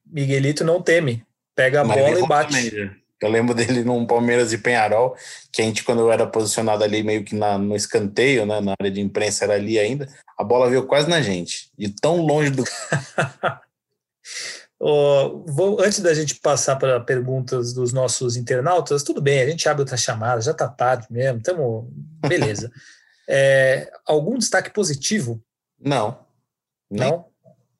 Miguelito 0.05 0.63
não 0.63 0.81
teme. 0.81 1.25
Pega 1.55 1.81
a 1.81 1.83
Mas 1.83 1.97
bola 1.97 2.19
e 2.19 2.27
bate. 2.27 2.53
também, 2.53 2.85
né? 2.85 2.98
Eu 3.21 3.29
lembro 3.29 3.53
dele 3.53 3.83
num 3.83 4.05
Palmeiras 4.05 4.53
e 4.53 4.57
Penharol, 4.57 5.15
que 5.51 5.61
a 5.61 5.65
gente, 5.65 5.83
quando 5.83 5.99
eu 5.99 6.11
era 6.11 6.25
posicionado 6.25 6.83
ali 6.83 7.03
meio 7.03 7.23
que 7.23 7.35
na, 7.35 7.57
no 7.57 7.75
escanteio, 7.75 8.45
né, 8.45 8.61
na 8.61 8.73
área 8.79 8.91
de 8.91 9.01
imprensa 9.01 9.43
era 9.43 9.55
ali 9.55 9.77
ainda, 9.77 10.07
a 10.37 10.43
bola 10.43 10.69
veio 10.69 10.87
quase 10.87 11.09
na 11.09 11.21
gente, 11.21 11.69
de 11.77 11.89
tão 11.89 12.21
longe 12.21 12.49
do. 12.49 12.63
Ó, 14.81 15.43
vou, 15.45 15.81
antes 15.81 15.99
da 15.99 16.13
gente 16.13 16.35
passar 16.35 16.77
para 16.77 17.01
perguntas 17.01 17.73
dos 17.73 17.91
nossos 17.91 18.37
internautas, 18.37 19.03
tudo 19.03 19.21
bem, 19.21 19.41
a 19.41 19.49
gente 19.49 19.67
abre 19.67 19.81
outra 19.81 19.97
chamada, 19.97 20.39
já 20.39 20.53
tá 20.53 20.69
tarde 20.69 21.05
mesmo, 21.09 21.41
tamo, 21.41 21.91
beleza. 22.25 22.71
É, 23.31 23.91
algum 24.07 24.39
destaque 24.39 24.71
positivo? 24.71 25.39
Não. 25.79 26.17
Não? 26.89 27.28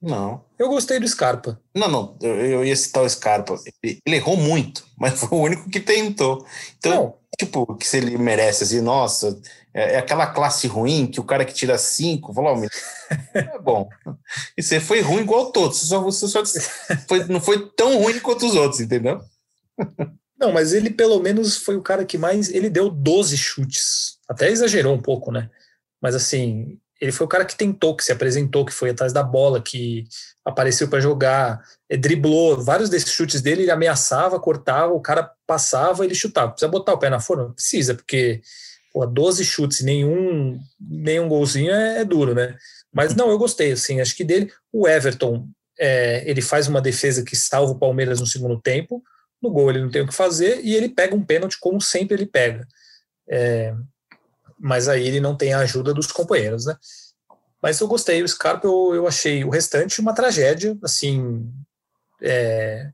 Não. 0.02 0.46
Eu 0.58 0.70
gostei 0.70 1.00
do 1.00 1.08
Scarpa. 1.08 1.60
Não, 1.76 1.90
não, 1.90 2.18
eu, 2.22 2.36
eu 2.36 2.66
ia 2.66 2.76
citar 2.76 3.04
o 3.04 3.10
Scarpa. 3.10 3.56
Ele, 3.84 4.00
ele 4.06 4.16
errou 4.16 4.38
muito, 4.38 4.86
mas 4.98 5.20
foi 5.20 5.38
o 5.38 5.42
único 5.42 5.70
que 5.70 5.80
tentou. 5.80 6.46
Então, 6.78 6.94
Não, 6.94 7.16
tipo, 7.38 7.76
que 7.76 7.86
se 7.88 7.98
ele 7.98 8.18
merece, 8.18 8.64
assim, 8.64 8.82
nossa, 8.82 9.40
é, 9.74 9.96
é 9.96 9.98
aquela 9.98 10.28
classe 10.28 10.68
ruim 10.68 11.08
que 11.08 11.20
o 11.20 11.24
cara 11.26 11.44
que 11.44 11.54
tira 11.54 11.78
cinco 11.78 12.34
falou, 12.34 12.54
"Ó, 12.54 12.66
é 13.36 13.60
bom. 13.60 13.90
E 14.58 14.64
você 14.64 14.80
foi 14.80 15.02
ruim 15.02 15.22
igual 15.22 15.52
todos, 15.52 15.78
só 15.80 16.02
você 16.02 16.28
só 16.28 16.44
foi, 17.08 17.26
não 17.26 17.42
foi 17.42 17.70
tão 17.72 17.98
ruim 18.02 18.20
quanto 18.20 18.46
os 18.46 18.56
outros, 18.56 18.80
entendeu? 18.80 19.22
não, 20.38 20.52
mas 20.54 20.74
ele 20.74 20.90
pelo 20.90 21.20
menos 21.20 21.58
foi 21.58 21.76
o 21.76 21.82
cara 21.82 22.06
que 22.06 22.18
mais. 22.18 22.50
Ele 22.50 22.70
deu 22.70 22.90
12 22.90 23.38
chutes. 23.38 24.18
Até 24.28 24.50
exagerou 24.50 24.94
um 24.94 25.02
pouco, 25.02 25.32
né? 25.32 25.50
Mas 26.02 26.16
assim, 26.16 26.80
ele 27.00 27.12
foi 27.12 27.26
o 27.26 27.30
cara 27.30 27.46
que 27.46 27.56
tentou, 27.56 27.96
que 27.96 28.04
se 28.04 28.12
apresentou, 28.12 28.66
que 28.66 28.74
foi 28.74 28.90
atrás 28.90 29.14
da 29.14 29.24
bola, 29.24 29.62
que 29.62 30.06
apareceu 30.44 30.88
para 30.88 31.00
jogar, 31.00 31.62
eh, 31.90 31.96
driblou. 31.96 32.62
Vários 32.62 32.90
desses 32.90 33.12
chutes 33.12 33.42
dele, 33.42 33.64
ele 33.64 33.72
ameaçava, 33.72 34.40
cortava, 34.40 34.94
o 34.94 35.00
cara 35.00 35.32
passava, 35.48 36.04
ele 36.04 36.14
chutava. 36.14 36.52
Precisa 36.52 36.70
botar 36.70 36.94
o 36.94 36.98
pé 36.98 37.10
na 37.10 37.20
forma? 37.20 37.54
Precisa, 37.54 37.96
porque 37.96 38.42
pô, 38.92 39.06
12 39.06 39.46
chutes 39.46 39.82
nenhum, 39.82 40.60
nenhum 40.80 41.30
golzinho 41.30 41.72
é, 41.72 42.00
é 42.02 42.06
duro, 42.06 42.36
né? 42.36 42.58
Mas 42.92 43.16
não, 43.16 43.30
eu 43.30 43.38
gostei, 43.38 43.72
assim, 43.72 44.02
acho 44.02 44.16
que 44.16 44.24
dele. 44.24 44.52
O 44.72 44.88
Everton, 44.88 45.48
é, 45.80 46.30
ele 46.30 46.42
faz 46.42 46.68
uma 46.68 46.82
defesa 46.82 47.24
que 47.24 47.36
salva 47.36 47.72
o 47.74 47.80
Palmeiras 47.80 48.20
no 48.20 48.26
segundo 48.26 48.60
tempo. 48.60 49.02
No 49.42 49.50
gol 49.52 49.70
ele 49.70 49.82
não 49.82 49.90
tem 49.90 50.02
o 50.02 50.08
que 50.08 50.14
fazer 50.14 50.60
e 50.64 50.76
ele 50.76 50.90
pega 50.90 51.16
um 51.16 51.24
pênalti 51.24 51.58
como 51.60 51.80
sempre 51.80 52.18
ele 52.18 52.26
pega. 52.26 52.68
É, 53.30 53.74
mas 54.60 54.88
aí 54.88 55.08
ele 55.08 55.20
não 55.20 55.36
tem 55.36 55.54
a 55.54 55.60
ajuda 55.60 55.94
dos 55.94 56.12
companheiros, 56.12 56.66
né? 56.66 56.76
Mas 57.62 57.80
eu 57.80 57.88
gostei, 57.88 58.22
o 58.24 58.28
Scarpa 58.28 58.68
eu, 58.68 58.94
eu 58.96 59.08
achei 59.08 59.44
o 59.44 59.50
restante 59.50 60.00
uma 60.00 60.14
tragédia, 60.14 60.78
assim. 60.84 61.46
é, 62.22 62.90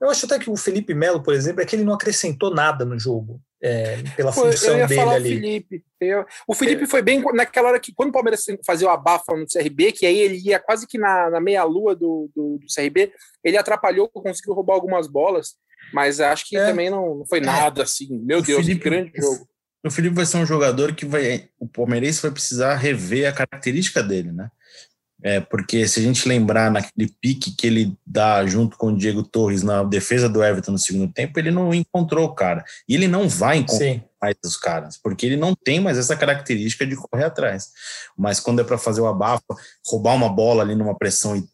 eu 0.00 0.08
acho 0.10 0.26
até 0.26 0.38
que 0.38 0.48
o 0.48 0.56
Felipe 0.56 0.94
Melo, 0.94 1.22
por 1.22 1.34
exemplo, 1.34 1.60
é 1.60 1.66
que 1.66 1.74
ele 1.74 1.84
não 1.84 1.92
acrescentou 1.94 2.54
nada 2.54 2.84
no 2.84 2.98
jogo, 2.98 3.40
é, 3.60 3.96
pela 4.16 4.32
Pô, 4.32 4.46
eu 4.46 4.52
função 4.52 4.78
ia 4.78 4.86
dele 4.86 5.00
falar 5.00 5.12
o 5.12 5.16
ali. 5.16 5.28
Felipe. 5.34 5.84
Eu- 6.00 6.24
o 6.46 6.54
Felipe 6.54 6.86
foi 6.86 7.02
bem 7.02 7.20
naquela 7.34 7.68
hora 7.70 7.80
que, 7.80 7.92
quando 7.92 8.10
o 8.10 8.12
Palmeiras 8.12 8.44
fazia 8.64 8.86
o 8.86 8.90
abafa 8.90 9.34
no 9.36 9.44
CRB, 9.46 9.90
que 9.92 10.06
aí 10.06 10.16
ele 10.18 10.38
ia 10.38 10.58
quase 10.60 10.86
que 10.86 10.96
na, 10.96 11.28
na 11.28 11.40
meia-lua 11.40 11.94
do, 11.96 12.30
do, 12.34 12.58
do 12.58 12.66
CRB, 12.72 13.12
ele 13.42 13.56
atrapalhou, 13.56 14.08
conseguiu 14.08 14.54
roubar 14.54 14.74
algumas 14.74 15.08
bolas, 15.08 15.54
mas 15.92 16.20
acho 16.20 16.46
que 16.46 16.56
É. 16.56 16.66
também 16.66 16.88
não, 16.88 17.16
não 17.16 17.26
foi 17.26 17.40
nada 17.40 17.82
assim. 17.82 18.06
Meu 18.22 18.38
O 18.38 18.42
Deus, 18.42 18.60
Felipe- 18.64 18.80
que 18.84 18.88
grande 18.90 19.12
jogo. 19.20 19.48
O 19.84 19.90
Felipe 19.90 20.16
vai 20.16 20.26
ser 20.26 20.38
um 20.38 20.46
jogador 20.46 20.94
que 20.94 21.06
vai. 21.06 21.48
O 21.58 21.66
Palmeirense 21.66 22.22
vai 22.22 22.30
precisar 22.30 22.74
rever 22.76 23.28
a 23.28 23.32
característica 23.32 24.02
dele, 24.02 24.32
né? 24.32 24.50
É, 25.22 25.40
porque 25.40 25.86
se 25.88 25.98
a 25.98 26.02
gente 26.02 26.28
lembrar 26.28 26.70
naquele 26.70 27.12
pique 27.20 27.50
que 27.50 27.66
ele 27.66 27.96
dá 28.06 28.46
junto 28.46 28.76
com 28.76 28.88
o 28.88 28.96
Diego 28.96 29.24
Torres 29.24 29.64
na 29.64 29.82
defesa 29.82 30.28
do 30.28 30.42
Everton 30.42 30.72
no 30.72 30.78
segundo 30.78 31.12
tempo, 31.12 31.38
ele 31.38 31.50
não 31.50 31.74
encontrou 31.74 32.24
o 32.24 32.34
cara. 32.34 32.64
E 32.88 32.94
ele 32.94 33.08
não 33.08 33.28
vai 33.28 33.58
encontrar 33.58 33.78
Sim, 33.78 34.02
mais 34.22 34.36
os 34.44 34.56
caras, 34.56 34.96
porque 34.96 35.26
ele 35.26 35.36
não 35.36 35.56
tem 35.56 35.80
mais 35.80 35.98
essa 35.98 36.16
característica 36.16 36.86
de 36.86 36.94
correr 36.94 37.24
atrás. 37.24 37.70
Mas 38.16 38.38
quando 38.38 38.60
é 38.60 38.64
para 38.64 38.78
fazer 38.78 39.00
o 39.00 39.06
abafa, 39.06 39.56
roubar 39.84 40.14
uma 40.14 40.28
bola 40.28 40.62
ali 40.62 40.76
numa 40.76 40.96
pressão 40.96 41.36
e 41.36 41.44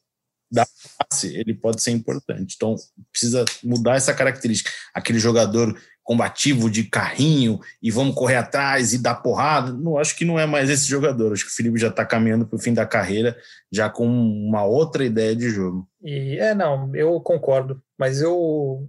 dar 0.53 0.69
passe, 0.99 1.35
ele 1.35 1.55
pode 1.55 1.83
ser 1.83 1.91
importante. 1.91 2.55
Então 2.57 2.77
precisa 3.11 3.47
mudar 3.63 3.97
essa 3.97 4.13
característica. 4.13 4.71
Aquele 4.93 5.19
jogador 5.19 5.75
combativo 6.05 6.71
de 6.71 6.85
carrinho 6.85 7.59
e 7.83 7.91
vamos 7.91 8.15
correr 8.15 8.37
atrás 8.37 8.93
e 8.93 8.99
dar 8.99 9.17
porrada. 9.17 9.73
Não 9.73 9.99
acho 9.99 10.15
que 10.15 10.25
não 10.25 10.39
é 10.39 10.47
mais 10.47 10.69
esse 10.69 10.87
jogador. 10.87 11.33
Acho 11.33 11.47
que 11.47 11.51
o 11.51 11.55
Felipe 11.55 11.79
já 11.79 11.89
está 11.89 12.05
caminhando 12.05 12.47
para 12.47 12.57
o 12.57 12.61
fim 12.61 12.75
da 12.75 12.87
carreira 12.87 13.37
já 13.73 13.89
com 13.89 14.07
uma 14.07 14.65
outra 14.65 15.05
ideia 15.05 15.35
de 15.35 15.49
jogo. 15.49 15.89
E 16.03 16.39
é, 16.39 16.55
não, 16.55 16.95
eu 16.95 17.19
concordo, 17.21 17.83
mas 17.99 18.21
eu 18.21 18.89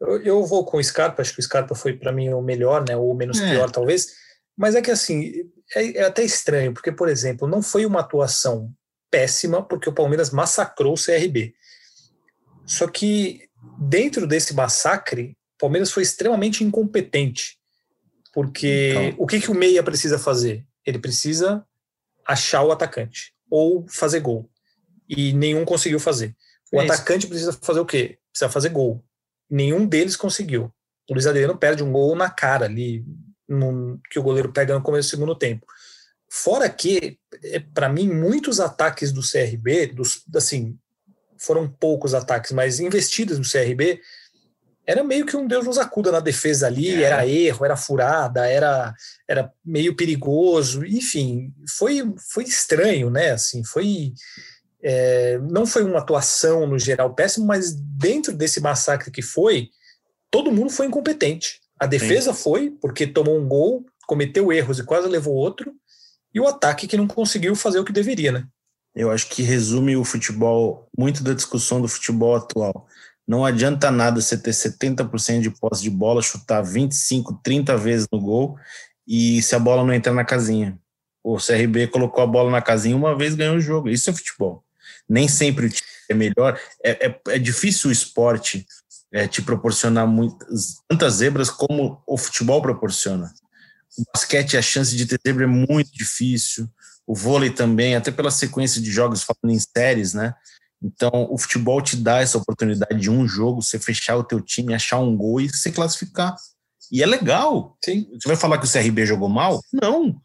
eu, 0.00 0.22
eu 0.22 0.46
vou 0.46 0.64
com 0.64 0.76
o 0.76 0.84
Scarpa, 0.84 1.20
acho 1.20 1.34
que 1.34 1.40
o 1.40 1.42
Scarpa 1.42 1.74
foi 1.74 1.94
para 1.94 2.12
mim 2.12 2.30
o 2.30 2.40
melhor, 2.40 2.84
né, 2.88 2.96
ou 2.96 3.10
o 3.10 3.14
menos 3.14 3.40
É. 3.40 3.50
pior 3.50 3.70
talvez, 3.70 4.08
mas 4.56 4.74
é 4.74 4.80
que 4.80 4.90
assim, 4.90 5.32
é, 5.74 5.98
é 5.98 6.04
até 6.04 6.22
estranho, 6.22 6.72
porque 6.72 6.92
por 6.92 7.08
exemplo, 7.08 7.46
não 7.48 7.60
foi 7.62 7.84
uma 7.84 8.00
atuação 8.00 8.72
péssima, 9.10 9.62
porque 9.62 9.88
o 9.88 9.92
Palmeiras 9.92 10.30
massacrou 10.30 10.94
o 10.94 11.02
CRB. 11.02 11.54
Só 12.64 12.86
que 12.86 13.48
dentro 13.78 14.26
desse 14.26 14.54
massacre, 14.54 15.36
Palmeiras 15.60 15.90
foi 15.90 16.02
extremamente 16.02 16.64
incompetente. 16.64 17.58
Porque 18.32 18.92
Então. 18.96 19.14
o 19.24 19.26
que, 19.26 19.40
que 19.40 19.50
o 19.50 19.54
meia 19.54 19.82
precisa 19.82 20.18
fazer? 20.18 20.64
Ele 20.86 20.98
precisa 20.98 21.64
achar 22.26 22.62
o 22.62 22.70
atacante 22.72 23.34
ou 23.50 23.86
fazer 23.88 24.20
gol. 24.20 24.48
E 25.08 25.32
nenhum 25.32 25.64
conseguiu 25.64 25.98
fazer. 25.98 26.34
O 26.72 26.80
É 26.80 26.84
atacante 26.84 27.26
precisa 27.26 27.52
fazer 27.52 27.80
o 27.80 27.86
quê? 27.86 28.18
Precisa 28.32 28.48
fazer 28.48 28.68
gol. 28.68 29.04
Nenhum 29.50 29.84
deles 29.84 30.16
conseguiu. 30.16 30.72
O 31.08 31.12
Luiz 31.14 31.26
Adriano 31.26 31.56
perde 31.58 31.82
um 31.82 31.90
gol 31.90 32.14
na 32.14 32.30
cara 32.30 32.66
ali, 32.66 33.04
no- 33.48 34.00
que 34.08 34.18
o 34.18 34.22
goleiro 34.22 34.52
pega 34.52 34.72
no 34.74 34.80
começo 34.82 35.08
do 35.08 35.10
segundo 35.10 35.34
tempo. 35.34 35.66
Fora 36.32 36.68
que, 36.70 37.18
para 37.74 37.88
mim, 37.88 38.08
muitos 38.08 38.60
ataques 38.60 39.10
do 39.10 39.20
CRB, 39.20 39.86
dos, 39.88 40.22
assim, 40.36 40.78
foram 41.36 41.68
poucos 41.68 42.14
ataques, 42.14 42.52
mas 42.52 42.78
investidas 42.78 43.36
no 43.36 43.44
CRB, 43.44 44.00
era 44.86 45.04
meio 45.04 45.24
que 45.26 45.36
um 45.36 45.46
Deus 45.46 45.66
nos 45.66 45.78
acuda 45.78 46.10
na 46.10 46.20
defesa 46.20 46.66
ali, 46.66 46.90
É. 46.94 47.02
era 47.02 47.26
erro, 47.26 47.64
era 47.64 47.76
furada, 47.76 48.46
era, 48.46 48.94
era 49.28 49.52
meio 49.64 49.94
perigoso, 49.94 50.84
enfim, 50.84 51.52
foi, 51.76 52.02
foi 52.32 52.44
estranho, 52.44 53.10
né? 53.10 53.30
Assim, 53.32 53.62
foi. 53.64 54.12
é, 54.82 55.38
não 55.50 55.66
foi 55.66 55.84
uma 55.84 55.98
atuação 55.98 56.66
no 56.66 56.78
geral 56.78 57.14
péssima, 57.14 57.46
mas 57.46 57.74
dentro 57.74 58.32
desse 58.32 58.60
massacre 58.60 59.10
que 59.10 59.22
foi, 59.22 59.68
todo 60.30 60.50
mundo 60.50 60.70
foi 60.70 60.86
incompetente. 60.86 61.60
A 61.78 61.86
defesa 61.86 62.32
foi, 62.34 62.70
porque 62.80 63.06
tomou 63.06 63.38
um 63.38 63.46
gol, 63.46 63.84
cometeu 64.06 64.52
erros 64.52 64.78
e 64.78 64.84
quase 64.84 65.06
levou 65.08 65.34
outro, 65.34 65.72
e 66.34 66.40
o 66.40 66.46
ataque 66.46 66.86
que 66.86 66.96
não 66.96 67.06
conseguiu 67.06 67.54
fazer 67.54 67.78
o 67.78 67.84
que 67.84 67.92
deveria, 67.92 68.32
né? 68.32 68.46
eu 68.94 69.10
acho 69.10 69.28
que 69.28 69.42
resume 69.42 69.96
o 69.96 70.04
futebol, 70.04 70.88
muito 70.96 71.22
da 71.22 71.32
discussão 71.32 71.80
do 71.80 71.88
futebol 71.88 72.34
atual. 72.34 72.86
Não 73.30 73.44
adianta 73.44 73.92
nada 73.92 74.20
você 74.20 74.36
ter 74.36 74.50
70% 74.50 75.40
de 75.40 75.50
posse 75.50 75.84
de 75.84 75.88
bola, 75.88 76.20
chutar 76.20 76.62
25, 76.62 77.38
30 77.44 77.76
vezes 77.76 78.08
no 78.12 78.20
gol 78.20 78.58
e 79.06 79.40
se 79.40 79.54
a 79.54 79.58
bola 79.60 79.84
não 79.84 79.94
entrar 79.94 80.12
na 80.12 80.24
casinha. 80.24 80.76
O 81.22 81.36
CRB 81.36 81.86
colocou 81.86 82.24
a 82.24 82.26
bola 82.26 82.50
na 82.50 82.60
casinha 82.60 82.96
uma 82.96 83.16
vez 83.16 83.36
ganhou 83.36 83.54
o 83.54 83.60
jogo. 83.60 83.88
Isso 83.88 84.10
é 84.10 84.12
futebol. 84.12 84.64
Nem 85.08 85.28
sempre 85.28 85.66
o 85.66 85.70
time 85.70 85.88
é 86.08 86.14
melhor. 86.14 86.60
É, 86.84 87.06
é, 87.06 87.20
é 87.28 87.38
difícil 87.38 87.90
o 87.90 87.92
esporte 87.92 88.66
é, 89.12 89.28
te 89.28 89.40
proporcionar 89.40 90.08
muitas, 90.08 90.82
tantas 90.88 91.14
zebras 91.14 91.50
como 91.50 92.02
o 92.08 92.18
futebol 92.18 92.60
proporciona. 92.60 93.32
O 93.96 94.02
basquete, 94.12 94.56
a 94.56 94.62
chance 94.62 94.96
de 94.96 95.06
ter 95.06 95.20
zebra 95.24 95.44
é 95.44 95.46
muito 95.46 95.92
difícil. 95.92 96.68
O 97.06 97.14
vôlei 97.14 97.50
também, 97.50 97.94
até 97.94 98.10
pela 98.10 98.32
sequência 98.32 98.82
de 98.82 98.90
jogos 98.90 99.22
falando 99.22 99.54
em 99.54 99.60
séries, 99.60 100.14
né? 100.14 100.34
Então, 100.82 101.28
o 101.30 101.36
futebol 101.36 101.80
te 101.82 101.96
dá 101.96 102.20
essa 102.20 102.38
oportunidade 102.38 102.98
de 102.98 103.10
um 103.10 103.28
jogo, 103.28 103.62
você 103.62 103.78
fechar 103.78 104.16
o 104.16 104.24
teu 104.24 104.40
time, 104.40 104.74
achar 104.74 104.98
um 104.98 105.16
gol 105.16 105.40
e 105.40 105.48
se 105.48 105.70
classificar. 105.70 106.34
E 106.90 107.02
é 107.02 107.06
legal. 107.06 107.76
Sim. 107.84 108.08
Você 108.12 108.26
vai 108.26 108.36
falar 108.36 108.58
que 108.58 108.66
o 108.66 108.70
CRB 108.70 109.06
jogou 109.06 109.28
mal? 109.28 109.60
Não. 109.72 110.16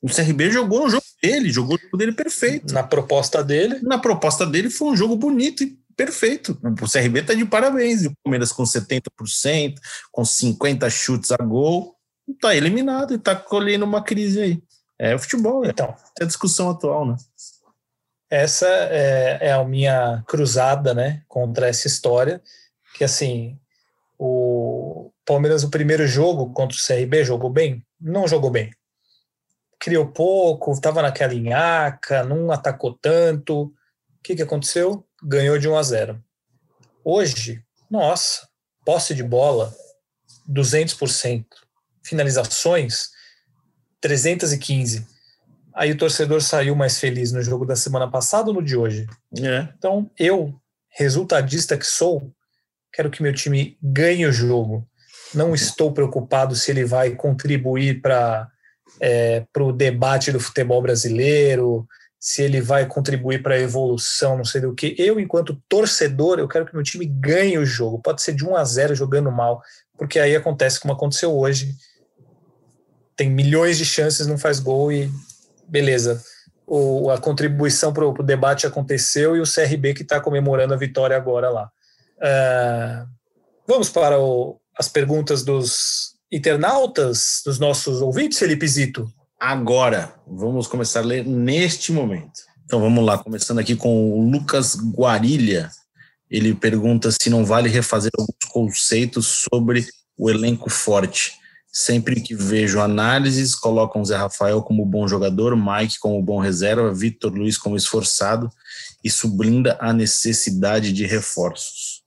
O 0.00 0.08
CRB 0.08 0.50
jogou 0.50 0.84
no 0.84 0.90
jogo 0.90 1.04
dele, 1.22 1.50
jogou 1.50 1.76
o 1.76 1.80
jogo 1.80 1.96
dele 1.96 2.12
perfeito. 2.12 2.72
Na 2.72 2.82
proposta 2.82 3.42
dele? 3.42 3.80
Na 3.82 3.98
proposta 3.98 4.46
dele 4.46 4.70
foi 4.70 4.88
um 4.88 4.96
jogo 4.96 5.16
bonito 5.16 5.64
e 5.64 5.78
perfeito. 5.96 6.58
O 6.62 6.90
CRB 6.90 7.20
está 7.20 7.34
de 7.34 7.44
parabéns. 7.44 8.02
E 8.02 8.08
o 8.08 8.12
Palmeiras 8.22 8.52
com 8.52 8.62
70%, 8.64 9.74
com 10.12 10.24
50 10.24 10.88
chutes 10.90 11.32
a 11.32 11.36
gol, 11.38 11.96
está 12.28 12.54
eliminado 12.54 13.12
e 13.12 13.16
está 13.16 13.34
colhendo 13.34 13.84
uma 13.84 14.02
crise 14.02 14.40
aí. 14.40 14.62
É 14.98 15.14
o 15.14 15.18
futebol, 15.18 15.64
é. 15.64 15.70
então. 15.70 15.94
É 16.20 16.24
a 16.24 16.26
discussão 16.26 16.70
atual, 16.70 17.06
né? 17.06 17.16
Essa 18.30 18.66
é, 18.66 19.38
é 19.48 19.52
a 19.52 19.64
minha 19.64 20.22
cruzada, 20.26 20.94
né, 20.94 21.22
contra 21.28 21.68
essa 21.68 21.86
história, 21.86 22.42
que 22.96 23.04
assim, 23.04 23.58
o 24.18 25.10
Palmeiras, 25.24 25.62
o 25.62 25.70
primeiro 25.70 26.06
jogo 26.06 26.52
contra 26.52 26.76
o 26.76 26.80
CRB, 26.80 27.24
jogou 27.24 27.50
bem? 27.50 27.84
Não 28.00 28.26
jogou 28.26 28.50
bem. 28.50 28.70
Criou 29.78 30.06
pouco, 30.06 30.72
estava 30.72 31.02
naquela 31.02 31.32
linhaca, 31.32 32.24
não 32.24 32.50
atacou 32.50 32.94
tanto. 33.00 33.64
O 33.64 33.72
que, 34.22 34.34
que 34.36 34.42
aconteceu? 34.42 35.06
ganhou 35.24 35.58
de 35.58 35.68
1 35.68 35.76
a 35.76 35.82
0. 35.82 36.24
Hoje, 37.02 37.64
nossa, 37.90 38.46
posse 38.84 39.14
de 39.14 39.22
bola 39.22 39.74
200%, 40.48 41.46
finalizações 42.02 43.10
315. 44.00 45.06
Aí 45.74 45.90
o 45.90 45.98
torcedor 45.98 46.40
saiu 46.40 46.76
mais 46.76 47.00
feliz 47.00 47.32
no 47.32 47.42
jogo 47.42 47.66
da 47.66 47.74
semana 47.74 48.08
passada 48.08 48.48
ou 48.48 48.54
no 48.54 48.62
de 48.62 48.76
hoje? 48.76 49.06
É. 49.40 49.68
Então, 49.76 50.08
eu, 50.16 50.54
resultadista 50.88 51.76
que 51.76 51.86
sou, 51.86 52.30
quero 52.92 53.10
que 53.10 53.22
meu 53.22 53.32
time 53.32 53.76
ganhe 53.82 54.24
o 54.24 54.32
jogo. 54.32 54.86
Não 55.34 55.52
estou 55.52 55.92
preocupado 55.92 56.54
se 56.54 56.70
ele 56.70 56.84
vai 56.84 57.10
contribuir 57.10 58.00
para 58.00 58.48
é, 59.00 59.44
o 59.58 59.72
debate 59.72 60.30
do 60.30 60.38
futebol 60.38 60.80
brasileiro, 60.80 61.88
se 62.20 62.40
ele 62.40 62.60
vai 62.60 62.86
contribuir 62.86 63.42
para 63.42 63.54
a 63.56 63.60
evolução, 63.60 64.36
não 64.36 64.44
sei 64.44 64.60
do 64.60 64.74
que. 64.74 64.94
Eu, 64.96 65.18
enquanto 65.18 65.60
torcedor, 65.68 66.38
eu 66.38 66.46
quero 66.46 66.64
que 66.64 66.74
meu 66.74 66.84
time 66.84 67.04
ganhe 67.04 67.58
o 67.58 67.66
jogo. 67.66 68.00
Pode 68.00 68.22
ser 68.22 68.32
de 68.32 68.46
1 68.46 68.56
a 68.56 68.64
0 68.64 68.94
jogando 68.94 69.30
mal, 69.30 69.60
porque 69.98 70.20
aí 70.20 70.36
acontece 70.36 70.78
como 70.78 70.94
aconteceu 70.94 71.36
hoje. 71.36 71.74
Tem 73.16 73.28
milhões 73.28 73.76
de 73.76 73.84
chances, 73.84 74.26
não 74.26 74.38
faz 74.38 74.60
gol 74.60 74.92
e 74.92 75.10
beleza. 75.74 76.22
O, 76.66 77.10
a 77.10 77.18
contribuição 77.18 77.92
para 77.92 78.06
o 78.06 78.22
debate 78.22 78.66
aconteceu 78.66 79.36
e 79.36 79.40
o 79.40 79.44
CRB 79.44 79.92
que 79.92 80.02
está 80.02 80.20
comemorando 80.20 80.72
a 80.72 80.78
vitória 80.78 81.16
agora 81.16 81.50
lá. 81.50 81.70
Uh, 82.16 83.08
vamos 83.66 83.90
para 83.90 84.18
o, 84.18 84.60
as 84.78 84.88
perguntas 84.88 85.42
dos 85.42 86.14
internautas, 86.32 87.42
dos 87.44 87.58
nossos 87.58 88.00
ouvintes, 88.00 88.38
Felipe 88.38 88.66
Zito 88.66 89.12
agora. 89.44 90.14
Vamos 90.26 90.66
começar 90.66 91.00
a 91.00 91.04
ler 91.04 91.26
neste 91.26 91.92
momento. 91.92 92.40
Então 92.64 92.80
vamos 92.80 93.04
lá, 93.04 93.18
começando 93.18 93.58
aqui 93.58 93.76
com 93.76 94.12
o 94.12 94.30
Lucas 94.30 94.74
Guarilha. 94.74 95.70
Ele 96.30 96.54
pergunta 96.54 97.10
se 97.12 97.28
não 97.28 97.44
vale 97.44 97.68
refazer 97.68 98.10
alguns 98.16 98.50
conceitos 98.50 99.44
sobre 99.50 99.86
o 100.16 100.30
elenco 100.30 100.70
forte. 100.70 101.34
Sempre 101.76 102.20
que 102.20 102.36
vejo 102.36 102.78
análises, 102.78 103.52
colocam 103.52 104.04
Zé 104.04 104.14
Rafael 104.14 104.62
como 104.62 104.86
bom 104.86 105.08
jogador, 105.08 105.56
Mike 105.56 105.98
como 105.98 106.22
bom 106.22 106.38
reserva, 106.38 106.94
Vitor 106.94 107.34
Luiz 107.34 107.58
como 107.58 107.74
esforçado. 107.74 108.48
Isso 109.02 109.28
blinda 109.28 109.76
a 109.80 109.92
necessidade 109.92 110.92
de 110.92 111.04
reforços. 111.04 112.04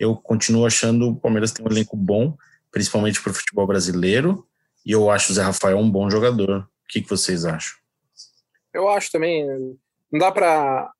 Eu 0.00 0.16
continuo 0.16 0.66
achando 0.66 1.10
o 1.10 1.16
Palmeiras 1.16 1.52
tem 1.52 1.64
um 1.64 1.70
elenco 1.70 1.96
bom, 1.96 2.36
principalmente 2.72 3.22
para 3.22 3.30
o 3.30 3.34
futebol 3.34 3.68
brasileiro, 3.68 4.44
e 4.84 4.90
eu 4.90 5.08
acho 5.08 5.30
o 5.30 5.34
Zé 5.36 5.42
Rafael 5.42 5.78
um 5.78 5.88
bom 5.88 6.10
jogador. 6.10 6.62
O 6.62 6.88
que, 6.88 7.00
que 7.00 7.08
vocês 7.08 7.44
acham? 7.44 7.78
Eu 8.72 8.88
acho 8.88 9.12
também. 9.12 9.46
Não 10.10 10.18
dá 10.18 10.32
para 10.32 10.90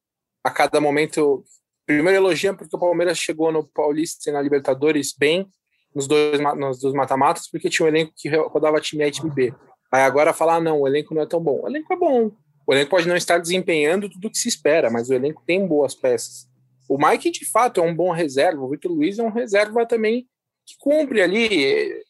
a 0.44 0.50
cada 0.52 0.80
momento. 0.80 1.44
Primeiro 1.84 2.18
elogia 2.18 2.54
porque 2.54 2.76
o 2.76 2.78
Palmeiras 2.78 3.18
chegou 3.18 3.50
no 3.50 3.64
Paulista 3.64 4.30
e 4.30 4.32
na 4.32 4.40
Libertadores 4.40 5.12
bem 5.18 5.50
nos 5.94 6.06
dois 6.06 6.40
nos 6.56 6.80
dois 6.80 6.94
mata-matas, 6.94 7.48
porque 7.50 7.70
tinha 7.70 7.86
um 7.86 7.88
elenco 7.88 8.12
que 8.16 8.28
rodava 8.28 8.80
time 8.80 9.04
A 9.04 9.08
e 9.08 9.10
time 9.10 9.30
B. 9.30 9.54
Aí 9.92 10.02
agora 10.02 10.32
falar, 10.32 10.56
ah, 10.56 10.60
não, 10.60 10.80
o 10.80 10.88
elenco 10.88 11.14
não 11.14 11.22
é 11.22 11.26
tão 11.26 11.40
bom. 11.40 11.60
O 11.62 11.68
elenco 11.68 11.92
é 11.92 11.96
bom. 11.96 12.32
O 12.66 12.72
elenco 12.72 12.90
pode 12.90 13.06
não 13.06 13.16
estar 13.16 13.38
desempenhando 13.38 14.08
tudo 14.08 14.26
o 14.26 14.30
que 14.30 14.38
se 14.38 14.48
espera, 14.48 14.90
mas 14.90 15.08
o 15.08 15.14
elenco 15.14 15.42
tem 15.46 15.66
boas 15.66 15.94
peças. 15.94 16.48
O 16.88 16.98
Mike, 16.98 17.30
de 17.30 17.48
fato, 17.50 17.80
é 17.80 17.82
um 17.82 17.94
bom 17.94 18.10
reserva. 18.10 18.62
O 18.62 18.70
Vitor 18.70 18.90
Luiz 18.90 19.18
é 19.18 19.22
um 19.22 19.30
reserva 19.30 19.86
também 19.86 20.26
que 20.66 20.74
cumpre 20.78 21.22
ali. 21.22 22.02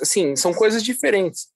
Assim, 0.00 0.36
são 0.36 0.52
coisas 0.52 0.82
diferentes 0.82 1.48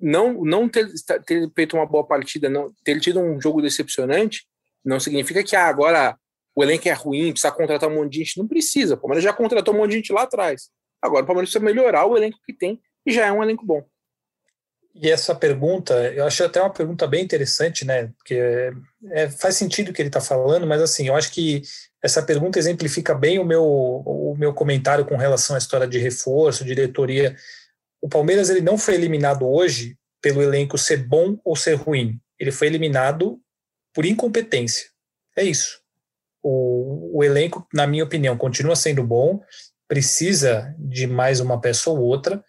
não, 0.00 0.44
não 0.44 0.68
ter, 0.68 0.88
ter 1.26 1.50
feito 1.54 1.76
uma 1.76 1.86
boa 1.86 2.04
partida, 2.06 2.48
não 2.48 2.72
ter 2.84 3.00
tido 3.00 3.20
um 3.20 3.40
jogo 3.40 3.62
decepcionante, 3.62 4.46
não 4.84 5.00
significa 5.00 5.42
que 5.42 5.56
ah, 5.56 5.66
agora 5.66 6.16
o 6.54 6.62
elenco 6.62 6.88
é 6.88 6.92
ruim, 6.92 7.30
precisa 7.32 7.52
contratar 7.52 7.88
um 7.88 7.94
monte 7.94 8.12
de 8.12 8.18
gente. 8.18 8.38
Não 8.38 8.46
precisa. 8.46 8.94
O 8.94 8.98
Palmeiras 8.98 9.24
já 9.24 9.32
contratou 9.32 9.74
um 9.74 9.78
monte 9.78 9.90
de 9.90 9.96
gente 9.96 10.12
lá 10.12 10.22
atrás. 10.22 10.68
Agora 11.02 11.24
o 11.24 11.26
Palmeiras 11.26 11.50
precisa 11.50 11.64
melhorar 11.64 12.06
o 12.06 12.16
elenco 12.16 12.38
que 12.46 12.52
tem 12.52 12.80
e 13.04 13.12
já 13.12 13.26
é 13.26 13.32
um 13.32 13.42
elenco 13.42 13.66
bom. 13.66 13.84
E 14.94 15.10
essa 15.10 15.34
pergunta, 15.34 15.94
eu 16.12 16.24
acho 16.24 16.44
até 16.44 16.60
uma 16.60 16.72
pergunta 16.72 17.06
bem 17.06 17.24
interessante, 17.24 17.84
né? 17.84 18.08
Porque 18.18 18.34
é, 18.34 18.72
é, 19.10 19.30
faz 19.30 19.56
sentido 19.56 19.88
o 19.88 19.92
que 19.92 20.02
ele 20.02 20.10
está 20.10 20.20
falando, 20.20 20.66
mas 20.66 20.82
assim, 20.82 21.08
eu 21.08 21.16
acho 21.16 21.32
que 21.32 21.62
essa 22.02 22.22
pergunta 22.22 22.58
exemplifica 22.58 23.14
bem 23.14 23.38
o 23.38 23.44
meu, 23.44 23.64
o 23.64 24.36
meu 24.38 24.52
comentário 24.52 25.06
com 25.06 25.16
relação 25.16 25.56
à 25.56 25.58
história 25.58 25.88
de 25.88 25.98
reforço, 25.98 26.64
diretoria 26.64 27.34
o 28.02 28.08
Palmeiras 28.08 28.50
ele 28.50 28.60
não 28.60 28.76
foi 28.76 28.94
eliminado 28.94 29.48
hoje 29.48 29.96
pelo 30.20 30.42
elenco 30.42 30.76
ser 30.76 31.06
bom 31.06 31.38
ou 31.44 31.54
ser 31.54 31.74
ruim. 31.74 32.20
Ele 32.38 32.50
foi 32.50 32.66
eliminado 32.66 33.40
por 33.94 34.04
incompetência. 34.04 34.90
É 35.36 35.44
isso. 35.44 35.80
O, 36.42 37.18
o 37.18 37.24
elenco, 37.24 37.66
na 37.72 37.86
minha 37.86 38.02
opinião, 38.02 38.36
continua 38.36 38.74
sendo 38.74 39.04
bom, 39.04 39.40
precisa 39.92 40.74
de 40.78 41.06
mais 41.06 41.38
uma 41.38 41.60
peça 41.60 41.90
ou 41.90 41.98
outra, 41.98 42.42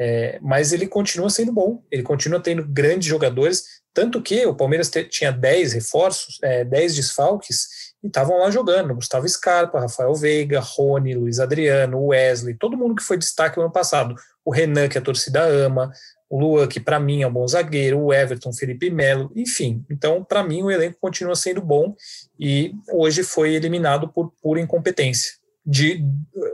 é, 0.00 0.38
mas 0.40 0.72
ele 0.72 0.86
continua 0.86 1.28
sendo 1.28 1.52
bom. 1.52 1.82
Ele 1.90 2.02
continua 2.02 2.40
tendo 2.40 2.66
grandes 2.66 3.06
jogadores, 3.06 3.64
tanto 3.92 4.22
que 4.22 4.46
o 4.46 4.54
Palmeiras 4.54 4.90
tinha 5.10 5.30
10 5.30 5.74
reforços, 5.74 6.38
é, 6.42 6.64
10 6.64 6.96
desfalques, 6.96 7.66
e 8.02 8.06
estavam 8.06 8.38
lá 8.38 8.50
jogando. 8.50 8.94
Gustavo 8.94 9.28
Scarpa, 9.28 9.78
Rafael 9.78 10.14
Veiga, 10.14 10.58
Rony, 10.58 11.14
Luiz 11.14 11.38
Adriano, 11.38 12.02
Wesley, 12.02 12.54
todo 12.54 12.78
mundo 12.78 12.94
que 12.94 13.02
foi 13.02 13.18
destaque 13.18 13.58
no 13.58 13.64
ano 13.64 13.72
passado 13.72 14.14
o 14.42 14.50
Renan, 14.50 14.88
que 14.88 14.96
a 14.96 15.02
torcida 15.02 15.42
ama, 15.42 15.92
o 16.30 16.40
Luan, 16.40 16.66
que 16.66 16.80
para 16.80 16.98
mim 16.98 17.20
é 17.20 17.26
um 17.26 17.32
bom 17.32 17.46
zagueiro, 17.46 18.00
o 18.00 18.14
Everton, 18.14 18.54
Felipe 18.54 18.88
Melo, 18.88 19.30
enfim. 19.36 19.84
Então, 19.90 20.24
para 20.24 20.42
mim, 20.42 20.62
o 20.62 20.70
elenco 20.70 20.96
continua 20.98 21.34
sendo 21.34 21.60
bom 21.60 21.94
e 22.40 22.72
hoje 22.90 23.22
foi 23.22 23.54
eliminado 23.54 24.08
por 24.08 24.32
pura 24.40 24.60
incompetência. 24.60 25.32
De 25.66 26.02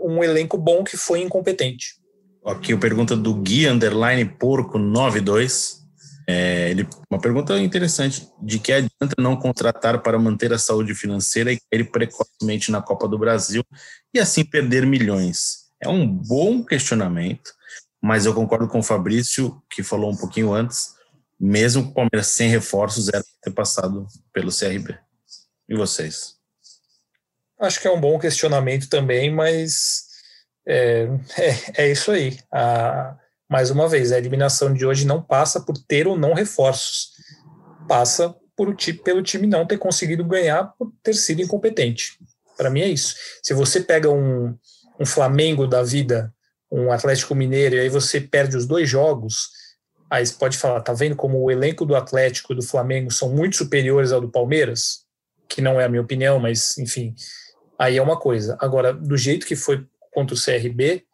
um 0.03 0.25
elenco 0.25 0.57
bom 0.57 0.83
que 0.83 0.97
foi 0.97 1.21
incompetente. 1.21 1.97
Aqui 2.45 2.73
a 2.73 2.79
pergunta 2.79 3.17
do 3.17 3.35
Gui 3.35 3.67
Underline 3.67 4.25
Porco 4.25 4.79
92. 4.79 5.83
É, 6.27 6.71
ele, 6.71 6.89
uma 7.11 7.21
pergunta 7.21 7.59
interessante: 7.61 8.29
de 8.41 8.59
que 8.59 8.73
adianta 8.73 9.15
não 9.19 9.37
contratar 9.37 10.01
para 10.03 10.19
manter 10.19 10.53
a 10.53 10.59
saúde 10.59 10.95
financeira 10.95 11.53
e 11.53 11.59
cair 11.71 11.91
precocemente 11.91 12.71
na 12.71 12.81
Copa 12.81 13.07
do 13.07 13.19
Brasil 13.19 13.63
e 14.15 14.19
assim 14.19 14.45
perder 14.45 14.87
milhões? 14.87 15.63
É 15.81 15.89
um 15.89 16.07
bom 16.07 16.65
questionamento 16.65 17.53
mas 18.03 18.27
eu 18.27 18.35
concordo 18.35 18.67
com 18.67 18.81
o 18.81 18.83
Fabrício, 18.83 19.63
que 19.71 19.85
falou 19.85 20.11
um 20.11 20.17
pouquinho 20.17 20.53
antes, 20.53 20.97
mesmo 21.39 21.83
o 21.83 21.95
Palmeiras 21.95 22.27
sem 22.27 22.49
reforços, 22.49 23.09
era 23.09 23.23
ter 23.41 23.53
passado 23.53 24.09
pelo 24.33 24.51
CRB. 24.51 24.99
E 25.69 25.77
vocês? 25.77 26.37
Acho 27.63 27.81
que 27.81 27.87
é 27.87 27.91
um 27.93 28.01
bom 28.01 28.19
questionamento 28.19 28.89
também, 28.89 29.31
mas 29.31 30.03
é, 30.67 31.09
é, 31.39 31.85
é 31.85 31.93
isso 31.93 32.11
aí. 32.11 32.37
A, 32.53 33.17
mais 33.49 33.71
uma 33.71 33.89
vez, 33.89 34.11
a 34.11 34.19
eliminação 34.19 34.75
de 34.75 34.85
hoje 34.85 35.07
não 35.07 35.23
passa 35.23 35.61
por 35.61 35.77
ter 35.79 36.09
ou 36.09 36.19
não 36.19 36.35
reforços, 36.35 37.13
passa 37.87 38.35
por, 38.57 38.75
pelo 39.05 39.23
time 39.23 39.47
não 39.47 39.65
ter 39.65 39.79
conseguido 39.79 40.25
ganhar 40.25 40.75
por 40.77 40.93
ter 41.05 41.15
sido 41.15 41.41
incompetente. 41.41 42.19
Para 42.57 42.69
mim 42.69 42.81
é 42.81 42.89
isso. 42.89 43.15
Se 43.43 43.55
você 43.55 43.81
pega 43.81 44.11
um, 44.11 44.57
um 44.99 45.07
Flamengo 45.07 45.67
da 45.67 45.85
vida, 45.85 46.35
um 46.71 46.91
Atlético 46.91 47.35
Mineiro, 47.35 47.77
e 47.77 47.81
aí 47.81 47.89
você 47.89 48.21
perde 48.21 48.57
os 48.57 48.67
dois 48.67 48.89
jogos, 48.89 49.51
aí 50.11 50.27
você 50.27 50.35
pode 50.35 50.59
falar, 50.59 50.81
tá 50.81 50.93
vendo 50.93 51.15
como 51.15 51.41
o 51.41 51.51
elenco 51.51 51.87
do 51.87 51.95
Atlético 51.95 52.53
e 52.53 52.57
do 52.57 52.63
Flamengo 52.63 53.13
são 53.13 53.31
muito 53.31 53.55
superiores 53.57 54.11
ao 54.11 54.21
do 54.21 54.31
Palmeiras? 54.31 55.03
Que 55.49 55.61
não 55.61 55.81
é 55.81 55.85
a 55.85 55.89
minha 55.89 56.03
opinião, 56.03 56.41
mas 56.41 56.77
enfim, 56.79 57.15
aí 57.83 57.97
é 57.97 58.03
uma 58.03 58.17
coisa. 58.17 58.57
Agora, 58.61 58.93
do 58.93 59.17
jeito 59.17 59.45
que 59.45 59.57
foi 59.57 59.85
contra 60.13 60.37
o 60.37 60.41
CRB, 60.41 61.05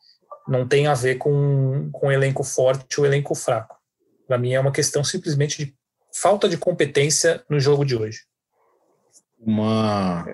não 0.47 0.69
tem 0.69 0.87
a 0.87 0.95
ver 0.95 1.17
com, 1.17 1.89
com 1.91 2.13
elenco 2.13 2.45
forte 2.45 3.01
ou 3.01 3.07
elenco 3.07 3.35
fraco. 3.35 3.77
Para 4.27 4.37
mim 4.37 4.53
é 4.53 4.61
uma 4.61 4.73
questão 4.73 5.03
simplesmente 5.03 5.65
de 5.65 5.75
falta 6.13 6.49
de 6.49 6.59
competência 6.59 7.43
no 7.49 7.59
jogo 7.59 7.85
de 7.85 7.97
hoje. 7.97 8.21
Uma. 9.39 10.27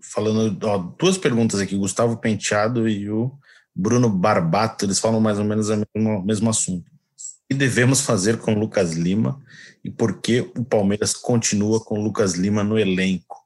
Falando, 0.00 0.64
ó, 0.64 0.78
duas 0.78 1.18
perguntas 1.18 1.60
aqui, 1.60 1.76
Gustavo 1.76 2.16
Penteado 2.16 2.88
e 2.88 3.10
o 3.10 3.32
Bruno 3.74 4.08
Barbato, 4.08 4.84
eles 4.84 4.98
falam 4.98 5.20
mais 5.20 5.38
ou 5.38 5.44
menos 5.44 5.68
o 5.70 5.76
mesmo, 5.94 6.22
mesmo 6.24 6.50
assunto. 6.50 6.88
O 6.88 7.48
que 7.48 7.54
devemos 7.54 8.00
fazer 8.00 8.38
com 8.38 8.54
Lucas 8.54 8.92
Lima 8.92 9.40
e 9.82 9.90
por 9.90 10.20
que 10.20 10.40
o 10.56 10.64
Palmeiras 10.64 11.12
continua 11.12 11.80
com 11.80 12.02
Lucas 12.02 12.34
Lima 12.34 12.62
no 12.62 12.78
elenco? 12.78 13.41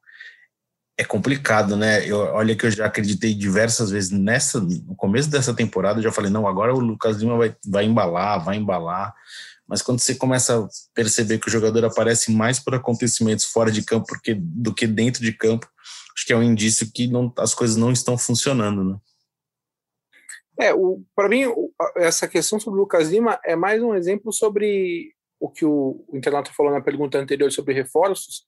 É 0.99 1.05
complicado, 1.05 1.77
né? 1.77 2.09
Eu, 2.09 2.19
olha 2.19 2.57
que 2.57 2.65
eu 2.65 2.71
já 2.71 2.87
acreditei 2.87 3.35
diversas 3.35 3.91
vezes 3.91 4.11
nessa, 4.11 4.59
no 4.61 4.97
começo 4.97 5.29
dessa 5.29 5.53
temporada, 5.53 5.99
eu 5.99 6.03
já 6.03 6.13
falei, 6.13 6.31
não, 6.31 6.49
agora 6.49 6.75
o 6.75 6.81
Lucas 6.81 7.19
Lima 7.19 7.37
vai, 7.37 7.55
vai 7.67 7.85
embalar, 7.85 8.43
vai 8.43 8.57
embalar. 8.57 9.15
Mas 9.69 9.83
quando 9.83 9.99
você 9.99 10.15
começa 10.15 10.59
a 10.59 10.69
perceber 10.95 11.39
que 11.39 11.49
o 11.49 11.51
jogador 11.51 11.85
aparece 11.85 12.33
mais 12.33 12.59
por 12.59 12.75
acontecimentos 12.75 13.45
fora 13.45 13.71
de 13.71 13.85
campo 13.85 14.07
porque, 14.07 14.35
do 14.35 14.73
que 14.73 14.87
dentro 14.87 15.23
de 15.23 15.33
campo, 15.33 15.69
acho 16.17 16.25
que 16.25 16.33
é 16.33 16.37
um 16.37 16.43
indício 16.43 16.91
que 16.91 17.07
não, 17.07 17.33
as 17.39 17.53
coisas 17.53 17.77
não 17.77 17.93
estão 17.93 18.17
funcionando, 18.17 18.83
né? 18.83 18.99
É, 20.59 20.73
para 21.15 21.29
mim, 21.29 21.45
essa 21.97 22.27
questão 22.27 22.59
sobre 22.59 22.79
o 22.79 22.83
Lucas 22.83 23.11
Lima 23.11 23.39
é 23.45 23.55
mais 23.55 23.83
um 23.83 23.95
exemplo 23.95 24.33
sobre 24.33 25.13
o 25.39 25.51
que 25.51 25.67
o, 25.67 26.07
o 26.09 26.17
internauta 26.17 26.51
falou 26.53 26.73
na 26.73 26.81
pergunta 26.81 27.19
anterior 27.19 27.53
sobre 27.53 27.75
reforços, 27.75 28.47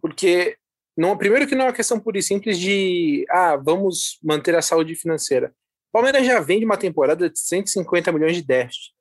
porque 0.00 0.56
não, 0.96 1.16
primeiro 1.16 1.46
que 1.46 1.54
não 1.54 1.64
é 1.64 1.68
uma 1.68 1.74
questão 1.74 1.98
pura 1.98 2.18
e 2.18 2.22
simples 2.22 2.58
de 2.58 3.24
ah, 3.30 3.56
vamos 3.56 4.18
manter 4.22 4.54
a 4.54 4.62
saúde 4.62 4.94
financeira. 4.94 5.54
Palmeiras 5.90 6.26
já 6.26 6.40
vem 6.40 6.58
de 6.58 6.64
uma 6.64 6.76
temporada 6.76 7.28
de 7.28 7.38
150 7.38 8.12
milhões 8.12 8.36
de 8.36 8.42
déficit. 8.42 8.92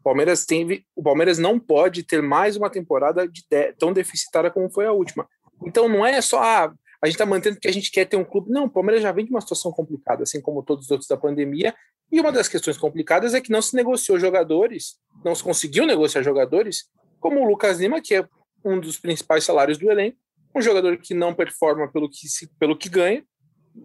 O 0.00 0.02
Palmeiras 0.02 0.46
tem, 0.46 0.84
o 0.94 1.02
Palmeiras 1.02 1.38
não 1.38 1.58
pode 1.58 2.02
ter 2.02 2.22
mais 2.22 2.56
uma 2.56 2.70
temporada 2.70 3.28
de, 3.28 3.44
tão 3.78 3.92
deficitária 3.92 4.50
como 4.50 4.70
foi 4.70 4.86
a 4.86 4.92
última. 4.92 5.28
Então 5.64 5.88
não 5.88 6.06
é 6.06 6.20
só 6.20 6.42
ah, 6.42 6.72
a 7.02 7.06
gente 7.06 7.14
está 7.14 7.26
mantendo 7.26 7.56
porque 7.56 7.68
a 7.68 7.72
gente 7.72 7.90
quer 7.90 8.04
ter 8.06 8.16
um 8.16 8.24
clube. 8.24 8.50
Não, 8.50 8.64
o 8.64 8.70
Palmeiras 8.70 9.02
já 9.02 9.12
vem 9.12 9.24
de 9.24 9.30
uma 9.30 9.40
situação 9.40 9.70
complicada, 9.70 10.22
assim 10.22 10.40
como 10.40 10.62
todos 10.62 10.86
os 10.86 10.90
outros 10.90 11.08
da 11.08 11.16
pandemia. 11.16 11.74
E 12.10 12.20
uma 12.20 12.32
das 12.32 12.48
questões 12.48 12.78
complicadas 12.78 13.34
é 13.34 13.40
que 13.40 13.52
não 13.52 13.62
se 13.62 13.76
negociou 13.76 14.18
jogadores, 14.18 14.96
não 15.24 15.34
se 15.34 15.42
conseguiu 15.42 15.86
negociar 15.86 16.22
jogadores, 16.22 16.88
como 17.20 17.40
o 17.40 17.48
Lucas 17.48 17.78
Lima, 17.78 18.00
que 18.00 18.14
é 18.14 18.26
um 18.64 18.80
dos 18.80 18.98
principais 18.98 19.44
salários 19.44 19.78
do 19.78 19.90
elenco, 19.90 20.16
um 20.54 20.62
jogador 20.62 20.96
que 20.98 21.14
não 21.14 21.34
performa 21.34 21.90
pelo 21.90 22.08
que, 22.08 22.28
se, 22.28 22.48
pelo 22.58 22.76
que 22.76 22.88
ganha. 22.88 23.24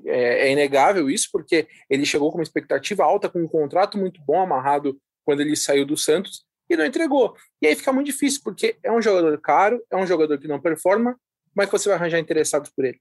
É, 0.06 0.48
é 0.48 0.52
inegável 0.52 1.08
isso, 1.08 1.30
porque 1.32 1.68
ele 1.88 2.06
chegou 2.06 2.32
com 2.32 2.40
uma 2.40 2.44
expectativa 2.44 3.04
alta, 3.04 3.30
com 3.30 3.40
um 3.40 3.48
contrato 3.48 3.98
muito 3.98 4.20
bom 4.26 4.42
amarrado 4.42 5.00
quando 5.24 5.42
ele 5.42 5.56
saiu 5.56 5.86
do 5.86 5.96
Santos 5.96 6.46
e 6.70 6.76
não 6.76 6.86
entregou. 6.86 7.36
E 7.62 7.68
aí 7.68 7.76
fica 7.76 7.94
muito 7.94 8.08
difícil, 8.08 8.42
porque 8.44 8.76
é 8.82 8.92
um 8.92 9.02
jogador 9.02 9.40
caro, 9.40 9.84
é 9.92 9.96
um 9.96 10.08
jogador 10.08 10.40
que 10.40 10.48
não 10.48 10.60
performa, 10.60 11.16
é 11.60 11.66
que 11.66 11.72
você 11.72 11.90
vai 11.90 11.98
arranjar 11.98 12.20
interessados 12.20 12.72
por 12.72 12.86
ele? 12.86 13.00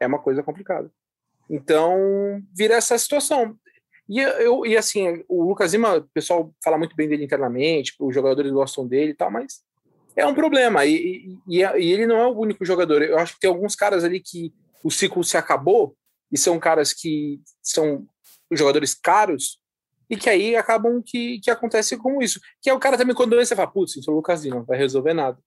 É 0.00 0.06
uma 0.06 0.18
coisa 0.18 0.42
complicada. 0.42 0.90
Então, 1.48 2.42
vira 2.56 2.74
essa 2.74 2.96
situação. 2.96 3.56
E, 4.08 4.20
eu, 4.20 4.64
e 4.64 4.76
assim, 4.76 5.22
o 5.28 5.44
Lucas 5.44 5.72
Lima, 5.72 5.98
o 5.98 6.08
pessoal 6.14 6.54
fala 6.64 6.78
muito 6.78 6.96
bem 6.96 7.08
dele 7.08 7.24
internamente, 7.24 7.94
os 8.00 8.14
jogadores 8.14 8.50
gostam 8.50 8.86
dele 8.86 9.12
e 9.12 9.14
tal, 9.14 9.30
mas 9.30 9.62
é 10.20 10.26
um 10.26 10.34
problema. 10.34 10.84
E, 10.86 11.38
e, 11.48 11.58
e, 11.58 11.92
ele 11.92 12.06
não 12.06 12.16
é 12.16 12.26
o 12.26 12.38
único 12.38 12.64
jogador. 12.64 13.02
Eu 13.02 13.18
acho 13.18 13.34
que 13.34 13.40
tem 13.40 13.50
alguns 13.50 13.74
caras 13.74 14.04
ali 14.04 14.20
que 14.20 14.52
o 14.84 14.90
ciclo 14.90 15.22
se 15.24 15.36
acabou 15.36 15.96
e 16.30 16.38
são 16.38 16.58
caras 16.58 16.92
que 16.92 17.40
são 17.62 18.06
jogadores 18.52 18.94
caros 18.94 19.58
e 20.08 20.16
que 20.16 20.28
aí 20.28 20.56
acabam 20.56 21.02
que, 21.04 21.40
que 21.40 21.50
acontece 21.50 21.96
com 21.96 22.22
isso. 22.22 22.40
Que 22.60 22.70
é 22.70 22.74
o 22.74 22.78
cara 22.78 22.96
também, 22.96 23.14
quando 23.14 23.36
você 23.36 23.54
fala, 23.54 23.70
putz, 23.70 23.96
é 23.96 24.10
o 24.10 24.14
Lucas 24.14 24.44
não 24.44 24.64
vai 24.64 24.78
resolver 24.78 25.14
nada 25.14 25.38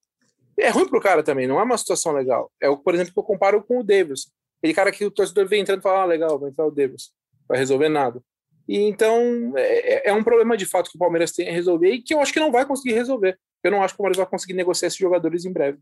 é 0.58 0.70
ruim 0.70 0.88
pro 0.88 1.02
cara 1.02 1.24
também, 1.24 1.48
não 1.48 1.60
é 1.60 1.64
uma 1.64 1.78
situação 1.78 2.12
legal. 2.12 2.52
É 2.62 2.70
o, 2.70 2.78
por 2.78 2.94
exemplo, 2.94 3.14
que 3.14 3.20
eu 3.20 3.24
comparo 3.24 3.64
com 3.64 3.80
o 3.80 3.84
Davis. 3.84 4.32
Aquele 4.60 4.74
cara 4.74 4.92
que 4.92 5.06
o 5.06 5.12
torcedor 5.12 5.48
vem 5.48 5.62
entrando 5.62 5.80
e 5.80 5.84
fala, 5.84 6.02
ah, 6.02 6.06
legal, 6.06 6.40
vai 6.40 6.50
entrar 6.50 6.66
o 6.66 6.72
Davis. 6.72 7.12
Vai 7.48 7.58
resolver 7.58 7.90
nada. 7.90 8.22
E 8.68 8.78
então 8.78 9.54
é, 9.58 9.96
é, 9.96 10.10
é, 10.10 10.14
um 10.14 10.24
problema 10.24 10.56
de 10.56 10.66
fato 10.66 10.90
que 10.90 10.96
o 10.96 11.00
Palmeiras 11.00 11.32
tem 11.32 11.50
a 11.50 11.52
resolver 11.52 11.92
e 11.92 12.02
que 12.02 12.14
eu 12.14 12.22
acho 12.22 12.32
que 12.32 12.40
não 12.40 12.52
vai 12.52 12.66
conseguir 12.66 12.94
resolver. 12.94 13.38
Eu 13.64 13.72
não 13.72 13.82
acho 13.82 13.94
que 13.94 13.96
o 13.96 14.04
Palmeiras 14.04 14.18
vai 14.18 14.26
conseguir 14.26 14.54
negociar 14.54 14.88
esses 14.88 15.00
jogadores 15.00 15.46
em 15.46 15.52
breve. 15.52 15.80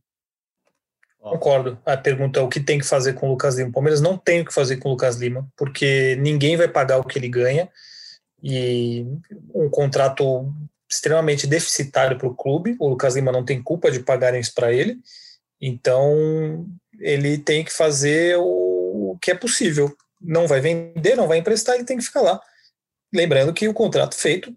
Concordo. 1.19 1.77
A 1.85 1.95
pergunta 1.95 2.39
é 2.39 2.43
o 2.43 2.49
que 2.49 2.59
tem 2.59 2.79
que 2.79 2.85
fazer 2.85 3.13
com 3.13 3.27
o 3.27 3.31
Lucas 3.31 3.55
Lima. 3.55 3.69
O 3.69 3.73
Palmeiras 3.73 4.01
não 4.01 4.17
tem 4.17 4.41
o 4.41 4.45
que 4.45 4.53
fazer 4.53 4.77
com 4.77 4.89
o 4.89 4.91
Lucas 4.93 5.17
Lima, 5.17 5.47
porque 5.55 6.15
ninguém 6.19 6.57
vai 6.57 6.67
pagar 6.67 6.97
o 6.97 7.03
que 7.03 7.17
ele 7.19 7.29
ganha 7.29 7.69
e 8.41 9.05
um 9.53 9.69
contrato 9.69 10.51
extremamente 10.89 11.45
deficitário 11.45 12.17
para 12.17 12.27
o 12.27 12.35
clube. 12.35 12.75
O 12.79 12.89
Lucas 12.89 13.15
Lima 13.15 13.31
não 13.31 13.45
tem 13.45 13.61
culpa 13.61 13.91
de 13.91 13.99
pagarem 13.99 14.41
isso 14.41 14.53
para 14.53 14.73
ele. 14.73 14.99
Então, 15.61 16.65
ele 16.99 17.37
tem 17.37 17.63
que 17.63 17.71
fazer 17.71 18.35
o 18.39 19.15
que 19.21 19.29
é 19.29 19.35
possível. 19.35 19.95
Não 20.19 20.47
vai 20.47 20.59
vender, 20.59 21.15
não 21.15 21.27
vai 21.27 21.37
emprestar, 21.37 21.75
ele 21.75 21.85
tem 21.85 21.97
que 21.97 22.03
ficar 22.03 22.21
lá. 22.21 22.41
Lembrando 23.13 23.53
que 23.53 23.67
o 23.67 23.73
contrato 23.73 24.15
feito 24.15 24.55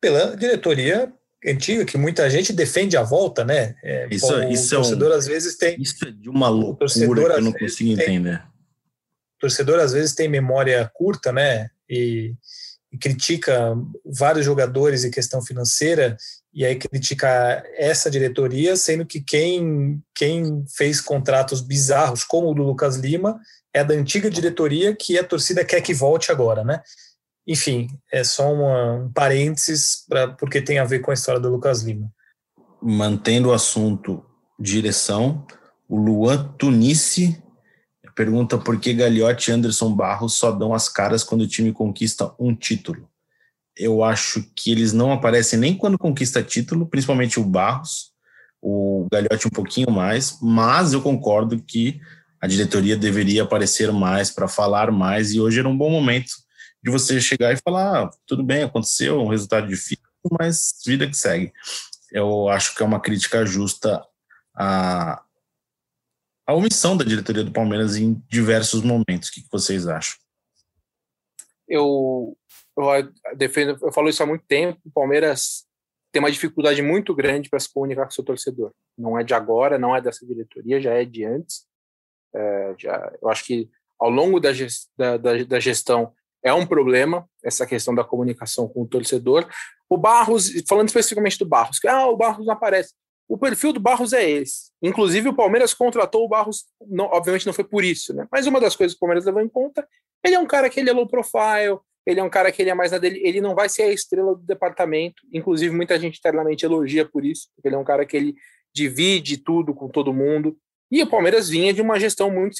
pela 0.00 0.36
diretoria 0.36 1.12
antiga, 1.46 1.84
que 1.84 1.98
muita 1.98 2.28
gente 2.30 2.52
defende 2.52 2.96
a 2.96 3.02
volta, 3.02 3.44
né? 3.44 3.74
É, 3.82 4.08
isso, 4.10 4.34
o 4.34 4.50
isso 4.50 4.74
torcedor 4.74 5.10
é 5.10 5.14
um, 5.14 5.18
às 5.18 5.26
vezes 5.26 5.56
tem. 5.56 5.80
Isso 5.80 6.06
é 6.06 6.10
de 6.10 6.28
uma 6.28 6.48
loucura 6.48 6.88
que 6.88 7.38
eu 7.38 7.42
não 7.42 7.52
consigo 7.52 7.90
entender. 7.90 8.36
o 8.36 9.40
torcedor 9.40 9.78
às 9.80 9.92
vezes 9.92 10.14
tem 10.14 10.28
memória 10.28 10.90
curta, 10.94 11.32
né? 11.32 11.68
E 11.88 12.34
e 12.94 12.98
critica 12.98 13.76
vários 14.04 14.46
jogadores 14.46 15.02
e 15.02 15.10
questão 15.10 15.42
financeira, 15.42 16.16
e 16.52 16.64
aí 16.64 16.76
critica 16.76 17.60
essa 17.76 18.08
diretoria, 18.08 18.76
sendo 18.76 19.04
que 19.04 19.20
quem, 19.20 20.00
quem 20.14 20.64
fez 20.76 21.00
contratos 21.00 21.60
bizarros, 21.60 22.22
como 22.22 22.48
o 22.48 22.54
do 22.54 22.62
Lucas 22.62 22.94
Lima, 22.94 23.40
é 23.72 23.82
da 23.82 23.94
antiga 23.94 24.30
diretoria 24.30 24.94
que 24.94 25.18
a 25.18 25.24
torcida 25.24 25.64
quer 25.64 25.80
que 25.80 25.92
volte 25.92 26.30
agora, 26.30 26.62
né? 26.62 26.80
Enfim, 27.46 27.88
é 28.12 28.24
só 28.24 28.52
uma, 28.52 28.94
um 28.94 29.12
parênteses 29.12 30.04
pra, 30.08 30.28
porque 30.28 30.62
tem 30.62 30.78
a 30.78 30.84
ver 30.84 31.00
com 31.00 31.10
a 31.10 31.14
história 31.14 31.40
do 31.40 31.50
Lucas 31.50 31.82
Lima. 31.82 32.10
Mantendo 32.80 33.50
o 33.50 33.52
assunto 33.52 34.24
direção, 34.58 35.46
o 35.88 35.96
Luan 35.96 36.54
Tunice 36.58 37.42
pergunta 38.14 38.56
por 38.56 38.78
que 38.78 38.94
Gagliotti 38.94 39.50
e 39.50 39.54
Anderson 39.54 39.94
Barros 39.94 40.34
só 40.34 40.52
dão 40.52 40.72
as 40.72 40.88
caras 40.88 41.24
quando 41.24 41.42
o 41.42 41.48
time 41.48 41.72
conquista 41.72 42.32
um 42.38 42.54
título. 42.54 43.08
Eu 43.76 44.04
acho 44.04 44.44
que 44.54 44.70
eles 44.70 44.92
não 44.92 45.12
aparecem 45.12 45.58
nem 45.58 45.76
quando 45.76 45.98
conquista 45.98 46.42
título, 46.42 46.86
principalmente 46.86 47.40
o 47.40 47.44
Barros, 47.44 48.12
o 48.62 49.06
Gagliotti 49.12 49.48
um 49.48 49.50
pouquinho 49.50 49.90
mais, 49.90 50.38
mas 50.40 50.92
eu 50.92 51.02
concordo 51.02 51.60
que 51.60 52.00
a 52.40 52.46
diretoria 52.46 52.96
deveria 52.96 53.42
aparecer 53.42 53.92
mais 53.92 54.30
para 54.30 54.46
falar 54.46 54.92
mais 54.92 55.32
e 55.32 55.40
hoje 55.40 55.58
era 55.58 55.68
um 55.68 55.76
bom 55.76 55.90
momento 55.90 56.43
de 56.84 56.90
você 56.90 57.18
chegar 57.18 57.50
e 57.50 57.56
falar, 57.56 58.04
ah, 58.04 58.10
tudo 58.26 58.44
bem, 58.44 58.62
aconteceu, 58.62 59.18
um 59.18 59.28
resultado 59.28 59.66
difícil, 59.66 60.04
mas 60.38 60.74
vida 60.84 61.08
que 61.08 61.16
segue. 61.16 61.50
Eu 62.12 62.46
acho 62.50 62.74
que 62.74 62.82
é 62.82 62.86
uma 62.86 63.00
crítica 63.00 63.46
justa 63.46 64.06
a, 64.54 65.24
a 66.46 66.52
omissão 66.52 66.94
da 66.94 67.02
diretoria 67.02 67.42
do 67.42 67.50
Palmeiras 67.50 67.96
em 67.96 68.22
diversos 68.28 68.82
momentos. 68.82 69.30
O 69.30 69.32
que 69.32 69.46
vocês 69.50 69.88
acham? 69.88 70.18
Eu, 71.66 72.36
eu 72.76 73.12
defendo, 73.34 73.78
eu 73.82 73.90
falo 73.90 74.10
isso 74.10 74.22
há 74.22 74.26
muito 74.26 74.44
tempo. 74.46 74.78
O 74.84 74.90
Palmeiras 74.90 75.64
tem 76.12 76.20
uma 76.20 76.30
dificuldade 76.30 76.82
muito 76.82 77.14
grande 77.14 77.48
para 77.48 77.58
se 77.58 77.72
comunicar 77.72 78.04
com 78.04 78.10
seu 78.10 78.22
torcedor. 78.22 78.72
Não 78.96 79.18
é 79.18 79.24
de 79.24 79.32
agora, 79.32 79.78
não 79.78 79.96
é 79.96 80.02
dessa 80.02 80.26
diretoria, 80.26 80.82
já 80.82 80.92
é 80.92 81.04
de 81.06 81.24
antes. 81.24 81.66
É, 82.34 82.74
já, 82.78 83.10
eu 83.22 83.30
acho 83.30 83.42
que 83.42 83.70
ao 83.98 84.10
longo 84.10 84.38
da, 84.38 84.50
da, 84.98 85.16
da, 85.16 85.44
da 85.44 85.58
gestão 85.58 86.12
é 86.44 86.52
um 86.52 86.66
problema 86.66 87.28
essa 87.42 87.66
questão 87.66 87.94
da 87.94 88.04
comunicação 88.04 88.68
com 88.68 88.82
o 88.82 88.86
torcedor. 88.86 89.48
O 89.88 89.96
Barros, 89.96 90.50
falando 90.68 90.88
especificamente 90.88 91.38
do 91.38 91.46
Barros, 91.46 91.78
que 91.78 91.88
ah, 91.88 92.06
o 92.06 92.16
Barros 92.16 92.46
não 92.46 92.52
aparece. 92.52 92.92
O 93.26 93.38
perfil 93.38 93.72
do 93.72 93.80
Barros 93.80 94.12
é 94.12 94.28
esse. 94.28 94.70
Inclusive, 94.82 95.30
o 95.30 95.34
Palmeiras 95.34 95.72
contratou 95.72 96.24
o 96.24 96.28
Barros, 96.28 96.64
não, 96.86 97.06
obviamente 97.06 97.46
não 97.46 97.54
foi 97.54 97.64
por 97.64 97.82
isso, 97.82 98.14
né? 98.14 98.28
Mas 98.30 98.46
uma 98.46 98.60
das 98.60 98.76
coisas 98.76 98.94
que 98.94 98.98
o 98.98 99.00
Palmeiras 99.00 99.24
levou 99.24 99.40
em 99.40 99.48
conta, 99.48 99.86
ele 100.22 100.34
é 100.34 100.38
um 100.38 100.46
cara 100.46 100.68
que 100.68 100.78
ele 100.78 100.90
é 100.90 100.92
low 100.92 101.06
profile, 101.06 101.78
ele 102.06 102.20
é 102.20 102.22
um 102.22 102.28
cara 102.28 102.52
que 102.52 102.60
ele 102.60 102.68
é 102.68 102.74
mais 102.74 102.90
dele, 102.90 103.20
ele 103.24 103.40
não 103.40 103.54
vai 103.54 103.68
ser 103.68 103.84
a 103.84 103.92
estrela 103.92 104.34
do 104.34 104.42
departamento. 104.42 105.22
Inclusive, 105.32 105.74
muita 105.74 105.98
gente 105.98 106.18
internamente 106.18 106.66
elogia 106.66 107.08
por 107.08 107.24
isso, 107.24 107.48
porque 107.56 107.68
ele 107.68 107.76
é 107.76 107.78
um 107.78 107.84
cara 107.84 108.04
que 108.04 108.14
ele, 108.14 108.34
divide 108.74 109.38
tudo 109.38 109.72
com 109.72 109.88
todo 109.88 110.12
mundo. 110.12 110.58
E 110.90 111.02
o 111.02 111.06
Palmeiras 111.06 111.48
vinha 111.48 111.72
de 111.72 111.80
uma 111.80 111.98
gestão 111.98 112.30
muito 112.30 112.56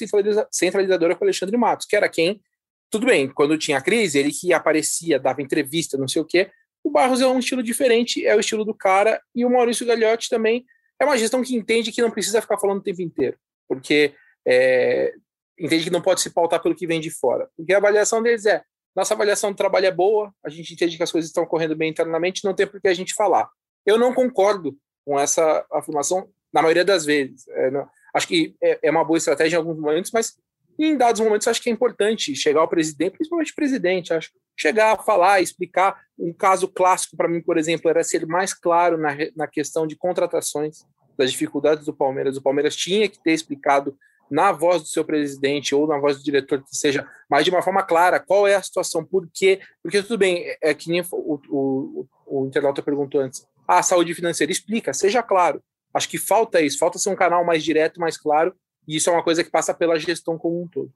centralizadora 0.49 1.15
com 1.15 1.23
o 1.23 1.27
Alexandre 1.27 1.57
Matos, 1.57 1.85
que 1.85 1.95
era 1.95 2.09
quem, 2.09 2.41
tudo 2.89 3.05
bem, 3.05 3.27
quando 3.27 3.57
tinha 3.57 3.81
crise, 3.81 4.19
ele 4.19 4.31
que 4.31 4.53
aparecia, 4.53 5.19
dava 5.19 5.41
entrevista, 5.41 5.97
não 5.97 6.07
sei 6.07 6.21
o 6.21 6.25
quê. 6.25 6.49
O 6.83 6.91
Barros 6.91 7.21
é 7.21 7.27
um 7.27 7.39
estilo 7.39 7.63
diferente, 7.63 8.25
é 8.25 8.35
o 8.35 8.39
estilo 8.39 8.63
do 8.63 8.73
cara, 8.73 9.21
e 9.33 9.43
o 9.43 9.49
Maurício 9.49 9.85
Gagliotti 9.85 10.29
também 10.29 10.65
é 10.99 11.05
uma 11.05 11.17
gestão 11.17 11.41
que 11.43 11.55
entende 11.55 11.91
que 11.91 12.01
não 12.01 12.11
precisa 12.11 12.41
ficar 12.41 12.57
falando 12.57 12.79
o 12.79 12.83
tempo 12.83 13.01
inteiro, 13.01 13.37
porque 13.67 14.13
é, 14.47 15.13
entende 15.59 15.85
que 15.85 15.89
não 15.89 16.01
pode 16.01 16.21
se 16.21 16.29
pautar 16.29 16.61
pelo 16.61 16.75
que 16.75 16.87
vem 16.87 16.99
de 16.99 17.09
fora. 17.09 17.49
Porque 17.57 17.73
a 17.73 17.77
avaliação 17.77 18.21
deles 18.21 18.45
é: 18.45 18.61
nossa 18.95 19.13
avaliação 19.13 19.51
do 19.51 19.57
trabalho 19.57 19.85
é 19.85 19.91
boa, 19.91 20.33
a 20.43 20.49
gente 20.49 20.73
entende 20.73 20.97
que 20.97 21.03
as 21.03 21.11
coisas 21.11 21.29
estão 21.29 21.45
correndo 21.45 21.75
bem 21.75 21.89
internamente, 21.89 22.45
não 22.45 22.53
tem 22.53 22.67
por 22.67 22.79
que 22.79 22.87
a 22.87 22.93
gente 22.93 23.13
falar. 23.13 23.49
Eu 23.85 23.97
não 23.97 24.13
concordo 24.13 24.77
com 25.05 25.19
essa 25.19 25.65
afirmação 25.71 26.29
na 26.53 26.61
maioria 26.61 26.85
das 26.85 27.05
vezes. 27.05 27.47
É, 27.49 27.71
não, 27.71 27.87
acho 28.13 28.27
que 28.27 28.55
é, 28.61 28.79
é, 28.83 28.91
uma 28.91 29.03
boa 29.03 29.17
estratégia 29.17 29.57
em 29.57 29.59
alguns 29.59 29.77
momentos, 29.77 30.11
mas 30.11 30.33
em 30.77 30.97
dados 30.97 31.21
momentos 31.21 31.47
acho 31.47 31.61
que 31.61 31.69
é 31.69 31.73
importante 31.73 32.35
chegar 32.35 32.61
ao 32.61 32.67
presidente, 32.67 33.13
principalmente 33.13 33.51
o 33.51 33.55
presidente, 33.55 34.13
acho, 34.13 34.31
chegar 34.57 34.93
a 34.93 34.97
falar, 34.97 35.41
explicar. 35.41 35.99
Um 36.17 36.33
caso 36.33 36.67
clássico 36.67 37.15
para 37.15 37.27
mim, 37.27 37.41
por 37.41 37.57
exemplo, 37.57 37.89
era 37.89 38.03
ser 38.03 38.25
mais 38.25 38.53
claro 38.53 38.97
na, 38.97 39.15
na 39.35 39.47
questão 39.47 39.85
de 39.85 39.95
contratações, 39.95 40.85
das 41.17 41.31
dificuldades 41.31 41.85
do 41.85 41.93
Palmeiras. 41.93 42.37
O 42.37 42.41
Palmeiras 42.41 42.75
tinha 42.75 43.07
que 43.07 43.21
ter 43.21 43.31
explicado 43.31 43.97
na 44.29 44.51
voz 44.51 44.81
do 44.81 44.87
seu 44.87 45.05
presidente 45.05 45.75
ou 45.75 45.87
na 45.87 45.97
voz 45.97 46.17
do 46.17 46.23
diretor, 46.23 46.63
que 46.63 46.75
seja, 46.75 47.07
mas 47.29 47.45
de 47.45 47.51
uma 47.51 47.61
forma 47.61 47.83
clara, 47.83 48.19
qual 48.19 48.47
é 48.47 48.55
a 48.55 48.61
situação, 48.61 49.05
por 49.05 49.29
quê? 49.33 49.59
Porque 49.83 50.01
tudo 50.01 50.17
bem, 50.17 50.43
é 50.61 50.73
que 50.73 50.89
nem 50.89 51.01
o, 51.11 51.39
o, 51.49 52.07
o 52.25 52.45
internauta 52.47 52.81
perguntou 52.81 53.21
antes, 53.21 53.45
ah, 53.67 53.83
saúde 53.83 54.13
financeira, 54.13 54.51
explica, 54.51 54.93
seja 54.93 55.21
claro. 55.21 55.61
Acho 55.93 56.09
que 56.09 56.17
falta 56.17 56.59
isso, 56.59 56.77
falta 56.77 56.97
ser 56.97 57.09
um 57.09 57.15
canal 57.15 57.45
mais 57.45 57.63
direto, 57.63 57.99
mais 57.99 58.17
claro, 58.17 58.53
e 58.87 58.97
isso 58.97 59.09
é 59.09 59.13
uma 59.13 59.23
coisa 59.23 59.43
que 59.43 59.49
passa 59.49 59.73
pela 59.73 59.99
gestão 59.99 60.37
como 60.37 60.61
um 60.61 60.67
todo. 60.67 60.91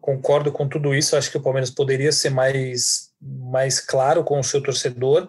Concordo 0.00 0.50
com 0.50 0.68
tudo 0.68 0.94
isso, 0.94 1.16
acho 1.16 1.30
que 1.30 1.36
o 1.36 1.42
Palmeiras 1.42 1.70
poderia 1.70 2.12
ser 2.12 2.30
mais, 2.30 3.10
mais 3.20 3.80
claro 3.80 4.24
com 4.24 4.38
o 4.38 4.44
seu 4.44 4.62
torcedor, 4.62 5.28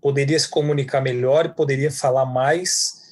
poderia 0.00 0.38
se 0.38 0.48
comunicar 0.48 1.00
melhor, 1.00 1.54
poderia 1.54 1.90
falar 1.90 2.26
mais, 2.26 3.02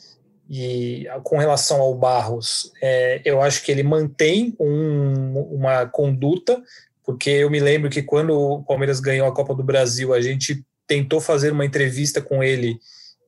e 0.48 1.06
com 1.22 1.38
relação 1.38 1.80
ao 1.80 1.94
Barros, 1.94 2.72
é, 2.82 3.22
eu 3.24 3.40
acho 3.40 3.62
que 3.62 3.70
ele 3.70 3.84
mantém 3.84 4.56
um, 4.58 5.38
uma 5.54 5.86
conduta, 5.86 6.60
porque 7.04 7.30
eu 7.30 7.48
me 7.48 7.60
lembro 7.60 7.88
que 7.88 8.02
quando 8.02 8.30
o 8.32 8.64
Palmeiras 8.64 8.98
ganhou 8.98 9.28
a 9.28 9.34
Copa 9.34 9.54
do 9.54 9.62
Brasil, 9.62 10.12
a 10.12 10.20
gente 10.20 10.64
tentou 10.88 11.20
fazer 11.20 11.52
uma 11.52 11.64
entrevista 11.64 12.20
com 12.20 12.42
ele 12.42 12.80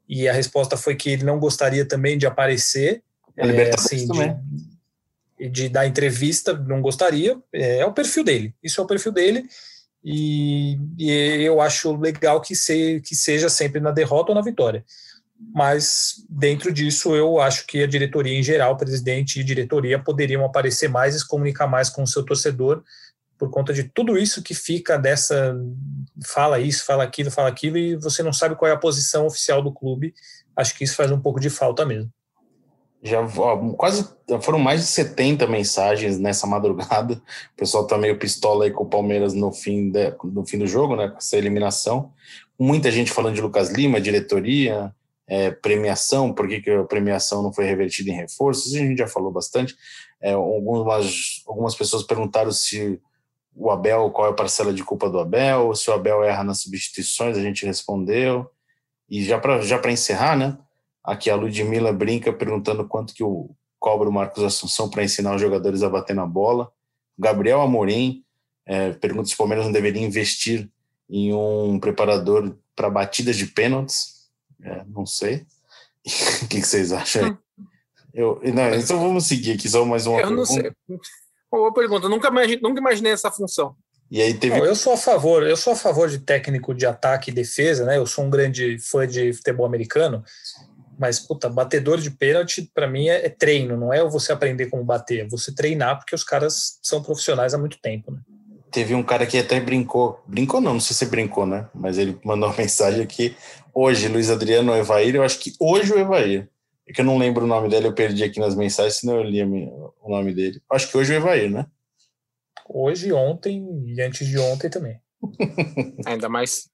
e 0.09 0.29
a 0.29 0.33
resposta 0.33 0.77
foi 0.77 0.97
que 0.97 1.11
ele 1.11 1.23
não 1.23 1.39
gostaria 1.39 1.85
também 1.85 2.19
de 2.19 2.27
aparecer, 2.27 3.05
é, 3.37 3.71
assim, 3.73 4.09
de, 4.09 4.37
de, 5.49 5.69
dar 5.69 5.87
entrevista, 5.87 6.53
não 6.53 6.81
gostaria. 6.81 7.39
É, 7.53 7.79
é, 7.79 7.87
o 7.87 7.93
perfil 7.93 8.25
dele, 8.25 8.55
isso 8.63 8.81
é 8.81 8.85
o 8.85 8.87
perfil 8.87 9.13
dele. 9.13 9.45
E, 10.05 10.79
e 10.99 11.11
eu 11.45 11.61
acho 11.61 11.97
legal 11.97 12.41
que, 12.41 12.57
se, 12.57 13.01
que 13.07 13.15
seja 13.15 13.49
sempre 13.49 13.81
na 13.81 13.93
derrota 13.93 14.33
ou 14.33 14.35
na 14.35 14.43
vitória 14.43 14.85
mas 15.55 16.25
dentro 16.29 16.73
disso 16.73 17.17
eu 17.17 17.41
acho 17.41 17.67
que 17.67 17.83
a 17.83 17.87
diretoria 17.87 18.39
em 18.39 18.43
geral, 18.43 18.77
presidente 18.77 19.41
e 19.41 19.45
diretoria 19.45 19.99
poderiam 19.99 20.45
aparecer 20.45 20.89
mais 20.89 21.15
e 21.15 21.19
se 21.19 21.27
comunicar 21.27 21.67
mais 21.67 21.91
com 21.91 22.03
o 22.03 22.07
seu 22.07 22.25
torcedor 22.25 22.83
por 23.43 23.51
conta 23.51 23.73
de 23.73 23.83
tudo 23.85 24.17
isso 24.17 24.41
que 24.41 24.55
fica 24.55 24.97
dessa 24.97 25.57
fala 26.25 26.61
isso, 26.61 26.85
fala 26.85 27.03
aquilo, 27.03 27.29
fala 27.29 27.49
aquilo 27.49 27.77
e 27.77 27.97
você 27.97 28.23
não 28.23 28.33
sabe 28.33 28.55
qual 28.55 28.71
é 28.71 28.73
a 28.73 28.79
posição 28.79 29.27
oficial 29.27 29.61
do 29.61 29.73
clube. 29.73 30.15
Acho 30.55 30.77
que 30.77 30.85
isso 30.85 30.95
faz 30.95 31.11
um 31.11 31.19
pouco 31.19 31.41
de 31.41 31.51
falta 31.51 31.85
mesmo. 31.85 32.09
Já 33.03 33.21
ó, 33.21 33.57
quase 33.75 34.09
foram 34.43 34.61
mais 34.61 34.81
de 34.81 34.87
70 34.87 35.47
mensagens 35.49 36.19
nessa 36.19 36.47
madrugada. 36.49 37.15
O 37.15 37.57
pessoal 37.57 37.87
tá 37.87 37.99
meio 37.99 38.19
pistola 38.19 38.65
aí 38.65 38.71
com 38.71 38.85
o 38.85 38.89
Palmeiras 38.89 39.35
no 39.35 39.53
fim, 39.53 39.91
de, 39.91 40.15
no 40.25 40.47
fim 40.47 40.59
do 40.59 40.67
jogo, 40.67 40.95
né? 40.95 41.09
Com 41.09 41.17
essa 41.17 41.37
eliminação. 41.37 42.13
Muita 42.59 42.91
gente 42.91 43.11
falando 43.11 43.35
de 43.35 43.41
Lucas 43.41 43.71
Lima, 43.71 44.01
diretoria, 44.01 44.95
é, 45.27 45.51
premiação, 45.51 46.33
por 46.33 46.47
que, 46.47 46.61
que 46.61 46.71
a 46.71 46.85
premiação 46.85 47.43
não 47.43 47.53
foi 47.53 47.65
revertida 47.65 48.11
em 48.11 48.15
reforços, 48.15 48.75
a 48.75 48.79
gente 48.79 48.99
já 48.99 49.09
falou 49.09 49.33
bastante. 49.33 49.75
É, 50.21 50.33
algumas, 50.33 51.43
algumas 51.47 51.75
pessoas 51.75 52.03
perguntaram 52.03 52.53
se 52.53 53.01
o 53.55 53.71
Abel, 53.71 54.11
qual 54.11 54.29
é 54.29 54.31
a 54.31 54.35
parcela 54.35 54.73
de 54.73 54.85
culpa 54.85 55.11
do 55.11 55.19
Abel, 55.19 55.75
se 55.75 55.91
o 55.91 55.93
Abel 55.93 56.23
erra 56.23 56.45
nas 56.45 56.61
substituições, 56.61 57.37
a 57.37 57.41
gente 57.41 57.67
respondeu. 57.67 58.49
E 59.09 59.25
já 59.25 59.39
para 59.39 59.61
já 59.61 59.81
encerrar, 59.91 60.37
né? 60.37 60.57
Aqui 61.05 61.31
a 61.31 61.37
Ludmilla 61.37 61.93
brinca 61.93 62.33
perguntando 62.33 62.87
quanto 62.87 63.15
que 63.15 63.25
o 63.25 63.51
cobra 63.79 64.09
o 64.09 64.13
Marcos 64.13 64.45
Assunção 64.45 64.89
para 64.89 65.03
ensinar 65.03 65.35
os 65.35 65.41
jogadores 65.41 65.83
a 65.83 65.89
bater 65.89 66.15
na 66.15 66.25
bola. 66.25 66.71
Gabriel 67.19 67.61
Amorim 67.61 68.25
é, 68.65 68.93
pergunta 68.93 69.29
se 69.29 69.35
o 69.35 69.37
Palmeiras 69.37 69.65
não 69.67 69.73
deveria 69.73 70.03
investir 70.03 70.71
em 71.11 71.35
um 71.35 71.81
preparador 71.81 72.57
para 72.77 72.89
batidas 72.89 73.37
de 73.37 73.47
pênaltis. 73.47 74.29
É, 74.63 74.85
não 74.87 75.05
sei. 75.05 75.45
o 76.43 76.49
que, 76.49 76.61
que, 76.61 76.67
vocês 76.67 76.93
acham 76.93 77.25
aí? 77.25 77.37
Eu, 78.15 78.39
não, 78.45 78.75
então 78.75 79.01
vamos 79.01 79.25
seguir 79.25 79.53
aqui, 79.53 79.67
só 79.67 79.87
mais 79.87 80.07
uma 80.07 80.21
eu 80.21 80.29
pergunta. 80.29 80.37
não 80.37 80.45
sei. 80.45 80.71
Boa 81.51 81.73
pergunta, 81.73 82.11
nunca 82.11 82.29
imaginei, 82.29 82.61
nunca 82.61 82.79
imaginei 82.79 83.13
essa 83.13 83.31
função. 83.31 83.75
E 84.11 84.21
aí 84.21 84.35
teve... 84.35 84.59
Não, 84.59 84.67
eu 84.67 84.77
sou 84.77 84.93
a 84.93 84.99
favor, 84.99 85.43
eu 85.43 85.57
sou 85.57 85.73
a 85.73 85.77
favor 85.77 86.11
de 86.11 86.19
técnico 86.19 86.75
de 86.75 86.85
ataque 86.85 87.31
e 87.31 87.35
defesa, 87.35 87.87
né? 87.87 87.97
Eu 87.97 88.05
sou 88.05 88.27
um 88.27 88.29
grande 88.29 88.79
fã 88.79 89.07
de 89.09 89.33
futebol 89.33 89.65
americano, 89.65 90.23
mas 91.03 91.19
puta, 91.19 91.49
batedor 91.49 91.99
de 91.99 92.13
pênalti 92.13 92.71
para 92.73 92.87
mim 92.87 93.09
é, 93.09 93.27
é, 93.27 93.29
treino, 93.29 93.77
não 93.77 93.93
é 93.93 94.05
você 94.05 94.33
aprender 94.33 94.67
como 94.67 94.85
bater, 94.85 95.25
é 95.25 95.29
você 95.29 95.53
treinar 95.53 95.99
porque 95.99 96.15
os 96.15 96.23
caras 96.23 96.79
são 96.81 97.03
profissionais 97.03 97.53
há 97.53 97.59
muito 97.59 97.77
tempo, 97.81 98.13
né? 98.13 98.21
Teve 98.71 98.95
um 98.95 99.03
cara 99.03 99.27
que 99.27 99.37
até 99.37 99.59
brincou, 99.59 100.23
brincou 100.29 100.61
não, 100.61 100.75
não 100.75 100.81
sei 100.81 100.95
se 100.95 101.07
brincou, 101.07 101.45
né? 101.45 101.69
Mas 101.75 101.99
ele 101.99 102.17
mandou 102.25 102.49
uma 102.49 102.55
mensagem 102.57 103.03
aqui 103.03 103.37
hoje, 103.75 104.07
Luiz 104.07 104.31
Adriano 104.31 104.77
Evair, 104.77 105.17
eu 105.17 105.25
acho 105.25 105.41
que 105.41 105.55
hoje 105.59 105.93
o 105.93 105.99
Evair. 105.99 106.49
É 106.89 106.93
que 106.93 107.01
eu 107.01 107.05
não 107.05 107.19
lembro 107.19 107.45
o 107.45 107.49
nome 107.49 107.69
dele, 107.69 107.89
eu 107.89 107.95
perdi 107.95 108.23
aqui 108.23 108.39
nas 108.39 108.55
mensagens, 108.55 108.99
senão 108.99 109.17
eu 109.17 109.25
li 109.25 109.43
o 109.43 110.09
nome 110.09 110.33
dele. 110.33 110.63
Acho 110.71 110.89
que 110.89 110.97
hoje 110.97 111.13
o 111.13 111.17
Evair, 111.17 111.51
né? 111.51 111.67
Hoje, 112.69 113.13
ontem 113.13 113.67
e 113.87 114.01
antes 114.01 114.27
de 114.27 114.39
ontem 114.39 114.71
também. 114.71 115.01
Ainda 116.07 116.29
mais 116.29 116.71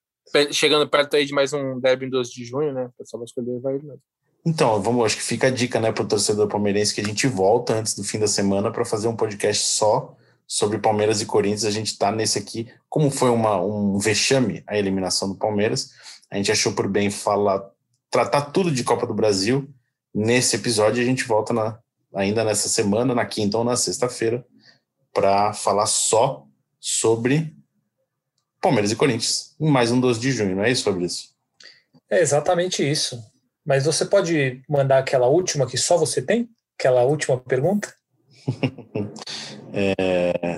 chegando 0.51 0.87
perto 0.87 1.15
aí 1.15 1.25
de 1.25 1.33
mais 1.33 1.53
um 1.53 1.79
derby 1.79 2.05
em 2.05 2.09
12 2.09 2.31
de 2.31 2.45
junho, 2.45 2.73
né? 2.73 2.85
O 2.85 2.91
pessoal 2.97 3.19
vai 3.19 3.25
escolher 3.25 3.51
o 3.51 3.57
Evair 3.57 3.83
mesmo. 3.83 4.01
Então, 4.45 4.81
vamos, 4.81 5.05
acho 5.05 5.17
que 5.17 5.23
fica 5.23 5.47
a 5.47 5.49
dica, 5.51 5.79
né, 5.79 5.91
para 5.91 6.03
o 6.03 6.07
torcedor 6.07 6.47
palmeirense 6.47 6.93
que 6.93 7.01
a 7.01 7.03
gente 7.03 7.27
volta 7.27 7.73
antes 7.73 7.93
do 7.93 8.03
fim 8.03 8.17
da 8.17 8.27
semana 8.27 8.71
para 8.71 8.85
fazer 8.85 9.07
um 9.07 9.15
podcast 9.15 9.65
só 9.65 10.15
sobre 10.47 10.79
Palmeiras 10.79 11.21
e 11.21 11.25
Corinthians. 11.25 11.65
A 11.65 11.71
gente 11.71 11.87
está 11.87 12.11
nesse 12.11 12.39
aqui, 12.39 12.71
como 12.87 13.11
foi 13.11 13.29
uma, 13.29 13.61
um 13.61 13.97
vexame 13.99 14.63
a 14.65 14.77
eliminação 14.77 15.29
do 15.29 15.35
Palmeiras, 15.35 15.91
a 16.31 16.37
gente 16.37 16.51
achou 16.51 16.73
por 16.73 16.87
bem 16.87 17.09
falar, 17.09 17.69
tratar 18.09 18.41
tudo 18.51 18.71
de 18.71 18.83
Copa 18.83 19.05
do 19.05 19.13
Brasil 19.13 19.69
nesse 20.13 20.55
episódio. 20.55 21.01
A 21.01 21.05
gente 21.05 21.25
volta 21.25 21.53
na, 21.53 21.79
ainda 22.13 22.43
nessa 22.43 22.69
semana, 22.69 23.13
na 23.13 23.25
quinta 23.25 23.57
ou 23.57 23.63
na 23.63 23.75
sexta-feira, 23.75 24.45
para 25.13 25.53
falar 25.53 25.85
só 25.87 26.45
sobre 26.79 27.55
Palmeiras 28.61 28.91
e 28.91 28.95
Corinthians, 28.95 29.55
em 29.59 29.69
mais 29.69 29.91
um 29.91 29.99
12 29.99 30.19
de 30.19 30.31
junho, 30.31 30.55
não 30.55 30.63
é 30.63 30.71
isso, 30.71 30.83
Fabrício? 30.83 31.29
É 32.09 32.21
exatamente 32.21 32.87
isso. 32.89 33.21
Mas 33.69 33.85
você 33.85 34.03
pode 34.03 34.63
mandar 34.67 34.97
aquela 34.97 35.27
última 35.27 35.67
que 35.67 35.77
só 35.77 35.95
você 35.95 36.23
tem? 36.23 36.49
Aquela 36.75 37.03
última 37.03 37.39
pergunta? 37.39 37.93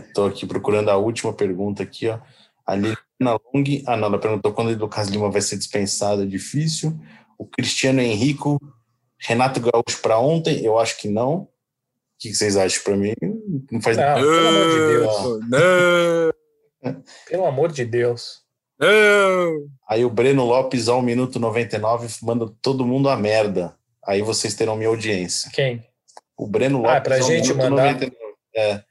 Estou 0.07 0.27
é, 0.29 0.29
aqui 0.29 0.47
procurando 0.47 0.87
a 0.87 0.95
última 0.95 1.33
pergunta 1.33 1.83
aqui, 1.83 2.07
ó. 2.07 2.21
A 2.65 2.73
Liliana 2.73 2.97
Long, 3.19 3.63
ah 3.85 3.97
não, 3.97 4.07
ela 4.07 4.17
perguntou 4.17 4.53
quando 4.53 4.69
o 4.69 4.77
Lucas 4.77 5.09
Lima 5.09 5.29
vai 5.29 5.41
ser 5.41 5.57
dispensado, 5.57 6.23
é 6.23 6.25
difícil. 6.25 6.97
O 7.37 7.45
Cristiano 7.45 7.99
Henrico, 7.99 8.57
Renato 9.19 9.59
Gaúcho 9.59 10.01
para 10.01 10.17
ontem, 10.17 10.63
eu 10.63 10.79
acho 10.79 10.97
que 10.97 11.09
não. 11.09 11.33
O 11.33 11.47
que 12.17 12.33
vocês 12.33 12.55
acham 12.55 12.81
para 12.81 12.95
mim? 12.95 13.13
Não 13.69 13.81
faz 13.81 13.97
não, 13.97 14.21
Pelo 14.21 14.47
amor 14.47 14.69
de 14.69 14.79
Deus. 14.87 15.39
Não. 15.49 17.03
Pelo 17.27 17.45
amor 17.45 17.71
de 17.73 17.83
Deus. 17.83 18.41
Não. 18.81 19.69
Aí 19.87 20.03
o 20.03 20.09
Breno 20.09 20.43
Lopes, 20.43 20.87
ao 20.87 21.01
minuto 21.01 21.39
99, 21.39 22.07
manda 22.23 22.51
todo 22.61 22.85
mundo 22.85 23.09
a 23.09 23.15
merda. 23.15 23.75
Aí 24.03 24.21
vocês 24.21 24.55
terão 24.55 24.75
minha 24.75 24.89
audiência. 24.89 25.51
Quem? 25.53 25.85
O 26.35 26.47
Breno 26.47 26.79
Lopes. 26.79 26.97
Ah, 26.97 27.01
pra 27.01 27.19
gente 27.21 27.53
mandar. 27.53 27.93
99. 27.93 28.15
É. 28.55 28.83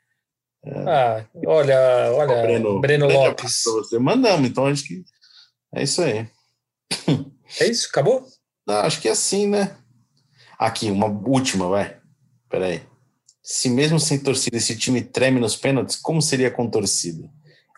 Ah, 0.87 1.25
olha, 1.47 1.79
olha, 2.15 2.43
Breno, 2.43 2.81
Breno 2.81 3.09
Lopes. 3.09 3.63
Você. 3.65 3.99
Mandamos, 3.99 4.49
então 4.49 4.67
acho 4.67 4.85
que 4.85 5.03
é 5.75 5.83
isso 5.83 6.03
aí. 6.03 6.29
É 7.61 7.67
isso? 7.67 7.89
Acabou? 7.89 8.25
Não, 8.67 8.77
acho 8.77 9.01
que 9.01 9.09
é 9.09 9.13
assim, 9.13 9.49
né? 9.49 9.77
Aqui, 10.59 10.91
uma 10.91 11.07
última, 11.07 11.69
vai. 11.69 11.97
Peraí. 12.49 12.83
Se 13.43 13.69
mesmo 13.69 13.99
sem 13.99 14.19
torcida 14.19 14.57
esse 14.57 14.77
time 14.77 15.03
treme 15.03 15.41
nos 15.41 15.57
pênaltis, 15.57 15.97
como 15.97 16.23
seria 16.23 16.51
com 16.51 16.71
torcida? 16.71 17.29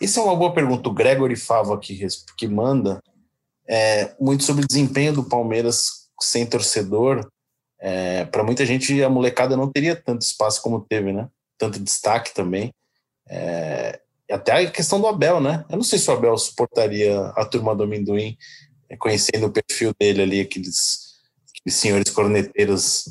Isso 0.02 0.18
é 0.18 0.22
uma 0.24 0.34
boa 0.34 0.52
pergunta. 0.52 0.88
O 0.88 0.92
Gregory 0.92 1.36
Fava 1.36 1.78
que, 1.78 2.04
que 2.36 2.48
manda 2.48 3.00
é, 3.68 4.12
muito 4.20 4.42
sobre 4.42 4.64
o 4.64 4.66
desempenho 4.66 5.12
do 5.12 5.22
Palmeiras 5.22 6.08
sem 6.20 6.44
torcedor. 6.44 7.30
É, 7.80 8.24
para 8.24 8.42
muita 8.42 8.66
gente, 8.66 9.00
a 9.00 9.08
molecada 9.08 9.56
não 9.56 9.70
teria 9.70 9.94
tanto 9.94 10.22
espaço 10.22 10.60
como 10.60 10.80
teve, 10.80 11.12
né? 11.12 11.28
Tanto 11.56 11.78
destaque 11.78 12.34
também. 12.34 12.74
É, 13.28 14.00
até 14.28 14.52
a 14.52 14.70
questão 14.72 15.00
do 15.00 15.06
Abel, 15.06 15.40
né? 15.40 15.64
Eu 15.70 15.76
não 15.76 15.84
sei 15.84 16.00
se 16.00 16.10
o 16.10 16.14
Abel 16.14 16.36
suportaria 16.36 17.20
a 17.36 17.44
turma 17.44 17.72
do 17.72 17.84
amendoim, 17.84 18.36
é, 18.90 18.96
conhecendo 18.96 19.46
o 19.46 19.52
perfil 19.52 19.92
dele 20.00 20.22
ali, 20.22 20.40
aqueles, 20.40 21.14
aqueles 21.48 21.78
senhores 21.78 22.10
corneteiros 22.10 23.04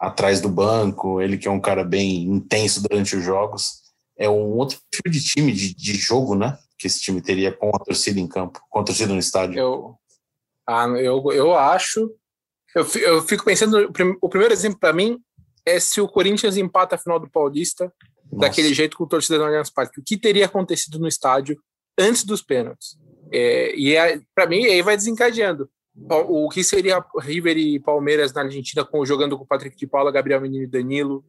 atrás 0.00 0.40
do 0.40 0.48
banco, 0.48 1.20
ele 1.20 1.38
que 1.38 1.46
é 1.46 1.50
um 1.52 1.60
cara 1.60 1.84
bem 1.84 2.24
intenso 2.24 2.82
durante 2.82 3.14
os 3.14 3.22
jogos. 3.22 3.81
É 4.22 4.28
um 4.28 4.56
outro 4.56 4.78
tipo 4.92 5.10
de 5.10 5.20
time, 5.20 5.52
de, 5.52 5.74
de 5.74 5.94
jogo, 5.94 6.36
né? 6.36 6.56
Que 6.78 6.86
esse 6.86 7.00
time 7.00 7.20
teria 7.20 7.50
com 7.50 7.70
a 7.74 7.78
torcida 7.78 8.20
em 8.20 8.28
campo, 8.28 8.60
com 8.70 8.78
a 8.78 8.84
torcida 8.84 9.12
no 9.12 9.18
estádio. 9.18 9.58
Eu, 9.58 9.96
ah, 10.68 10.86
eu, 10.86 11.24
eu 11.32 11.54
acho. 11.56 12.08
Eu, 12.74 12.86
eu 13.00 13.22
fico 13.22 13.44
pensando, 13.44 13.92
o 14.20 14.28
primeiro 14.28 14.54
exemplo 14.54 14.78
para 14.78 14.92
mim 14.92 15.18
é 15.66 15.80
se 15.80 16.00
o 16.00 16.08
Corinthians 16.08 16.56
empata 16.56 16.94
a 16.94 16.98
final 16.98 17.18
do 17.18 17.28
Paulista 17.28 17.92
nossa. 18.30 18.46
daquele 18.46 18.72
jeito 18.72 18.96
com 18.96 19.04
o 19.04 19.08
torcedor 19.08 19.40
no 19.40 19.46
Allianz 19.46 19.70
Parque. 19.70 20.00
O 20.00 20.04
que 20.04 20.16
teria 20.16 20.46
acontecido 20.46 21.00
no 21.00 21.08
estádio 21.08 21.60
antes 21.98 22.24
dos 22.24 22.42
pênaltis? 22.42 22.96
É, 23.32 23.74
e 23.74 23.96
é, 23.96 24.20
para 24.34 24.46
mim, 24.46 24.64
aí 24.64 24.82
vai 24.82 24.96
desencadeando. 24.96 25.68
O 26.10 26.48
que 26.48 26.62
seria 26.62 27.04
River 27.20 27.58
e 27.58 27.80
Palmeiras 27.80 28.32
na 28.32 28.42
Argentina 28.42 28.84
com, 28.84 29.04
jogando 29.04 29.36
com 29.36 29.44
o 29.44 29.46
Patrick 29.46 29.76
de 29.76 29.86
Paula, 29.86 30.12
Gabriel 30.12 30.40
Menino 30.40 30.64
e 30.64 30.66
Danilo? 30.66 31.24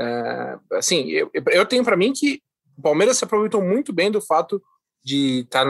É, 0.00 0.58
assim, 0.72 1.08
eu, 1.10 1.30
eu 1.34 1.66
tenho 1.66 1.84
para 1.84 1.96
mim 1.96 2.12
que 2.12 2.40
o 2.78 2.82
Palmeiras 2.82 3.18
se 3.18 3.24
aproveitou 3.24 3.62
muito 3.62 3.92
bem 3.92 4.10
do 4.10 4.20
fato 4.20 4.62
de 5.04 5.40
estar, 5.40 5.66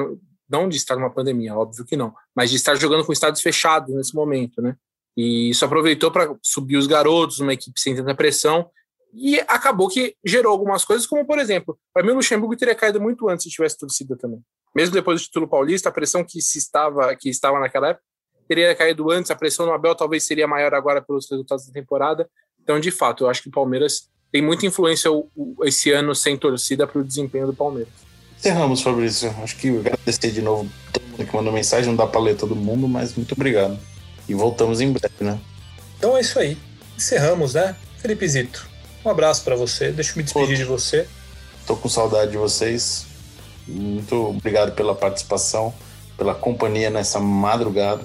não 0.48 0.68
de 0.68 0.76
estar 0.76 0.94
numa 0.94 1.10
pandemia, 1.10 1.56
óbvio 1.56 1.84
que 1.84 1.96
não, 1.96 2.14
mas 2.34 2.50
de 2.50 2.56
estar 2.56 2.76
jogando 2.76 3.04
com 3.04 3.12
estádios 3.12 3.42
fechados 3.42 3.94
nesse 3.94 4.14
momento, 4.14 4.62
né? 4.62 4.76
E 5.16 5.50
isso 5.50 5.64
aproveitou 5.64 6.10
para 6.12 6.32
subir 6.40 6.76
os 6.76 6.86
garotos, 6.86 7.40
uma 7.40 7.52
equipe 7.52 7.80
sem 7.80 7.96
tanta 7.96 8.14
pressão, 8.14 8.70
e 9.12 9.40
acabou 9.40 9.88
que 9.88 10.14
gerou 10.24 10.52
algumas 10.52 10.84
coisas, 10.84 11.06
como 11.06 11.26
por 11.26 11.38
exemplo, 11.38 11.76
para 11.92 12.04
mim 12.04 12.12
o 12.12 12.16
Luxemburgo 12.16 12.56
teria 12.56 12.76
caído 12.76 13.00
muito 13.00 13.28
antes 13.28 13.44
se 13.44 13.50
tivesse 13.50 13.76
torcida 13.76 14.16
também. 14.16 14.40
Mesmo 14.74 14.94
depois 14.94 15.20
do 15.20 15.24
título 15.24 15.48
paulista, 15.48 15.88
a 15.88 15.92
pressão 15.92 16.24
que 16.24 16.40
se 16.40 16.58
estava 16.58 17.14
que 17.16 17.28
estava 17.28 17.58
naquela 17.58 17.88
época 17.88 18.04
teria 18.46 18.74
caído 18.74 19.10
antes, 19.10 19.30
a 19.30 19.36
pressão 19.36 19.66
no 19.66 19.72
Abel 19.72 19.94
talvez 19.94 20.24
seria 20.24 20.46
maior 20.46 20.74
agora 20.74 21.02
pelos 21.02 21.28
resultados 21.28 21.66
da 21.66 21.72
temporada. 21.72 22.28
Então, 22.60 22.78
de 22.78 22.90
fato, 22.90 23.24
eu 23.24 23.28
acho 23.28 23.42
que 23.42 23.48
o 23.48 23.52
Palmeiras 23.52 24.10
tem 24.32 24.42
muita 24.42 24.66
influência 24.66 25.10
esse 25.64 25.90
ano 25.90 26.14
sem 26.14 26.36
torcida 26.36 26.86
para 26.86 27.00
o 27.00 27.04
desempenho 27.04 27.46
do 27.46 27.54
Palmeiras. 27.54 27.92
Encerramos, 28.38 28.80
Fabrício. 28.80 29.34
Acho 29.42 29.56
que 29.56 29.68
agradecer 29.68 30.30
de 30.30 30.40
novo 30.40 30.70
todo 30.92 31.02
mundo 31.04 31.26
que 31.26 31.36
mandou 31.36 31.52
mensagem, 31.52 31.88
não 31.88 31.96
dá 31.96 32.06
para 32.06 32.20
ler 32.20 32.36
todo 32.36 32.56
mundo, 32.56 32.88
mas 32.88 33.14
muito 33.14 33.32
obrigado. 33.32 33.78
E 34.28 34.34
voltamos 34.34 34.80
em 34.80 34.92
breve, 34.92 35.14
né? 35.20 35.38
Então 35.98 36.16
é 36.16 36.20
isso 36.20 36.38
aí. 36.38 36.56
Encerramos, 36.96 37.54
né? 37.54 37.76
Felipe 37.98 38.26
Zito. 38.26 38.66
Um 39.04 39.10
abraço 39.10 39.44
para 39.44 39.56
você. 39.56 39.90
Deixa 39.90 40.12
eu 40.12 40.16
me 40.16 40.22
despedir 40.22 40.48
Outro. 40.48 40.56
de 40.56 40.64
você. 40.64 41.06
Tô 41.66 41.76
com 41.76 41.88
saudade 41.88 42.30
de 42.30 42.38
vocês. 42.38 43.06
Muito 43.66 44.30
obrigado 44.30 44.72
pela 44.72 44.94
participação, 44.94 45.74
pela 46.16 46.34
companhia 46.34 46.88
nessa 46.90 47.20
madrugada. 47.20 48.04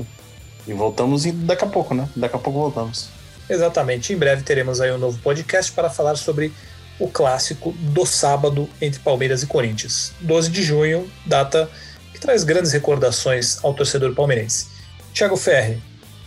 E 0.67 0.73
voltamos 0.73 1.25
e 1.25 1.31
daqui 1.31 1.63
a 1.63 1.67
pouco, 1.67 1.93
né? 1.93 2.09
Daqui 2.15 2.35
a 2.35 2.39
pouco 2.39 2.59
voltamos. 2.59 3.09
Exatamente. 3.49 4.13
Em 4.13 4.17
breve 4.17 4.43
teremos 4.43 4.81
aí 4.81 4.91
um 4.91 4.97
novo 4.97 5.19
podcast 5.19 5.71
para 5.71 5.89
falar 5.89 6.15
sobre 6.15 6.53
o 6.99 7.09
clássico 7.09 7.71
do 7.73 8.05
sábado 8.05 8.69
entre 8.81 8.99
Palmeiras 8.99 9.43
e 9.43 9.47
Corinthians. 9.47 10.13
12 10.21 10.49
de 10.49 10.63
junho, 10.63 11.09
data 11.25 11.69
que 12.13 12.19
traz 12.19 12.43
grandes 12.43 12.71
recordações 12.71 13.63
ao 13.63 13.73
torcedor 13.73 14.13
palmeirense. 14.13 14.67
Thiago 15.13 15.35
Ferri, 15.35 15.81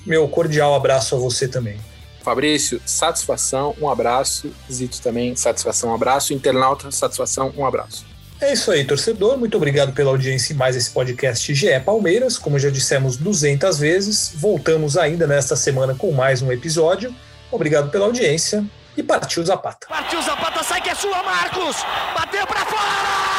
meu 0.05 0.29
cordial 0.29 0.75
abraço 0.75 1.15
a 1.15 1.19
você 1.19 1.49
também. 1.49 1.79
Fabrício, 2.23 2.81
satisfação, 2.85 3.75
um 3.81 3.89
abraço. 3.89 4.53
Zito 4.71 5.01
também, 5.01 5.35
satisfação, 5.35 5.91
um 5.91 5.95
abraço. 5.95 6.35
Internauta, 6.35 6.91
satisfação, 6.91 7.53
um 7.57 7.65
abraço. 7.65 8.05
É 8.41 8.53
isso 8.53 8.71
aí, 8.71 8.85
torcedor. 8.85 9.37
Muito 9.37 9.57
obrigado 9.57 9.93
pela 9.93 10.11
audiência 10.11 10.53
em 10.53 10.57
mais 10.57 10.77
esse 10.77 10.91
podcast 10.91 11.53
GE 11.53 11.81
Palmeiras. 11.85 12.39
Como 12.39 12.59
já 12.59 12.71
dissemos 12.71 13.17
200 13.17 13.79
vezes, 13.79 14.33
voltamos 14.35 14.97
ainda 14.97 15.27
nesta 15.27 15.57
semana 15.57 15.95
com 15.95 16.13
mais 16.13 16.41
um 16.41 16.53
episódio. 16.53 17.15
Obrigado 17.51 17.91
pela 17.91 18.07
audiência 18.07 18.65
e 18.97 19.03
partiu 19.03 19.45
Zapata. 19.45 19.87
Partiu 19.89 20.23
Zapata, 20.23 20.63
sai 20.63 20.81
que 20.81 20.91
é 20.91 20.95
sua, 20.95 21.23
Marcos! 21.23 21.77
Bateu 22.15 22.47
para 22.47 22.65
fora! 22.65 23.38